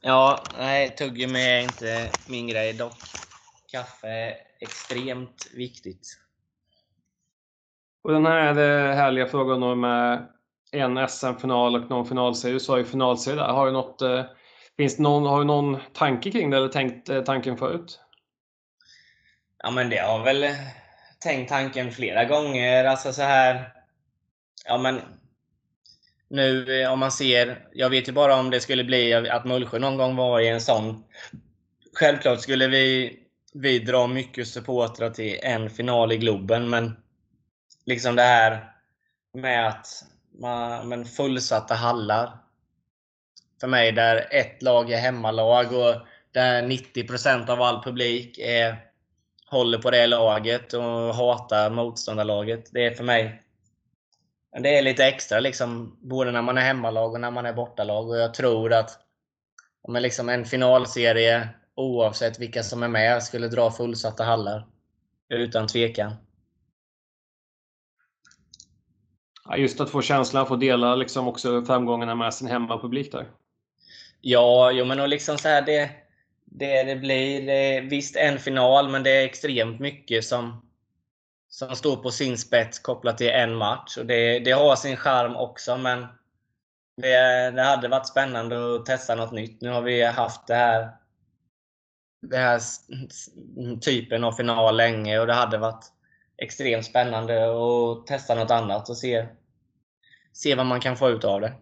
Ja, 0.00 0.42
nej, 0.58 0.96
tuggummi 0.96 1.40
är 1.40 1.60
inte 1.60 2.10
min 2.28 2.46
grej 2.46 2.72
dock. 2.72 2.98
Kaffe 3.72 4.45
extremt 4.66 5.50
viktigt. 5.54 6.18
Och 8.02 8.12
den 8.12 8.26
här 8.26 8.54
härliga 8.92 9.26
frågan 9.26 9.80
med 9.80 10.28
en 10.72 11.08
SM-final 11.08 11.76
och 11.76 11.90
någon 11.90 12.06
finalserie. 12.06 12.54
Du 12.54 12.60
sa 12.60 12.78
ju 12.78 12.84
finalserie 12.84 13.36
där. 13.36 13.48
Har 13.48 13.66
du 13.66 13.72
något, 13.72 14.02
eh, 14.02 14.24
finns 14.76 14.98
någon, 14.98 15.26
har 15.26 15.38
du 15.38 15.44
någon 15.44 15.78
tanke 15.92 16.30
kring 16.30 16.50
det 16.50 16.56
eller 16.56 16.68
tänkt 16.68 17.08
eh, 17.08 17.22
tanken 17.22 17.56
förut? 17.56 18.00
Ja, 19.62 19.70
men 19.70 19.90
det 19.90 19.98
har 19.98 20.24
väl 20.24 20.46
tänkt 21.20 21.48
tanken 21.48 21.92
flera 21.92 22.24
gånger. 22.24 22.84
Alltså 22.84 23.12
så 23.12 23.22
här... 23.22 23.72
Ja, 24.64 24.78
men 24.78 25.00
nu 26.28 26.82
eh, 26.82 26.92
om 26.92 26.98
man 26.98 27.12
ser, 27.12 27.68
jag 27.72 27.90
vet 27.90 28.08
ju 28.08 28.12
bara 28.12 28.36
om 28.36 28.50
det 28.50 28.60
skulle 28.60 28.84
bli 28.84 29.14
att 29.14 29.44
Mullsjö 29.44 29.78
någon 29.78 29.96
gång 29.96 30.16
var 30.16 30.40
i 30.40 30.48
en 30.48 30.60
sån. 30.60 31.04
Självklart 31.94 32.40
skulle 32.40 32.68
vi, 32.68 33.18
vi 33.60 33.78
drar 33.78 34.08
mycket 34.08 34.48
supportrar 34.48 35.10
till 35.10 35.38
en 35.42 35.70
final 35.70 36.12
i 36.12 36.16
Globen, 36.16 36.70
men 36.70 36.96
liksom 37.84 38.16
det 38.16 38.22
här 38.22 38.72
med 39.34 39.68
att 39.68 39.86
man, 40.40 40.88
men 40.88 41.04
fullsatta 41.04 41.74
hallar. 41.74 42.38
För 43.60 43.68
mig 43.68 43.92
där 43.92 44.28
ett 44.30 44.62
lag 44.62 44.90
är 44.90 44.98
hemmalag 44.98 45.66
och 45.72 45.94
där 46.30 46.62
90% 46.62 47.50
av 47.50 47.62
all 47.62 47.82
publik 47.82 48.38
är, 48.38 48.76
håller 49.46 49.78
på 49.78 49.90
det 49.90 50.06
laget 50.06 50.72
och 50.72 51.14
hatar 51.14 51.70
motståndarlaget. 51.70 52.70
Det 52.72 52.86
är 52.86 52.94
för 52.94 53.04
mig 53.04 53.42
det 54.62 54.78
är 54.78 54.82
lite 54.82 55.04
extra 55.04 55.40
liksom, 55.40 55.98
både 56.00 56.30
när 56.30 56.42
man 56.42 56.58
är 56.58 56.62
hemmalag 56.62 57.12
och 57.12 57.20
när 57.20 57.30
man 57.30 57.46
är 57.46 57.52
bortalag. 57.52 58.08
Och 58.08 58.16
jag 58.16 58.34
tror 58.34 58.72
att 58.72 58.98
om 59.82 59.94
liksom 59.94 60.28
en 60.28 60.44
finalserie, 60.44 61.48
oavsett 61.76 62.38
vilka 62.38 62.62
som 62.62 62.82
är 62.82 62.88
med, 62.88 63.22
skulle 63.22 63.48
dra 63.48 63.70
fullsatta 63.70 64.24
hallar. 64.24 64.66
Utan 65.28 65.66
tvekan. 65.66 66.12
Ja, 69.48 69.56
just 69.56 69.80
att 69.80 69.90
få 69.90 70.02
känslan 70.02 70.46
få 70.46 70.56
dela 70.56 70.94
liksom 70.94 71.28
också 71.28 71.64
framgångarna 71.64 72.14
med 72.14 72.34
sin 72.34 72.48
hemmapublik 72.48 73.12
där. 73.12 73.26
Ja, 74.20 74.70
jo, 74.70 74.84
men 74.84 75.00
och 75.00 75.08
liksom 75.08 75.38
så 75.38 75.48
här, 75.48 75.62
det, 75.62 75.90
det, 76.44 76.82
det 76.82 76.96
blir 76.96 77.46
det, 77.46 77.80
visst 77.80 78.16
en 78.16 78.38
final, 78.38 78.88
men 78.88 79.02
det 79.02 79.10
är 79.10 79.24
extremt 79.24 79.80
mycket 79.80 80.24
som, 80.24 80.66
som 81.48 81.76
står 81.76 81.96
på 81.96 82.10
sin 82.10 82.38
spets 82.38 82.78
kopplat 82.78 83.18
till 83.18 83.30
en 83.30 83.56
match. 83.56 83.96
Och 83.96 84.06
det, 84.06 84.38
det 84.38 84.50
har 84.50 84.76
sin 84.76 84.96
charm 84.96 85.36
också, 85.36 85.76
men 85.76 86.06
det, 86.96 87.50
det 87.50 87.62
hade 87.62 87.88
varit 87.88 88.08
spännande 88.08 88.76
att 88.76 88.86
testa 88.86 89.14
något 89.14 89.32
nytt. 89.32 89.60
Nu 89.60 89.70
har 89.70 89.82
vi 89.82 90.04
haft 90.04 90.46
det 90.46 90.54
här, 90.54 90.90
den 92.28 92.40
här 92.40 92.60
typen 93.80 94.24
av 94.24 94.32
final 94.32 94.76
länge 94.76 95.18
och 95.18 95.26
det 95.26 95.34
hade 95.34 95.58
varit 95.58 95.84
extremt 96.42 96.84
spännande 96.84 97.44
att 97.44 98.06
testa 98.06 98.34
något 98.34 98.50
annat 98.50 98.88
och 98.88 98.96
se, 98.96 99.26
se 100.32 100.54
vad 100.54 100.66
man 100.66 100.80
kan 100.80 100.96
få 100.96 101.08
ut 101.08 101.24
av 101.24 101.40
det. 101.40 101.52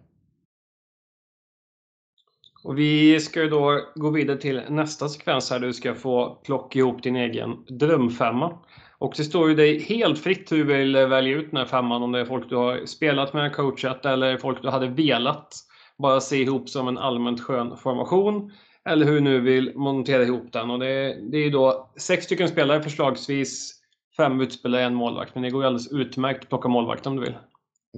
Och 2.64 2.78
vi 2.78 3.20
ska 3.20 3.42
ju 3.42 3.48
då 3.48 3.80
gå 3.94 4.10
vidare 4.10 4.38
till 4.38 4.62
nästa 4.68 5.08
sekvens 5.08 5.50
här. 5.50 5.58
Du 5.58 5.72
ska 5.72 5.94
få 5.94 6.34
plocka 6.44 6.78
ihop 6.78 7.02
din 7.02 7.16
egen 7.16 7.64
drömfemma. 7.68 8.58
Och 8.98 9.14
det 9.16 9.24
står 9.24 9.48
ju 9.48 9.54
dig 9.54 9.80
helt 9.80 10.18
fritt 10.18 10.52
hur 10.52 10.56
du 10.56 10.64
vill 10.64 10.96
välja 10.96 11.36
ut 11.36 11.50
den 11.50 11.58
här 11.58 11.66
femman. 11.66 12.02
Om 12.02 12.12
det 12.12 12.20
är 12.20 12.24
folk 12.24 12.48
du 12.48 12.56
har 12.56 12.86
spelat 12.86 13.32
med, 13.32 13.52
coachat 13.52 14.06
eller 14.06 14.38
folk 14.38 14.62
du 14.62 14.68
hade 14.68 14.88
velat 14.88 15.54
bara 15.98 16.20
se 16.20 16.36
ihop 16.36 16.68
som 16.68 16.88
en 16.88 16.98
allmänt 16.98 17.40
skön 17.40 17.76
formation. 17.76 18.52
Eller 18.88 19.06
hur 19.06 19.20
nu 19.20 19.40
vill 19.40 19.72
montera 19.76 20.22
ihop 20.22 20.52
den. 20.52 20.70
Och 20.70 20.78
det, 20.78 21.18
det 21.30 21.38
är 21.38 21.50
då 21.50 21.90
sex 21.96 22.24
stycken 22.24 22.48
spelare 22.48 22.82
förslagsvis. 22.82 23.80
Fem 24.16 24.40
utspelare, 24.40 24.82
en 24.82 24.94
målvakt. 24.94 25.34
Men 25.34 25.42
det 25.42 25.50
går 25.50 25.62
ju 25.62 25.66
alldeles 25.66 25.92
utmärkt 25.92 26.42
att 26.42 26.48
plocka 26.48 26.68
målvakt 26.68 27.06
om 27.06 27.16
du 27.16 27.22
vill. 27.22 27.36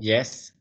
Yes. 0.02 0.52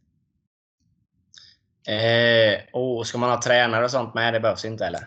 Eh, 1.87 2.59
oh, 2.73 3.03
ska 3.03 3.17
man 3.17 3.29
ha 3.29 3.41
tränare 3.41 3.83
och 3.83 3.91
sånt 3.91 4.13
med? 4.13 4.33
Det 4.33 4.39
behövs 4.39 4.65
inte 4.65 4.85
eller? 4.85 5.01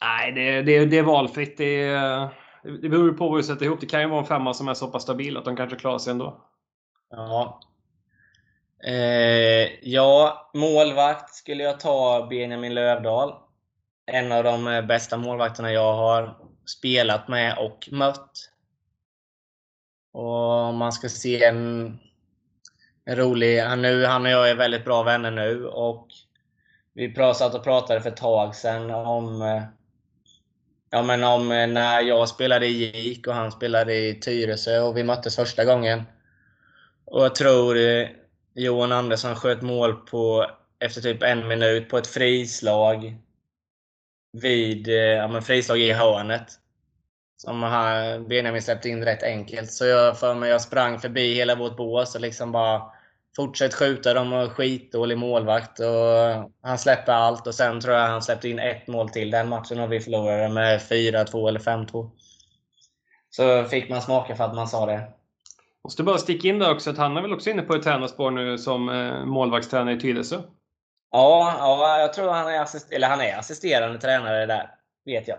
Nej, 0.00 0.32
det, 0.32 0.62
det, 0.62 0.86
det 0.86 0.98
är 0.98 1.02
valfritt. 1.02 1.56
Det, 1.56 1.90
det 2.62 2.88
beror 2.88 3.12
på 3.12 3.28
vad 3.28 3.38
du 3.38 3.42
sätter 3.42 3.64
ihop. 3.64 3.80
Det 3.80 3.86
kan 3.86 4.00
ju 4.00 4.08
vara 4.08 4.20
en 4.20 4.26
femma 4.26 4.54
som 4.54 4.68
är 4.68 4.74
så 4.74 4.88
pass 4.88 5.02
stabil 5.02 5.36
att 5.36 5.44
de 5.44 5.56
kanske 5.56 5.76
klarar 5.76 5.98
sig 5.98 6.10
ändå. 6.10 6.44
Ja. 7.10 7.60
Eh, 8.86 9.68
ja, 9.82 10.50
målvakt 10.54 11.34
skulle 11.34 11.62
jag 11.62 11.80
ta 11.80 12.26
Benjamin 12.30 12.74
Lövdahl. 12.74 13.34
En 14.10 14.32
av 14.32 14.44
de 14.44 14.66
eh, 14.66 14.82
bästa 14.82 15.16
målvakterna 15.16 15.72
jag 15.72 15.94
har 15.94 16.36
spelat 16.66 17.28
med 17.28 17.58
och 17.58 17.88
mött. 17.92 18.50
Och 20.12 20.74
man 20.74 20.92
ska 20.92 21.08
se 21.08 21.44
en 21.44 21.98
rolig. 23.08 23.60
Han, 23.60 23.82
nu, 23.82 24.04
han 24.04 24.26
och 24.26 24.32
jag 24.32 24.50
är 24.50 24.54
väldigt 24.54 24.84
bra 24.84 25.02
vänner 25.02 25.30
nu 25.30 25.66
och 25.66 26.08
vi 26.92 27.14
satt 27.14 27.54
och 27.54 27.64
pratade 27.64 28.00
för 28.00 28.10
ett 28.10 28.16
tag 28.16 28.54
sedan 28.54 28.90
om 28.90 29.42
eh, 29.42 29.62
Ja 30.90 31.02
men 31.02 31.24
om 31.24 31.52
eh, 31.52 31.66
när 31.66 32.00
jag 32.00 32.28
spelade 32.28 32.66
i 32.66 32.72
GIK 32.72 33.26
och 33.26 33.34
han 33.34 33.52
spelade 33.52 33.94
i 33.94 34.14
Tyresö 34.14 34.80
och 34.80 34.96
vi 34.96 35.04
möttes 35.04 35.36
första 35.36 35.64
gången. 35.64 36.02
Och 37.04 37.24
jag 37.24 37.34
tror 37.34 37.76
Johan 38.54 38.92
Andersson 38.92 39.36
sköt 39.36 39.62
mål 39.62 39.94
på 39.94 40.50
efter 40.78 41.00
typ 41.00 41.22
en 41.22 41.48
minut 41.48 41.88
på 41.88 41.98
ett 41.98 42.06
frislag. 42.06 43.16
Vid, 44.32 44.88
eh, 44.88 44.94
ja 44.94 45.28
men 45.28 45.42
frislag 45.42 45.78
i 45.78 45.92
hörnet. 45.92 46.46
Som 47.36 47.60
Benjamin 48.28 48.62
släppte 48.62 48.88
in 48.88 49.04
rätt 49.04 49.22
enkelt. 49.22 49.72
Så 49.72 49.86
jag 49.86 50.18
för 50.18 50.34
mig 50.34 50.50
jag 50.50 50.62
sprang 50.62 50.98
förbi 50.98 51.34
hela 51.34 51.54
vårt 51.54 51.76
bås 51.76 52.14
och 52.14 52.20
liksom 52.20 52.52
bara 52.52 52.82
Fortsätt 53.38 53.74
skjuta, 53.74 54.14
de 54.14 54.32
och 54.32 54.52
skitdålig 54.52 55.18
målvakt 55.18 55.80
och 55.80 56.50
han 56.62 56.78
släppte 56.78 57.14
allt 57.14 57.46
och 57.46 57.54
sen 57.54 57.80
tror 57.80 57.94
jag 57.94 58.08
han 58.08 58.22
släppte 58.22 58.48
in 58.48 58.58
ett 58.58 58.86
mål 58.86 59.08
till 59.08 59.30
den 59.30 59.48
matchen 59.48 59.80
och 59.80 59.92
vi 59.92 60.00
förlorade 60.00 60.48
med 60.48 60.80
4-2 60.80 61.48
eller 61.48 61.60
5-2. 61.60 62.10
Så 63.30 63.64
fick 63.64 63.90
man 63.90 64.02
smaka 64.02 64.36
för 64.36 64.44
att 64.44 64.54
man 64.54 64.68
sa 64.68 64.86
det. 64.86 65.08
Måste 65.84 66.02
bara 66.02 66.18
sticka 66.18 66.48
in 66.48 66.58
där 66.58 66.72
också 66.72 66.90
att 66.90 66.98
han 66.98 67.16
är 67.16 67.22
väl 67.22 67.32
också 67.32 67.50
inne 67.50 67.62
på 67.62 67.74
ett 67.74 67.82
tränarspår 67.82 68.30
nu 68.30 68.58
som 68.58 68.88
eh, 68.88 69.24
målvaktstränare 69.24 69.94
i 69.94 70.00
Tyresö? 70.00 70.42
Ja, 71.10 71.54
ja, 71.58 72.00
jag 72.00 72.12
tror 72.12 72.30
han 72.30 72.48
är, 72.48 72.60
assist 72.60 72.92
eller 72.92 73.08
han 73.08 73.20
är 73.20 73.38
assisterande 73.38 73.98
tränare 73.98 74.46
där. 74.46 74.74
Vet 75.04 75.28
jag. 75.28 75.38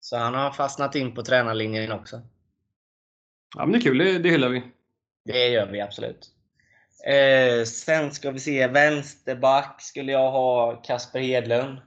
Så 0.00 0.16
han 0.16 0.34
har 0.34 0.50
fastnat 0.50 0.94
in 0.94 1.14
på 1.14 1.22
tränarlinjen 1.22 1.92
också. 1.92 2.22
Ja, 3.56 3.66
men 3.66 3.72
det 3.72 3.78
är 3.78 3.80
kul. 3.80 3.98
Det, 3.98 4.18
det 4.18 4.30
hyllar 4.30 4.48
vi. 4.48 4.62
Det 5.24 5.48
gör 5.48 5.66
vi 5.66 5.80
absolut. 5.80 6.30
Eh, 7.06 7.64
sen 7.64 8.12
ska 8.12 8.30
vi 8.30 8.38
se, 8.38 8.66
vänsterback 8.66 9.82
skulle 9.82 10.12
jag 10.12 10.30
ha 10.30 10.76
Kasper 10.76 11.20
Hedlund. 11.20 11.78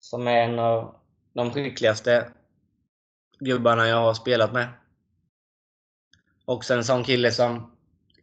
Som 0.00 0.28
är 0.28 0.36
en 0.36 0.58
av 0.58 0.94
de 1.32 1.50
skickligaste 1.50 2.32
gubbarna 3.38 3.88
jag 3.88 3.96
har 3.96 4.14
spelat 4.14 4.52
med. 4.52 4.68
Också 6.44 6.74
en 6.74 6.84
sån 6.84 7.04
kille 7.04 7.30
som 7.30 7.76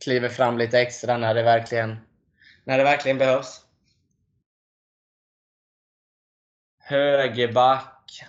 kliver 0.03 0.29
fram 0.29 0.57
lite 0.57 0.79
extra 0.79 1.17
när 1.17 1.33
det 1.33 1.43
verkligen, 1.43 1.97
när 2.63 2.77
det 2.77 2.83
verkligen 2.83 3.17
behövs. 3.17 3.60
Högerback. 6.83 8.23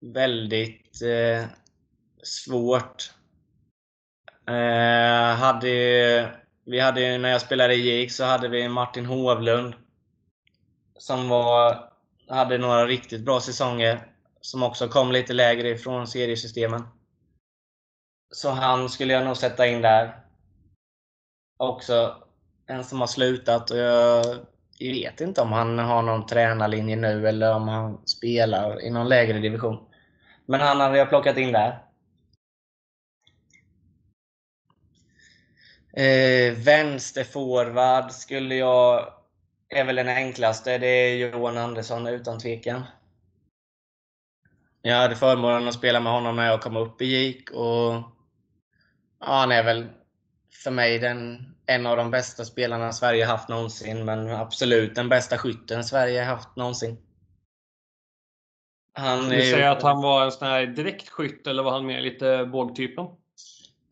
Väldigt 0.00 1.02
eh, 1.02 1.48
svårt. 2.22 3.12
Eh, 4.48 5.36
hade 5.36 6.36
vi 6.64 6.80
hade 6.80 7.18
när 7.18 7.28
jag 7.28 7.40
spelade 7.40 7.74
i 7.74 7.80
GIK 7.80 8.12
så 8.12 8.24
hade 8.24 8.48
vi 8.48 8.68
Martin 8.68 9.06
Hovlund. 9.06 9.74
Som 10.98 11.28
var, 11.28 11.90
hade 12.28 12.58
några 12.58 12.86
riktigt 12.86 13.24
bra 13.24 13.40
säsonger. 13.40 14.12
Som 14.40 14.62
också 14.62 14.88
kom 14.88 15.12
lite 15.12 15.32
lägre 15.32 15.68
ifrån 15.68 16.06
seriesystemen. 16.06 16.82
Så 18.34 18.50
han 18.50 18.88
skulle 18.88 19.12
jag 19.12 19.24
nog 19.24 19.36
sätta 19.36 19.66
in 19.66 19.82
där. 19.82 20.24
Också 21.56 22.22
en 22.66 22.84
som 22.84 23.00
har 23.00 23.06
slutat 23.06 23.70
och 23.70 23.78
jag 23.78 24.46
jag 24.78 24.92
vet 24.92 25.20
inte 25.20 25.40
om 25.40 25.52
han 25.52 25.78
har 25.78 26.02
någon 26.02 26.26
tränarlinje 26.26 26.96
nu 26.96 27.28
eller 27.28 27.54
om 27.54 27.68
han 27.68 28.06
spelar 28.06 28.82
i 28.82 28.90
någon 28.90 29.08
lägre 29.08 29.38
division. 29.38 29.78
Men 30.46 30.60
han 30.60 30.80
hade 30.80 30.98
jag 30.98 31.08
plockat 31.08 31.36
in 31.36 31.52
där. 31.52 31.82
Eh, 35.96 36.52
vänsterforward 36.52 38.12
skulle 38.12 38.54
jag... 38.54 39.12
är 39.68 39.84
väl 39.84 39.96
den 39.96 40.08
enklaste. 40.08 40.78
Det 40.78 40.86
är 40.86 41.16
Johan 41.16 41.58
Andersson 41.58 42.06
utan 42.06 42.38
tvekan. 42.38 42.82
Jag 44.82 44.96
hade 44.96 45.16
förmånen 45.16 45.68
att 45.68 45.74
spela 45.74 46.00
med 46.00 46.12
honom 46.12 46.36
när 46.36 46.46
jag 46.46 46.60
kom 46.60 46.76
upp 46.76 47.02
i 47.02 47.04
GIK 47.04 47.50
och 47.50 47.94
ja, 49.20 49.36
han 49.40 49.52
är 49.52 49.62
väl 49.62 49.86
för 50.64 50.70
mig 50.70 50.98
den, 50.98 51.55
en 51.66 51.86
av 51.86 51.96
de 51.96 52.10
bästa 52.10 52.44
spelarna 52.44 52.92
Sverige 52.92 53.24
haft 53.24 53.48
någonsin, 53.48 54.04
men 54.04 54.30
absolut 54.30 54.94
den 54.94 55.08
bästa 55.08 55.38
skytten 55.38 55.84
Sverige 55.84 56.22
haft 56.22 56.56
någonsin. 56.56 56.98
Han 58.92 59.28
du 59.28 59.40
säger 59.40 59.70
att 59.70 59.82
han 59.82 60.02
var 60.02 60.24
en 60.24 60.32
sån 60.32 60.48
här 60.48 60.66
direktskytt, 60.66 61.46
eller 61.46 61.62
var 61.62 61.72
han 61.72 61.86
mer 61.86 62.00
lite 62.00 62.44
bågtypen? 62.44 63.06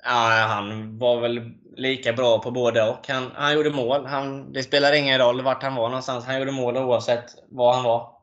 Ja, 0.05 0.47
han 0.49 0.99
var 0.99 1.21
väl 1.21 1.53
lika 1.77 2.13
bra 2.13 2.39
på 2.39 2.51
både 2.51 2.91
och. 2.91 3.09
Han, 3.09 3.31
han 3.35 3.55
gjorde 3.55 3.71
mål. 3.71 4.07
Han, 4.07 4.53
det 4.53 4.63
spelar 4.63 4.93
ingen 4.93 5.19
roll 5.19 5.43
vart 5.43 5.63
han 5.63 5.75
var 5.75 5.89
någonstans. 5.89 6.25
Han 6.25 6.39
gjorde 6.39 6.53
mål 6.53 6.77
oavsett 6.77 7.25
var 7.49 7.75
han 7.75 7.85
var. 7.85 8.17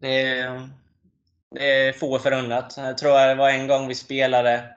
Det, 0.00 0.42
Det 1.50 1.88
är 1.88 1.92
få 1.92 2.18
förunnat. 2.18 2.74
Jag 2.76 2.98
tror 2.98 3.28
det 3.28 3.34
var 3.34 3.50
en 3.50 3.66
gång 3.66 3.88
vi 3.88 3.94
spelade 3.94 4.76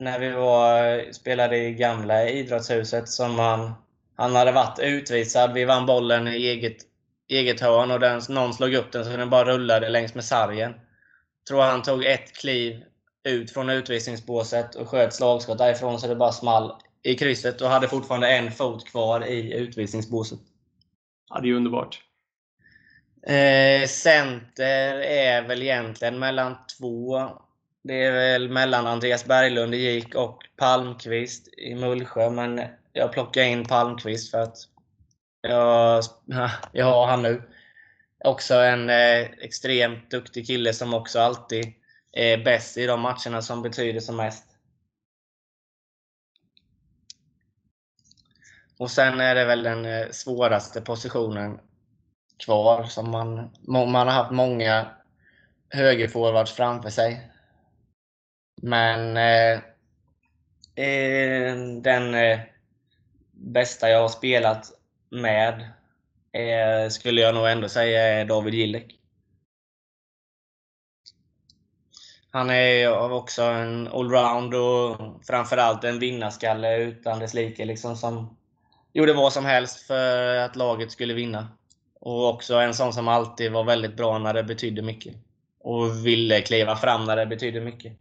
när 0.00 0.18
vi 0.18 0.30
var, 0.30 1.12
spelade 1.12 1.56
i 1.56 1.72
gamla 1.72 2.28
idrottshuset 2.28 3.08
som 3.08 3.38
han, 3.38 3.72
han 4.16 4.34
hade 4.34 4.52
varit 4.52 4.78
utvisad. 4.78 5.52
Vi 5.52 5.64
vann 5.64 5.86
bollen 5.86 6.28
i 6.28 6.46
eget, 6.46 6.76
eget 7.28 7.60
hörn 7.60 7.90
och 7.90 8.00
den, 8.00 8.22
någon 8.28 8.54
slog 8.54 8.74
upp 8.74 8.92
den 8.92 9.04
så 9.04 9.16
den 9.16 9.30
bara 9.30 9.52
rullade 9.52 9.88
längs 9.88 10.14
med 10.14 10.24
sargen. 10.24 10.74
Tror 11.48 11.62
han 11.62 11.82
tog 11.82 12.04
ett 12.04 12.32
kliv 12.32 12.82
ut 13.24 13.50
från 13.50 13.70
utvisningsbåset 13.70 14.74
och 14.74 14.88
sköt 14.88 15.14
slagskott 15.14 15.58
därifrån 15.58 16.00
så 16.00 16.06
det 16.06 16.16
bara 16.16 16.32
small 16.32 16.72
i 17.02 17.14
krysset 17.14 17.60
och 17.60 17.68
hade 17.68 17.88
fortfarande 17.88 18.30
en 18.30 18.52
fot 18.52 18.90
kvar 18.90 19.26
i 19.26 19.54
utvisningsbåset. 19.54 20.38
Ja, 21.30 21.40
det 21.40 21.48
är 21.48 21.52
underbart. 21.52 22.02
Eh, 23.26 23.86
center 23.86 24.94
är 25.00 25.42
väl 25.42 25.62
egentligen 25.62 26.18
mellan 26.18 26.56
två. 26.78 27.30
Det 27.82 28.04
är 28.04 28.12
väl 28.12 28.48
mellan 28.48 28.86
Andreas 28.86 29.24
Berglund 29.24 29.74
i 29.74 29.78
GIK 29.78 30.14
och 30.14 30.42
Palmqvist 30.56 31.48
i 31.58 31.74
Mullsjö. 31.74 32.30
Men 32.30 32.60
jag 32.92 33.12
plockar 33.12 33.42
in 33.42 33.64
Palmqvist 33.64 34.30
för 34.30 34.38
att 34.38 34.56
jag, 35.40 36.04
jag 36.72 36.86
har 36.86 37.06
han 37.06 37.22
nu. 37.22 37.42
Också 38.24 38.54
en 38.54 38.90
eh, 38.90 39.20
extremt 39.20 40.10
duktig 40.10 40.46
kille 40.46 40.72
som 40.72 40.94
också 40.94 41.20
alltid 41.20 41.72
är 42.12 42.44
bäst 42.44 42.76
i 42.76 42.86
de 42.86 43.00
matcherna 43.00 43.42
som 43.42 43.62
betyder 43.62 44.00
som 44.00 44.16
mest. 44.16 44.46
Och 48.78 48.90
sen 48.90 49.20
är 49.20 49.34
det 49.34 49.44
väl 49.44 49.62
den 49.62 49.84
eh, 49.84 50.10
svåraste 50.10 50.80
positionen 50.80 51.60
kvar. 52.44 52.84
Som 52.84 53.10
man, 53.10 53.50
man 53.68 53.94
har 53.94 54.14
haft 54.14 54.30
många 54.30 54.86
högerforwards 55.68 56.52
framför 56.52 56.90
sig. 56.90 57.30
Men 58.62 59.16
eh, 59.16 59.60
eh, 60.84 61.56
den 61.82 62.14
eh, 62.14 62.40
bästa 63.32 63.90
jag 63.90 64.00
har 64.00 64.08
spelat 64.08 64.72
med 65.10 65.60
eh, 66.32 66.88
skulle 66.90 67.20
jag 67.20 67.34
nog 67.34 67.48
ändå 67.48 67.68
säga 67.68 68.02
är 68.02 68.24
David 68.24 68.54
Gillek. 68.54 68.96
Han 72.32 72.50
är 72.50 73.12
också 73.12 73.42
en 73.42 73.88
allround 73.88 74.54
och 74.54 75.24
framförallt 75.26 75.84
en 75.84 75.98
vinnarskalle 75.98 76.78
utan 76.78 77.18
dess 77.18 77.34
like. 77.34 77.64
Liksom, 77.64 77.96
som 77.96 78.36
gjorde 78.92 79.12
vad 79.12 79.32
som 79.32 79.44
helst 79.44 79.86
för 79.86 80.36
att 80.36 80.56
laget 80.56 80.92
skulle 80.92 81.14
vinna. 81.14 81.48
Och 82.00 82.28
också 82.28 82.54
en 82.54 82.74
sån 82.74 82.92
som 82.92 83.08
alltid 83.08 83.52
var 83.52 83.64
väldigt 83.64 83.96
bra 83.96 84.18
när 84.18 84.34
det 84.34 84.42
betydde 84.42 84.82
mycket. 84.82 85.16
Och 85.60 86.06
ville 86.06 86.40
kliva 86.40 86.76
fram 86.76 87.04
när 87.04 87.16
det 87.16 87.26
betydde 87.26 87.60
mycket. 87.60 87.92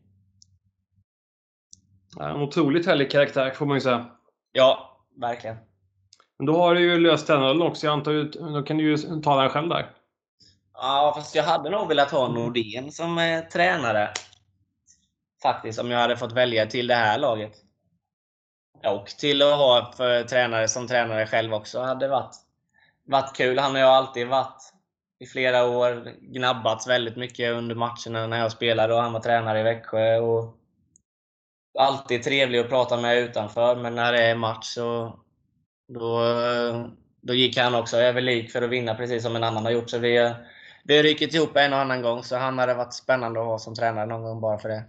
En 2.20 2.42
otroligt 2.42 2.86
härlig 2.86 3.12
karaktär 3.12 3.52
får 3.52 3.66
man 3.66 3.78
ju 3.78 3.82
säga. 3.82 4.06
Ja, 4.52 4.98
verkligen. 5.22 5.58
Men 6.38 6.46
då 6.46 6.58
har 6.58 6.76
du 6.76 6.82
ju 6.82 7.00
löst 7.00 7.28
tränarrollen 7.28 7.68
också. 7.68 7.86
Jag 7.86 7.94
antar 7.94 8.54
då 8.54 8.64
kan 8.64 8.78
du 8.78 8.84
ju 8.84 8.98
ta 9.22 9.42
den 9.42 9.50
själv 9.50 9.70
där. 9.70 9.92
Ja, 10.74 11.14
fast 11.16 11.36
jag 11.36 11.44
hade 11.44 11.70
nog 11.70 11.88
velat 11.88 12.12
ha 12.12 12.28
Nordén 12.28 12.92
som 12.92 13.18
eh, 13.18 13.40
tränare. 13.42 14.10
Faktiskt, 15.44 15.80
om 15.80 15.92
jag 15.92 16.00
hade 16.00 16.18
fått 16.18 16.32
välja 16.32 16.66
till 16.66 16.88
det 16.88 16.96
här 16.96 17.18
laget. 17.18 17.54
Och 18.88 19.08
till 19.08 19.42
att 19.42 19.58
ha 19.58 19.94
för 19.98 20.24
tränare 20.24 20.68
som 20.68 20.88
tränare 20.88 21.28
själv 21.28 21.54
också 21.54 21.82
hade 21.82 22.08
varit, 22.08 22.36
varit 23.08 23.36
kul. 23.36 23.60
Han 23.60 23.72
har 23.72 23.80
ju 23.80 23.88
alltid 23.88 24.28
varit 24.28 24.74
i 25.20 25.26
flera 25.26 25.66
år 25.66 26.16
gnabbats 26.22 26.88
väldigt 26.88 27.16
mycket 27.16 27.52
under 27.52 27.76
matcherna 27.76 28.28
när 28.28 28.40
jag 28.40 28.52
spelade 28.52 28.94
och 28.94 29.02
han 29.02 29.14
var 29.14 29.20
tränare 29.20 29.60
i 29.60 29.64
Växjö. 29.64 30.20
Och 30.20 30.59
alltid 31.80 32.24
trevlig 32.24 32.60
att 32.60 32.70
prata 32.70 33.02
med 33.02 33.18
utanför, 33.18 33.76
men 33.76 33.96
när 33.96 34.14
det 34.14 34.24
är 34.24 34.36
match 34.36 34.66
så 34.66 35.20
då, 35.88 36.24
då 37.22 37.34
gick 37.34 37.58
han 37.58 37.76
också 37.76 37.98
över 37.98 38.22
lik 38.22 38.52
för 38.52 38.62
att 38.62 38.70
vinna 38.70 38.96
precis 38.96 39.24
som 39.24 39.36
en 39.36 39.44
annan 39.44 39.66
har 39.66 39.72
gjort. 39.72 39.90
Så 39.90 39.98
vi, 39.98 40.34
vi 40.84 40.98
har 40.98 41.04
ryckt 41.04 41.34
ihop 41.34 41.56
en 41.56 41.74
och 41.74 41.80
annan 41.80 42.02
gång, 42.02 42.24
så 42.24 42.38
han 42.38 42.60
hade 42.60 42.74
varit 42.74 42.94
spännande 42.94 43.40
att 43.40 43.46
ha 43.46 43.60
som 43.60 43.76
tränare 43.76 44.06
någon 44.06 44.24
gång 44.24 44.42
bara 44.42 44.58
för 44.58 44.70
det. 44.70 44.84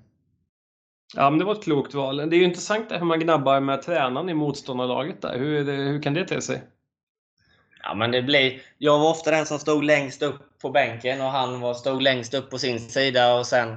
Ja, 1.16 1.30
men 1.30 1.38
det 1.38 1.44
var 1.44 1.52
ett 1.52 1.64
klokt 1.64 1.94
val. 1.94 2.16
Det 2.16 2.36
är 2.36 2.38
ju 2.38 2.44
intressant 2.44 2.92
hur 2.92 3.04
man 3.04 3.20
gnabbar 3.20 3.60
med 3.60 3.82
tränaren 3.82 4.28
i 4.28 4.34
motståndarlaget 4.34 5.22
där. 5.22 5.38
Hur, 5.38 5.64
hur 5.64 6.02
kan 6.02 6.14
det 6.14 6.24
te 6.24 6.40
sig? 6.40 6.62
Ja, 7.82 7.94
men 7.94 8.10
det 8.10 8.22
blir... 8.22 8.62
Jag 8.78 8.98
var 8.98 9.10
ofta 9.10 9.30
den 9.30 9.46
som 9.46 9.58
stod 9.58 9.84
längst 9.84 10.22
upp 10.22 10.60
på 10.62 10.70
bänken 10.70 11.20
och 11.20 11.26
han 11.26 11.60
var, 11.60 11.74
stod 11.74 12.02
längst 12.02 12.34
upp 12.34 12.50
på 12.50 12.58
sin 12.58 12.80
sida 12.80 13.34
och 13.34 13.46
sen 13.46 13.76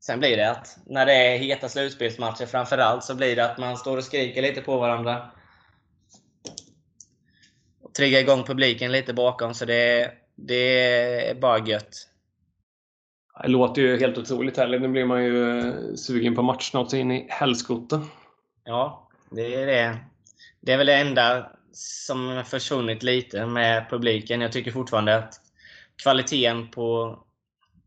Sen 0.00 0.18
blir 0.18 0.36
det 0.36 0.50
att 0.50 0.78
när 0.86 1.06
det 1.06 1.12
är 1.12 1.38
heta 1.38 1.68
slutspelsmatcher 1.68 2.46
framförallt 2.46 3.04
så 3.04 3.14
blir 3.14 3.36
det 3.36 3.44
att 3.44 3.58
man 3.58 3.76
står 3.76 3.96
och 3.96 4.04
skriker 4.04 4.42
lite 4.42 4.60
på 4.60 4.78
varandra. 4.78 5.30
Och 7.82 7.94
triggar 7.94 8.20
igång 8.20 8.44
publiken 8.44 8.92
lite 8.92 9.14
bakom, 9.14 9.54
så 9.54 9.64
det, 9.64 10.12
det 10.36 10.80
är 11.30 11.34
bara 11.34 11.66
gött. 11.66 12.06
Det 13.42 13.48
låter 13.48 13.82
ju 13.82 14.00
helt 14.00 14.18
otroligt 14.18 14.56
härligt. 14.56 14.82
Nu 14.82 14.88
blir 14.88 15.04
man 15.04 15.24
ju 15.24 15.58
eh, 15.58 15.94
sugen 15.94 16.34
på 16.34 16.42
match 16.42 16.70
snart 16.70 16.92
in 16.92 17.10
i 17.10 17.26
helskotta. 17.30 18.02
Ja, 18.64 19.08
det 19.30 19.54
är 19.54 19.66
det. 19.66 19.98
Det 20.60 20.72
är 20.72 20.78
väl 20.78 20.86
det 20.86 20.96
enda 20.96 21.50
som 21.72 22.44
försvunnit 22.46 23.02
lite 23.02 23.46
med 23.46 23.90
publiken. 23.90 24.40
Jag 24.40 24.52
tycker 24.52 24.70
fortfarande 24.70 25.16
att 25.16 25.34
kvaliteten 26.02 26.68
på 26.68 27.18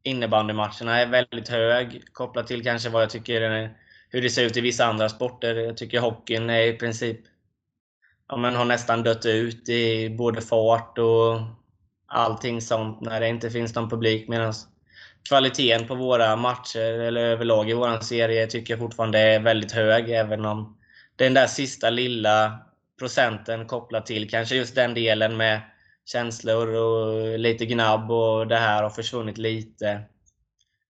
innebandymatcherna 0.03 0.99
är 0.99 1.07
väldigt 1.07 1.49
hög. 1.49 2.03
Kopplat 2.13 2.47
till 2.47 2.63
kanske 2.63 2.89
vad 2.89 3.01
jag 3.01 3.09
tycker 3.09 3.63
eh, 3.63 3.69
hur 4.09 4.21
det 4.21 4.29
ser 4.29 4.45
ut 4.45 4.57
i 4.57 4.61
vissa 4.61 4.85
andra 4.85 5.09
sporter. 5.09 5.55
Jag 5.55 5.77
tycker 5.77 5.99
hockeyn 5.99 6.49
är 6.49 6.61
i 6.61 6.73
princip 6.73 7.19
ja, 8.29 8.37
men 8.37 8.55
har 8.55 8.65
nästan 8.65 9.03
dött 9.03 9.25
ut 9.25 9.69
i 9.69 10.09
både 10.09 10.41
fart 10.41 10.97
och 10.97 11.41
allting 12.07 12.61
sånt 12.61 13.01
när 13.01 13.19
det 13.19 13.27
inte 13.27 13.49
finns 13.49 13.75
någon 13.75 13.89
publik. 13.89 14.27
Medan 14.27 14.53
kvaliteten 15.29 15.87
på 15.87 15.95
våra 15.95 16.35
matcher, 16.35 16.99
eller 16.99 17.21
överlag 17.21 17.69
i 17.69 17.73
vår 17.73 17.99
serie, 17.99 18.47
tycker 18.47 18.73
jag 18.73 18.79
fortfarande 18.79 19.19
är 19.19 19.39
väldigt 19.39 19.71
hög. 19.71 20.09
Även 20.09 20.45
om 20.45 20.77
den 21.15 21.33
där 21.33 21.47
sista 21.47 21.89
lilla 21.89 22.59
procenten 22.99 23.67
kopplat 23.67 24.05
till 24.05 24.29
kanske 24.29 24.55
just 24.55 24.75
den 24.75 24.93
delen 24.93 25.37
med 25.37 25.61
känslor 26.05 26.75
och 26.75 27.39
lite 27.39 27.65
gnabb 27.65 28.11
och 28.11 28.47
det 28.47 28.57
här 28.57 28.83
har 28.83 28.89
försvunnit 28.89 29.37
lite, 29.37 30.01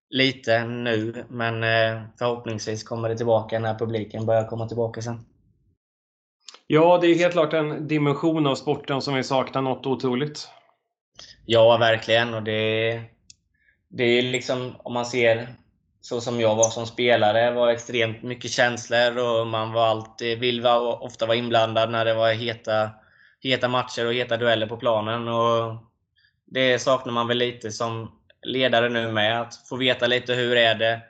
lite 0.10 0.64
nu. 0.66 1.26
Men 1.30 1.64
eh, 1.64 2.02
förhoppningsvis 2.20 2.84
kommer 2.84 3.10
det 3.10 3.18
tillbaka 3.18 3.60
när 3.60 3.80
publiken 3.80 4.26
börjar 4.26 4.48
komma 4.48 4.68
tillbaka 4.68 5.02
sen. 5.02 5.26
Ja, 6.68 6.98
det 7.02 7.08
är 7.08 7.16
helt 7.16 7.34
klart 7.34 7.54
en 7.54 7.88
dimension 7.88 8.48
av 8.48 8.56
sporten 8.56 9.02
som 9.02 9.14
vi 9.14 9.24
saknar 9.24 9.62
något 9.62 9.86
otroligt. 9.86 10.50
Ja, 11.46 11.78
verkligen. 11.78 12.34
Och 12.34 12.44
det, 12.44 13.02
det 13.90 14.04
är 14.04 14.22
liksom, 14.22 14.76
om 14.84 14.94
man 14.94 15.06
ser 15.06 15.48
så 16.02 16.22
som 16.22 16.42
jag 16.42 16.56
var 16.56 16.70
som 16.70 16.86
spelare, 16.86 17.52
var 17.52 17.70
extremt 17.70 18.24
mycket 18.24 18.52
känslor 18.52 19.18
och 19.18 19.48
man 19.48 19.74
var 19.74 19.88
alltid, 19.88 20.40
vill 20.40 20.66
ofta 20.68 21.26
vara 21.26 21.38
inblandad 21.38 21.92
när 21.92 22.06
det 22.06 22.14
var 22.14 22.34
heta 22.34 22.90
heta 23.44 23.68
matcher 23.68 24.06
och 24.06 24.14
heta 24.14 24.38
dueller 24.38 24.68
på 24.68 24.78
planen. 24.78 25.28
Och 25.28 25.76
det 26.46 26.80
saknar 26.80 27.14
man 27.14 27.28
väl 27.28 27.38
lite 27.38 27.72
som 27.72 28.12
ledare 28.42 28.90
nu 28.90 29.12
med. 29.12 29.42
Att 29.42 29.68
få 29.68 29.76
veta 29.76 30.08
lite 30.08 30.34
hur 30.34 30.58
är 30.58 30.76
det 30.76 31.02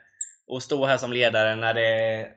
att 0.56 0.62
stå 0.62 0.86
här 0.86 0.96
som 0.96 1.12
ledare 1.12 1.56
när 1.56 1.74
det 1.74 1.88
är 1.88 2.28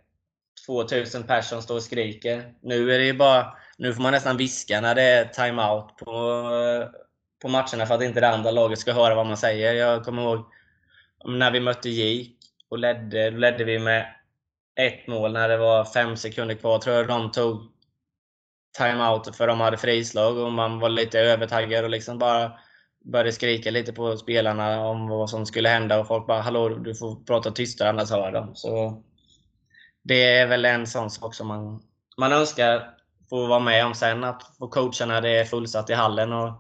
2000 0.66 1.24
personer 1.24 1.42
som 1.42 1.62
står 1.62 1.76
och 1.76 1.84
skriker. 1.84 2.54
Nu 2.62 2.94
är 2.94 3.00
det 3.00 3.14
bara, 3.14 3.58
nu 3.78 3.94
får 3.94 4.02
man 4.02 4.12
nästan 4.12 4.38
viska 4.38 4.82
när 4.82 4.96
det 4.96 5.02
är 5.02 5.26
timeout 5.26 5.98
på, 5.98 6.44
på 7.42 7.48
matcherna 7.48 7.86
för 7.86 7.96
att 7.96 8.04
inte 8.04 8.20
det 8.20 8.30
andra 8.30 8.52
laget 8.52 8.80
ska 8.80 8.94
höra 8.94 9.16
vad 9.16 9.28
man 9.28 9.38
säger. 9.38 9.74
Jag 9.74 10.06
kommer 10.06 10.22
ihåg 10.22 10.46
när 11.26 11.52
vi 11.52 11.60
mötte 11.60 11.90
JIK 11.90 12.38
och 12.70 12.78
ledde, 12.78 13.30
då 13.30 13.38
ledde 13.38 13.64
vi 13.64 13.80
med 13.80 14.14
ett 14.76 15.08
mål 15.08 15.34
när 15.34 15.50
det 15.50 15.58
var 15.58 15.86
fem 15.86 16.18
sekunder 16.18 16.56
kvar. 16.56 16.80
Tror 16.80 16.96
jag 16.96 17.08
de 17.08 17.32
tog 17.32 17.72
timeout 18.78 19.36
för 19.36 19.48
de 19.48 19.60
hade 19.60 19.78
frislag 19.78 20.38
och 20.38 20.52
man 20.52 20.80
var 20.80 20.90
lite 20.90 21.20
övertaggad 21.20 21.84
och 21.84 21.90
liksom 21.90 22.18
bara 22.18 22.52
började 23.06 23.32
skrika 23.32 23.72
lite 23.72 23.94
på 23.94 24.18
spelarna 24.18 24.86
om 24.86 25.08
vad 25.08 25.30
som 25.30 25.46
skulle 25.46 25.70
hända 25.70 26.00
och 26.00 26.08
folk 26.08 26.28
bara 26.28 26.42
”Hallå, 26.42 26.70
du 26.70 26.96
får 26.96 27.26
prata 27.26 27.52
tystare 27.52 27.90
annars 27.90 28.12
hör 28.12 28.32
de”. 28.32 28.56
Så 28.56 29.04
det 30.04 30.38
är 30.38 30.48
väl 30.48 30.66
en 30.66 30.88
sån 30.88 31.10
sak 31.10 31.36
som 31.36 31.48
man, 31.48 31.82
man 32.18 32.34
önskar 32.34 32.90
få 33.30 33.48
vara 33.48 33.60
med 33.60 33.86
om 33.86 33.94
sen, 33.94 34.24
att 34.24 34.44
få 34.60 34.68
coacha 34.68 35.06
när 35.06 35.22
det 35.22 35.30
är 35.30 35.46
fullsatt 35.46 35.90
i 35.90 35.94
hallen 35.94 36.34
och 36.34 36.54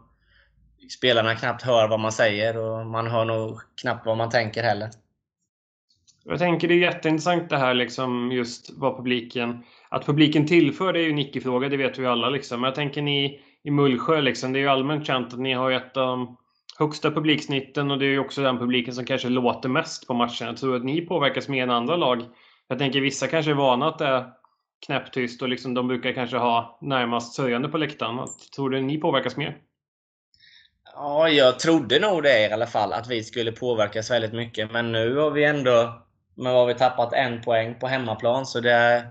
spelarna 0.97 1.35
knappt 1.35 1.63
hör 1.63 1.87
vad 1.87 1.99
man 1.99 2.11
säger 2.11 2.57
och 2.57 2.85
man 2.85 3.07
hör 3.07 3.25
nog 3.25 3.59
knappt 3.81 4.05
vad 4.05 4.17
man 4.17 4.29
tänker 4.29 4.63
heller. 4.63 4.89
Jag 6.29 6.39
tänker 6.39 6.67
det 6.67 6.73
är 6.73 6.77
jätteintressant 6.77 7.49
det 7.49 7.57
här 7.57 7.73
liksom 7.73 8.31
just 8.31 8.69
vad 8.77 8.97
publiken 8.97 9.63
att 9.89 10.05
publiken 10.05 10.47
tillför 10.47 10.93
det 10.93 10.99
är 10.99 11.03
ju 11.03 11.09
en 11.09 11.19
icke-fråga, 11.19 11.69
det 11.69 11.77
vet 11.77 11.97
vi 11.97 12.05
alla. 12.05 12.29
Liksom. 12.29 12.61
Men 12.61 12.67
jag 12.67 12.75
tänker 12.75 13.01
ni 13.01 13.39
i 13.63 13.71
Mullsjö, 13.71 14.21
liksom, 14.21 14.53
det 14.53 14.59
är 14.59 14.61
ju 14.61 14.67
allmänt 14.67 15.07
känt 15.07 15.33
att 15.33 15.39
ni 15.39 15.53
har 15.53 15.71
ett 15.71 15.97
av 15.97 16.07
de 16.07 16.37
högsta 16.79 17.11
publiksnitten 17.11 17.91
och 17.91 17.99
det 17.99 18.05
är 18.05 18.09
ju 18.09 18.19
också 18.19 18.41
den 18.41 18.57
publiken 18.57 18.93
som 18.93 19.05
kanske 19.05 19.29
låter 19.29 19.69
mest 19.69 20.07
på 20.07 20.13
matcherna. 20.13 20.35
Jag 20.39 20.57
tror 20.57 20.75
att 20.75 20.85
ni 20.85 21.01
påverkas 21.01 21.47
mer 21.47 21.63
än 21.63 21.69
andra 21.69 21.95
lag. 21.95 22.23
Jag 22.67 22.79
tänker 22.79 23.01
vissa 23.01 23.27
kanske 23.27 23.51
är 23.51 23.55
vana 23.55 23.87
att 23.87 23.99
det 23.99 24.05
är 24.05 24.25
knäpptyst 24.85 25.41
och 25.41 25.49
liksom 25.49 25.73
de 25.73 25.87
brukar 25.87 26.11
kanske 26.13 26.37
ha 26.37 26.79
närmast 26.81 27.33
sörjande 27.33 27.69
på 27.69 27.77
läktaren. 27.77 28.27
Tror 28.55 28.69
du 28.69 28.81
ni 28.81 28.97
påverkas 28.97 29.37
mer? 29.37 29.57
Ja, 30.93 31.29
jag 31.29 31.59
trodde 31.59 31.99
nog 31.99 32.23
det 32.23 32.47
i 32.49 32.53
alla 32.53 32.67
fall, 32.67 32.93
att 32.93 33.07
vi 33.07 33.23
skulle 33.23 33.51
påverkas 33.51 34.11
väldigt 34.11 34.33
mycket. 34.33 34.71
Men 34.71 34.91
nu 34.91 35.15
har 35.15 35.31
vi 35.31 35.43
ändå 35.43 36.06
men 36.37 36.53
har 36.53 36.65
vi 36.65 36.73
tappat 36.73 37.13
en 37.13 37.41
poäng 37.41 37.79
på 37.79 37.87
hemmaplan. 37.87 38.45
Så 38.45 38.59
det, 38.59 39.07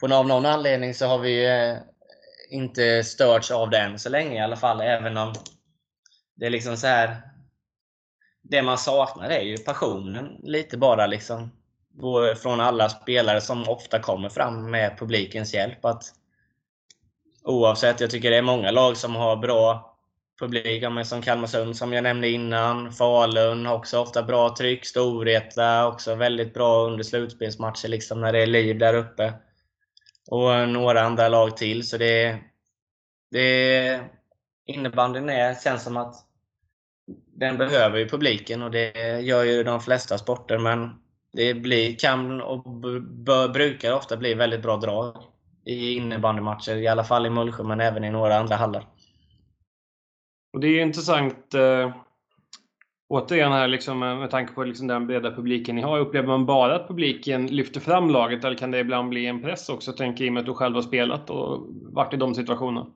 på 0.00 0.14
av 0.14 0.26
någon 0.26 0.46
anledning 0.46 0.94
så 0.94 1.06
har 1.06 1.18
vi 1.18 1.46
eh, 1.46 1.76
inte 2.50 3.04
störts 3.04 3.50
av 3.50 3.70
det 3.70 3.78
än 3.78 3.98
så 3.98 4.08
länge 4.08 4.36
i 4.36 4.40
alla 4.40 4.56
fall. 4.56 4.80
Även 4.80 5.16
om 5.16 5.34
det 6.34 6.46
är 6.46 6.50
liksom 6.50 6.76
så 6.76 6.86
här. 6.86 7.16
Det 8.42 8.62
man 8.62 8.78
saknar 8.78 9.28
är 9.30 9.40
ju 9.40 9.58
passionen 9.58 10.40
lite 10.42 10.76
bara 10.76 11.06
liksom. 11.06 11.52
Från 12.42 12.60
alla 12.60 12.88
spelare 12.88 13.40
som 13.40 13.68
ofta 13.68 13.98
kommer 13.98 14.28
fram 14.28 14.70
med 14.70 14.98
publikens 14.98 15.54
hjälp. 15.54 15.84
Att 15.84 16.02
Oavsett, 17.44 18.00
jag 18.00 18.10
tycker 18.10 18.30
det 18.30 18.36
är 18.36 18.42
många 18.42 18.70
lag 18.70 18.96
som 18.96 19.16
har 19.16 19.36
bra 19.36 19.95
publik, 20.38 20.84
som 21.04 21.22
Kalmarsund 21.22 21.76
som 21.76 21.92
jag 21.92 22.02
nämnde 22.02 22.28
innan. 22.28 22.92
Falun 22.92 23.66
har 23.66 23.74
också 23.74 23.98
ofta 23.98 24.22
bra 24.22 24.54
tryck. 24.58 24.86
Storvreta 24.86 25.86
också 25.86 26.14
väldigt 26.14 26.54
bra 26.54 26.86
under 26.86 27.04
slutspelsmatcher 27.04 27.88
liksom 27.88 28.20
när 28.20 28.32
det 28.32 28.42
är 28.42 28.46
liv 28.46 28.78
där 28.78 28.94
uppe. 28.94 29.32
Och 30.30 30.68
några 30.68 31.00
andra 31.00 31.28
lag 31.28 31.56
till. 31.56 31.88
Så 31.88 31.98
det, 31.98 32.38
det 33.30 34.00
innebandyn 34.66 35.28
är, 35.28 35.54
känns 35.54 35.84
som 35.84 35.96
att 35.96 36.14
den 37.26 37.58
behöver 37.58 37.98
ju 37.98 38.08
publiken 38.08 38.62
och 38.62 38.70
det 38.70 39.20
gör 39.20 39.44
ju 39.44 39.62
de 39.62 39.80
flesta 39.80 40.18
sporter. 40.18 40.58
Men 40.58 40.90
det 41.32 41.54
blir, 41.54 41.96
kan 41.96 42.40
och 42.40 42.62
bör, 43.02 43.48
brukar 43.48 43.92
ofta 43.92 44.16
bli 44.16 44.34
väldigt 44.34 44.62
bra 44.62 44.76
drag 44.76 45.16
i 45.64 45.92
innebandymatcher. 45.92 46.76
I 46.76 46.88
alla 46.88 47.04
fall 47.04 47.26
i 47.26 47.30
Mullsjö, 47.30 47.62
men 47.62 47.80
även 47.80 48.04
i 48.04 48.10
några 48.10 48.36
andra 48.36 48.56
hallar. 48.56 48.95
Och 50.56 50.60
det 50.60 50.68
är 50.68 50.82
intressant 50.82 51.54
eh, 51.54 51.96
återigen 53.08 53.52
här 53.52 53.68
liksom, 53.68 54.02
eh, 54.02 54.18
med 54.18 54.30
tanke 54.30 54.52
på 54.52 54.64
liksom 54.64 54.86
den 54.86 55.06
breda 55.06 55.30
publiken 55.30 55.76
ni 55.76 55.82
har. 55.82 55.98
Upplever 55.98 56.28
man 56.28 56.46
bara 56.46 56.74
att 56.74 56.88
publiken 56.88 57.46
lyfter 57.46 57.80
fram 57.80 58.10
laget 58.10 58.44
eller 58.44 58.56
kan 58.56 58.70
det 58.70 58.78
ibland 58.78 59.08
bli 59.08 59.26
en 59.26 59.42
press 59.42 59.68
också? 59.68 59.92
Tänker 59.92 60.24
i 60.24 60.28
och 60.28 60.32
med 60.32 60.40
att 60.40 60.46
du 60.46 60.54
själv 60.54 60.74
har 60.74 60.82
spelat 60.82 61.30
och 61.30 61.66
varit 61.70 62.14
i 62.14 62.16
de 62.16 62.34
situationerna. 62.34 62.86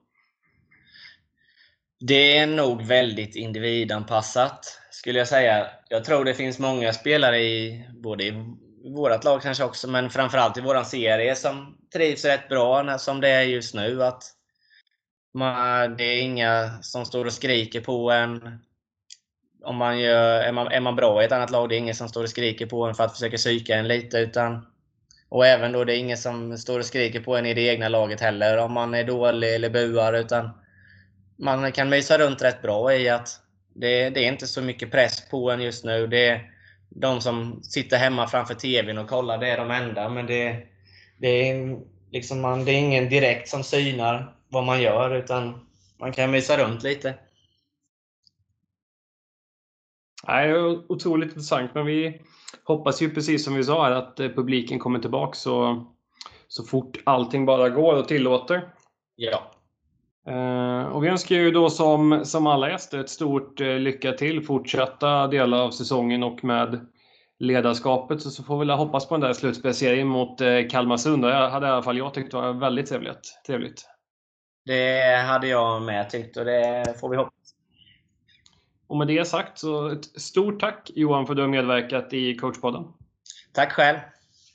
Det 2.00 2.38
är 2.38 2.46
nog 2.46 2.82
väldigt 2.82 3.36
individanpassat 3.36 4.78
skulle 4.90 5.18
jag 5.18 5.28
säga. 5.28 5.66
Jag 5.88 6.04
tror 6.04 6.24
det 6.24 6.34
finns 6.34 6.58
många 6.58 6.92
spelare 6.92 7.38
i 7.40 7.86
både 8.02 8.24
i 8.24 8.34
vårt 8.96 9.24
lag 9.24 9.42
kanske 9.42 9.64
också, 9.64 9.88
men 9.88 10.10
framförallt 10.10 10.58
i 10.58 10.60
våran 10.60 10.84
serie 10.84 11.34
som 11.34 11.76
trivs 11.92 12.24
rätt 12.24 12.48
bra 12.48 12.98
som 12.98 13.20
det 13.20 13.28
är 13.28 13.42
just 13.42 13.74
nu. 13.74 14.02
Att 14.02 14.39
man, 15.32 15.96
det 15.96 16.04
är 16.04 16.22
inga 16.22 16.82
som 16.82 17.04
står 17.04 17.24
och 17.24 17.32
skriker 17.32 17.80
på 17.80 18.10
en. 18.10 18.58
Om 19.64 19.76
man 19.76 19.98
gör, 19.98 20.40
är, 20.40 20.52
man, 20.52 20.66
är 20.66 20.80
man 20.80 20.96
bra 20.96 21.22
i 21.22 21.24
ett 21.24 21.32
annat 21.32 21.50
lag, 21.50 21.68
det 21.68 21.74
är 21.74 21.78
ingen 21.78 21.94
som 21.94 22.08
står 22.08 22.22
och 22.22 22.30
skriker 22.30 22.66
på 22.66 22.84
en 22.84 22.94
för 22.94 23.04
att 23.04 23.12
försöka 23.12 23.36
psyka 23.36 23.76
en 23.76 23.88
lite. 23.88 24.18
Utan, 24.18 24.66
och 25.28 25.46
även 25.46 25.72
då, 25.72 25.84
det 25.84 25.94
är 25.94 25.98
ingen 25.98 26.16
som 26.18 26.58
står 26.58 26.78
och 26.78 26.84
skriker 26.84 27.20
på 27.20 27.36
en 27.36 27.46
i 27.46 27.54
det 27.54 27.60
egna 27.60 27.88
laget 27.88 28.20
heller, 28.20 28.56
om 28.56 28.72
man 28.72 28.94
är 28.94 29.04
dålig 29.04 29.54
eller 29.54 29.70
buar. 29.70 30.12
Utan 30.12 30.50
man 31.36 31.72
kan 31.72 31.88
mysa 31.88 32.18
runt 32.18 32.42
rätt 32.42 32.62
bra 32.62 32.94
i 32.94 33.08
att 33.08 33.28
det, 33.74 34.10
det 34.10 34.24
är 34.24 34.28
inte 34.32 34.46
så 34.46 34.62
mycket 34.62 34.90
press 34.90 35.30
på 35.30 35.50
en 35.50 35.60
just 35.60 35.84
nu. 35.84 36.06
Det 36.06 36.28
är 36.28 36.50
de 36.88 37.20
som 37.20 37.62
sitter 37.62 37.96
hemma 37.96 38.26
framför 38.26 38.54
TVn 38.54 38.98
och 38.98 39.08
kollar, 39.08 39.38
det 39.38 39.50
är 39.50 39.58
de 39.58 39.70
enda. 39.70 40.08
Men 40.08 40.26
det, 40.26 40.66
det, 41.18 41.28
är, 41.28 41.78
liksom 42.10 42.40
man, 42.40 42.64
det 42.64 42.72
är 42.72 42.78
ingen 42.78 43.08
direkt 43.08 43.48
som 43.48 43.64
synar 43.64 44.34
vad 44.50 44.64
man 44.64 44.82
gör, 44.82 45.14
utan 45.14 45.66
man 45.98 46.12
kan 46.12 46.30
mysa 46.30 46.56
runt 46.56 46.82
lite. 46.82 47.14
är 50.26 50.92
otroligt 50.92 51.28
intressant, 51.28 51.74
men 51.74 51.86
vi 51.86 52.20
hoppas 52.64 53.02
ju 53.02 53.10
precis 53.10 53.44
som 53.44 53.54
vi 53.54 53.64
sa 53.64 53.86
att 53.86 54.20
eh, 54.20 54.28
publiken 54.28 54.78
kommer 54.78 54.98
tillbaka 54.98 55.34
så, 55.34 55.86
så 56.48 56.64
fort 56.64 56.98
allting 57.04 57.46
bara 57.46 57.68
går 57.68 57.94
och 57.94 58.08
tillåter. 58.08 58.74
Ja. 59.16 59.50
Uh, 60.28 60.82
och 60.82 61.04
vi 61.04 61.08
önskar 61.08 61.36
ju 61.36 61.50
då 61.50 61.70
som, 61.70 62.20
som 62.24 62.46
alla 62.46 62.70
gäster 62.70 62.98
ett 62.98 63.10
stort 63.10 63.60
uh, 63.60 63.78
lycka 63.78 64.12
till 64.12 64.44
fortsatta 64.44 65.26
delar 65.26 65.58
av 65.58 65.70
säsongen 65.70 66.22
och 66.22 66.44
med 66.44 66.86
ledarskapet. 67.38 68.22
Så, 68.22 68.30
så 68.30 68.42
får 68.42 68.58
vi 68.58 68.66
väl 68.66 68.76
hoppas 68.76 69.08
på 69.08 69.14
den 69.14 69.20
där 69.20 69.32
slutspelserien 69.32 70.08
mot 70.08 70.38
Kalmarsund. 70.70 71.22
Det 71.22 71.34
hade 71.34 71.66
i 71.66 71.70
alla 71.70 71.82
fall 71.82 71.98
jag 71.98 72.14
tyckt 72.14 72.34
var 72.34 72.52
väldigt 72.52 72.86
trevligt. 72.86 73.42
trevligt. 73.46 73.86
Det 74.64 75.16
hade 75.26 75.48
jag 75.48 75.82
med 75.82 76.10
tyckt 76.10 76.36
och 76.36 76.44
det 76.44 76.94
får 77.00 77.08
vi 77.08 77.16
hoppas. 77.16 77.34
Och 78.86 78.96
med 78.96 79.06
det 79.06 79.24
sagt 79.24 79.58
så 79.58 79.88
ett 79.88 80.20
stort 80.20 80.60
tack 80.60 80.90
Johan 80.94 81.26
för 81.26 81.32
att 81.32 81.36
du 81.36 81.42
har 81.42 81.48
medverkat 81.48 82.12
i 82.12 82.34
coachpodden. 82.34 82.84
Tack 83.52 83.72
själv! 83.72 83.98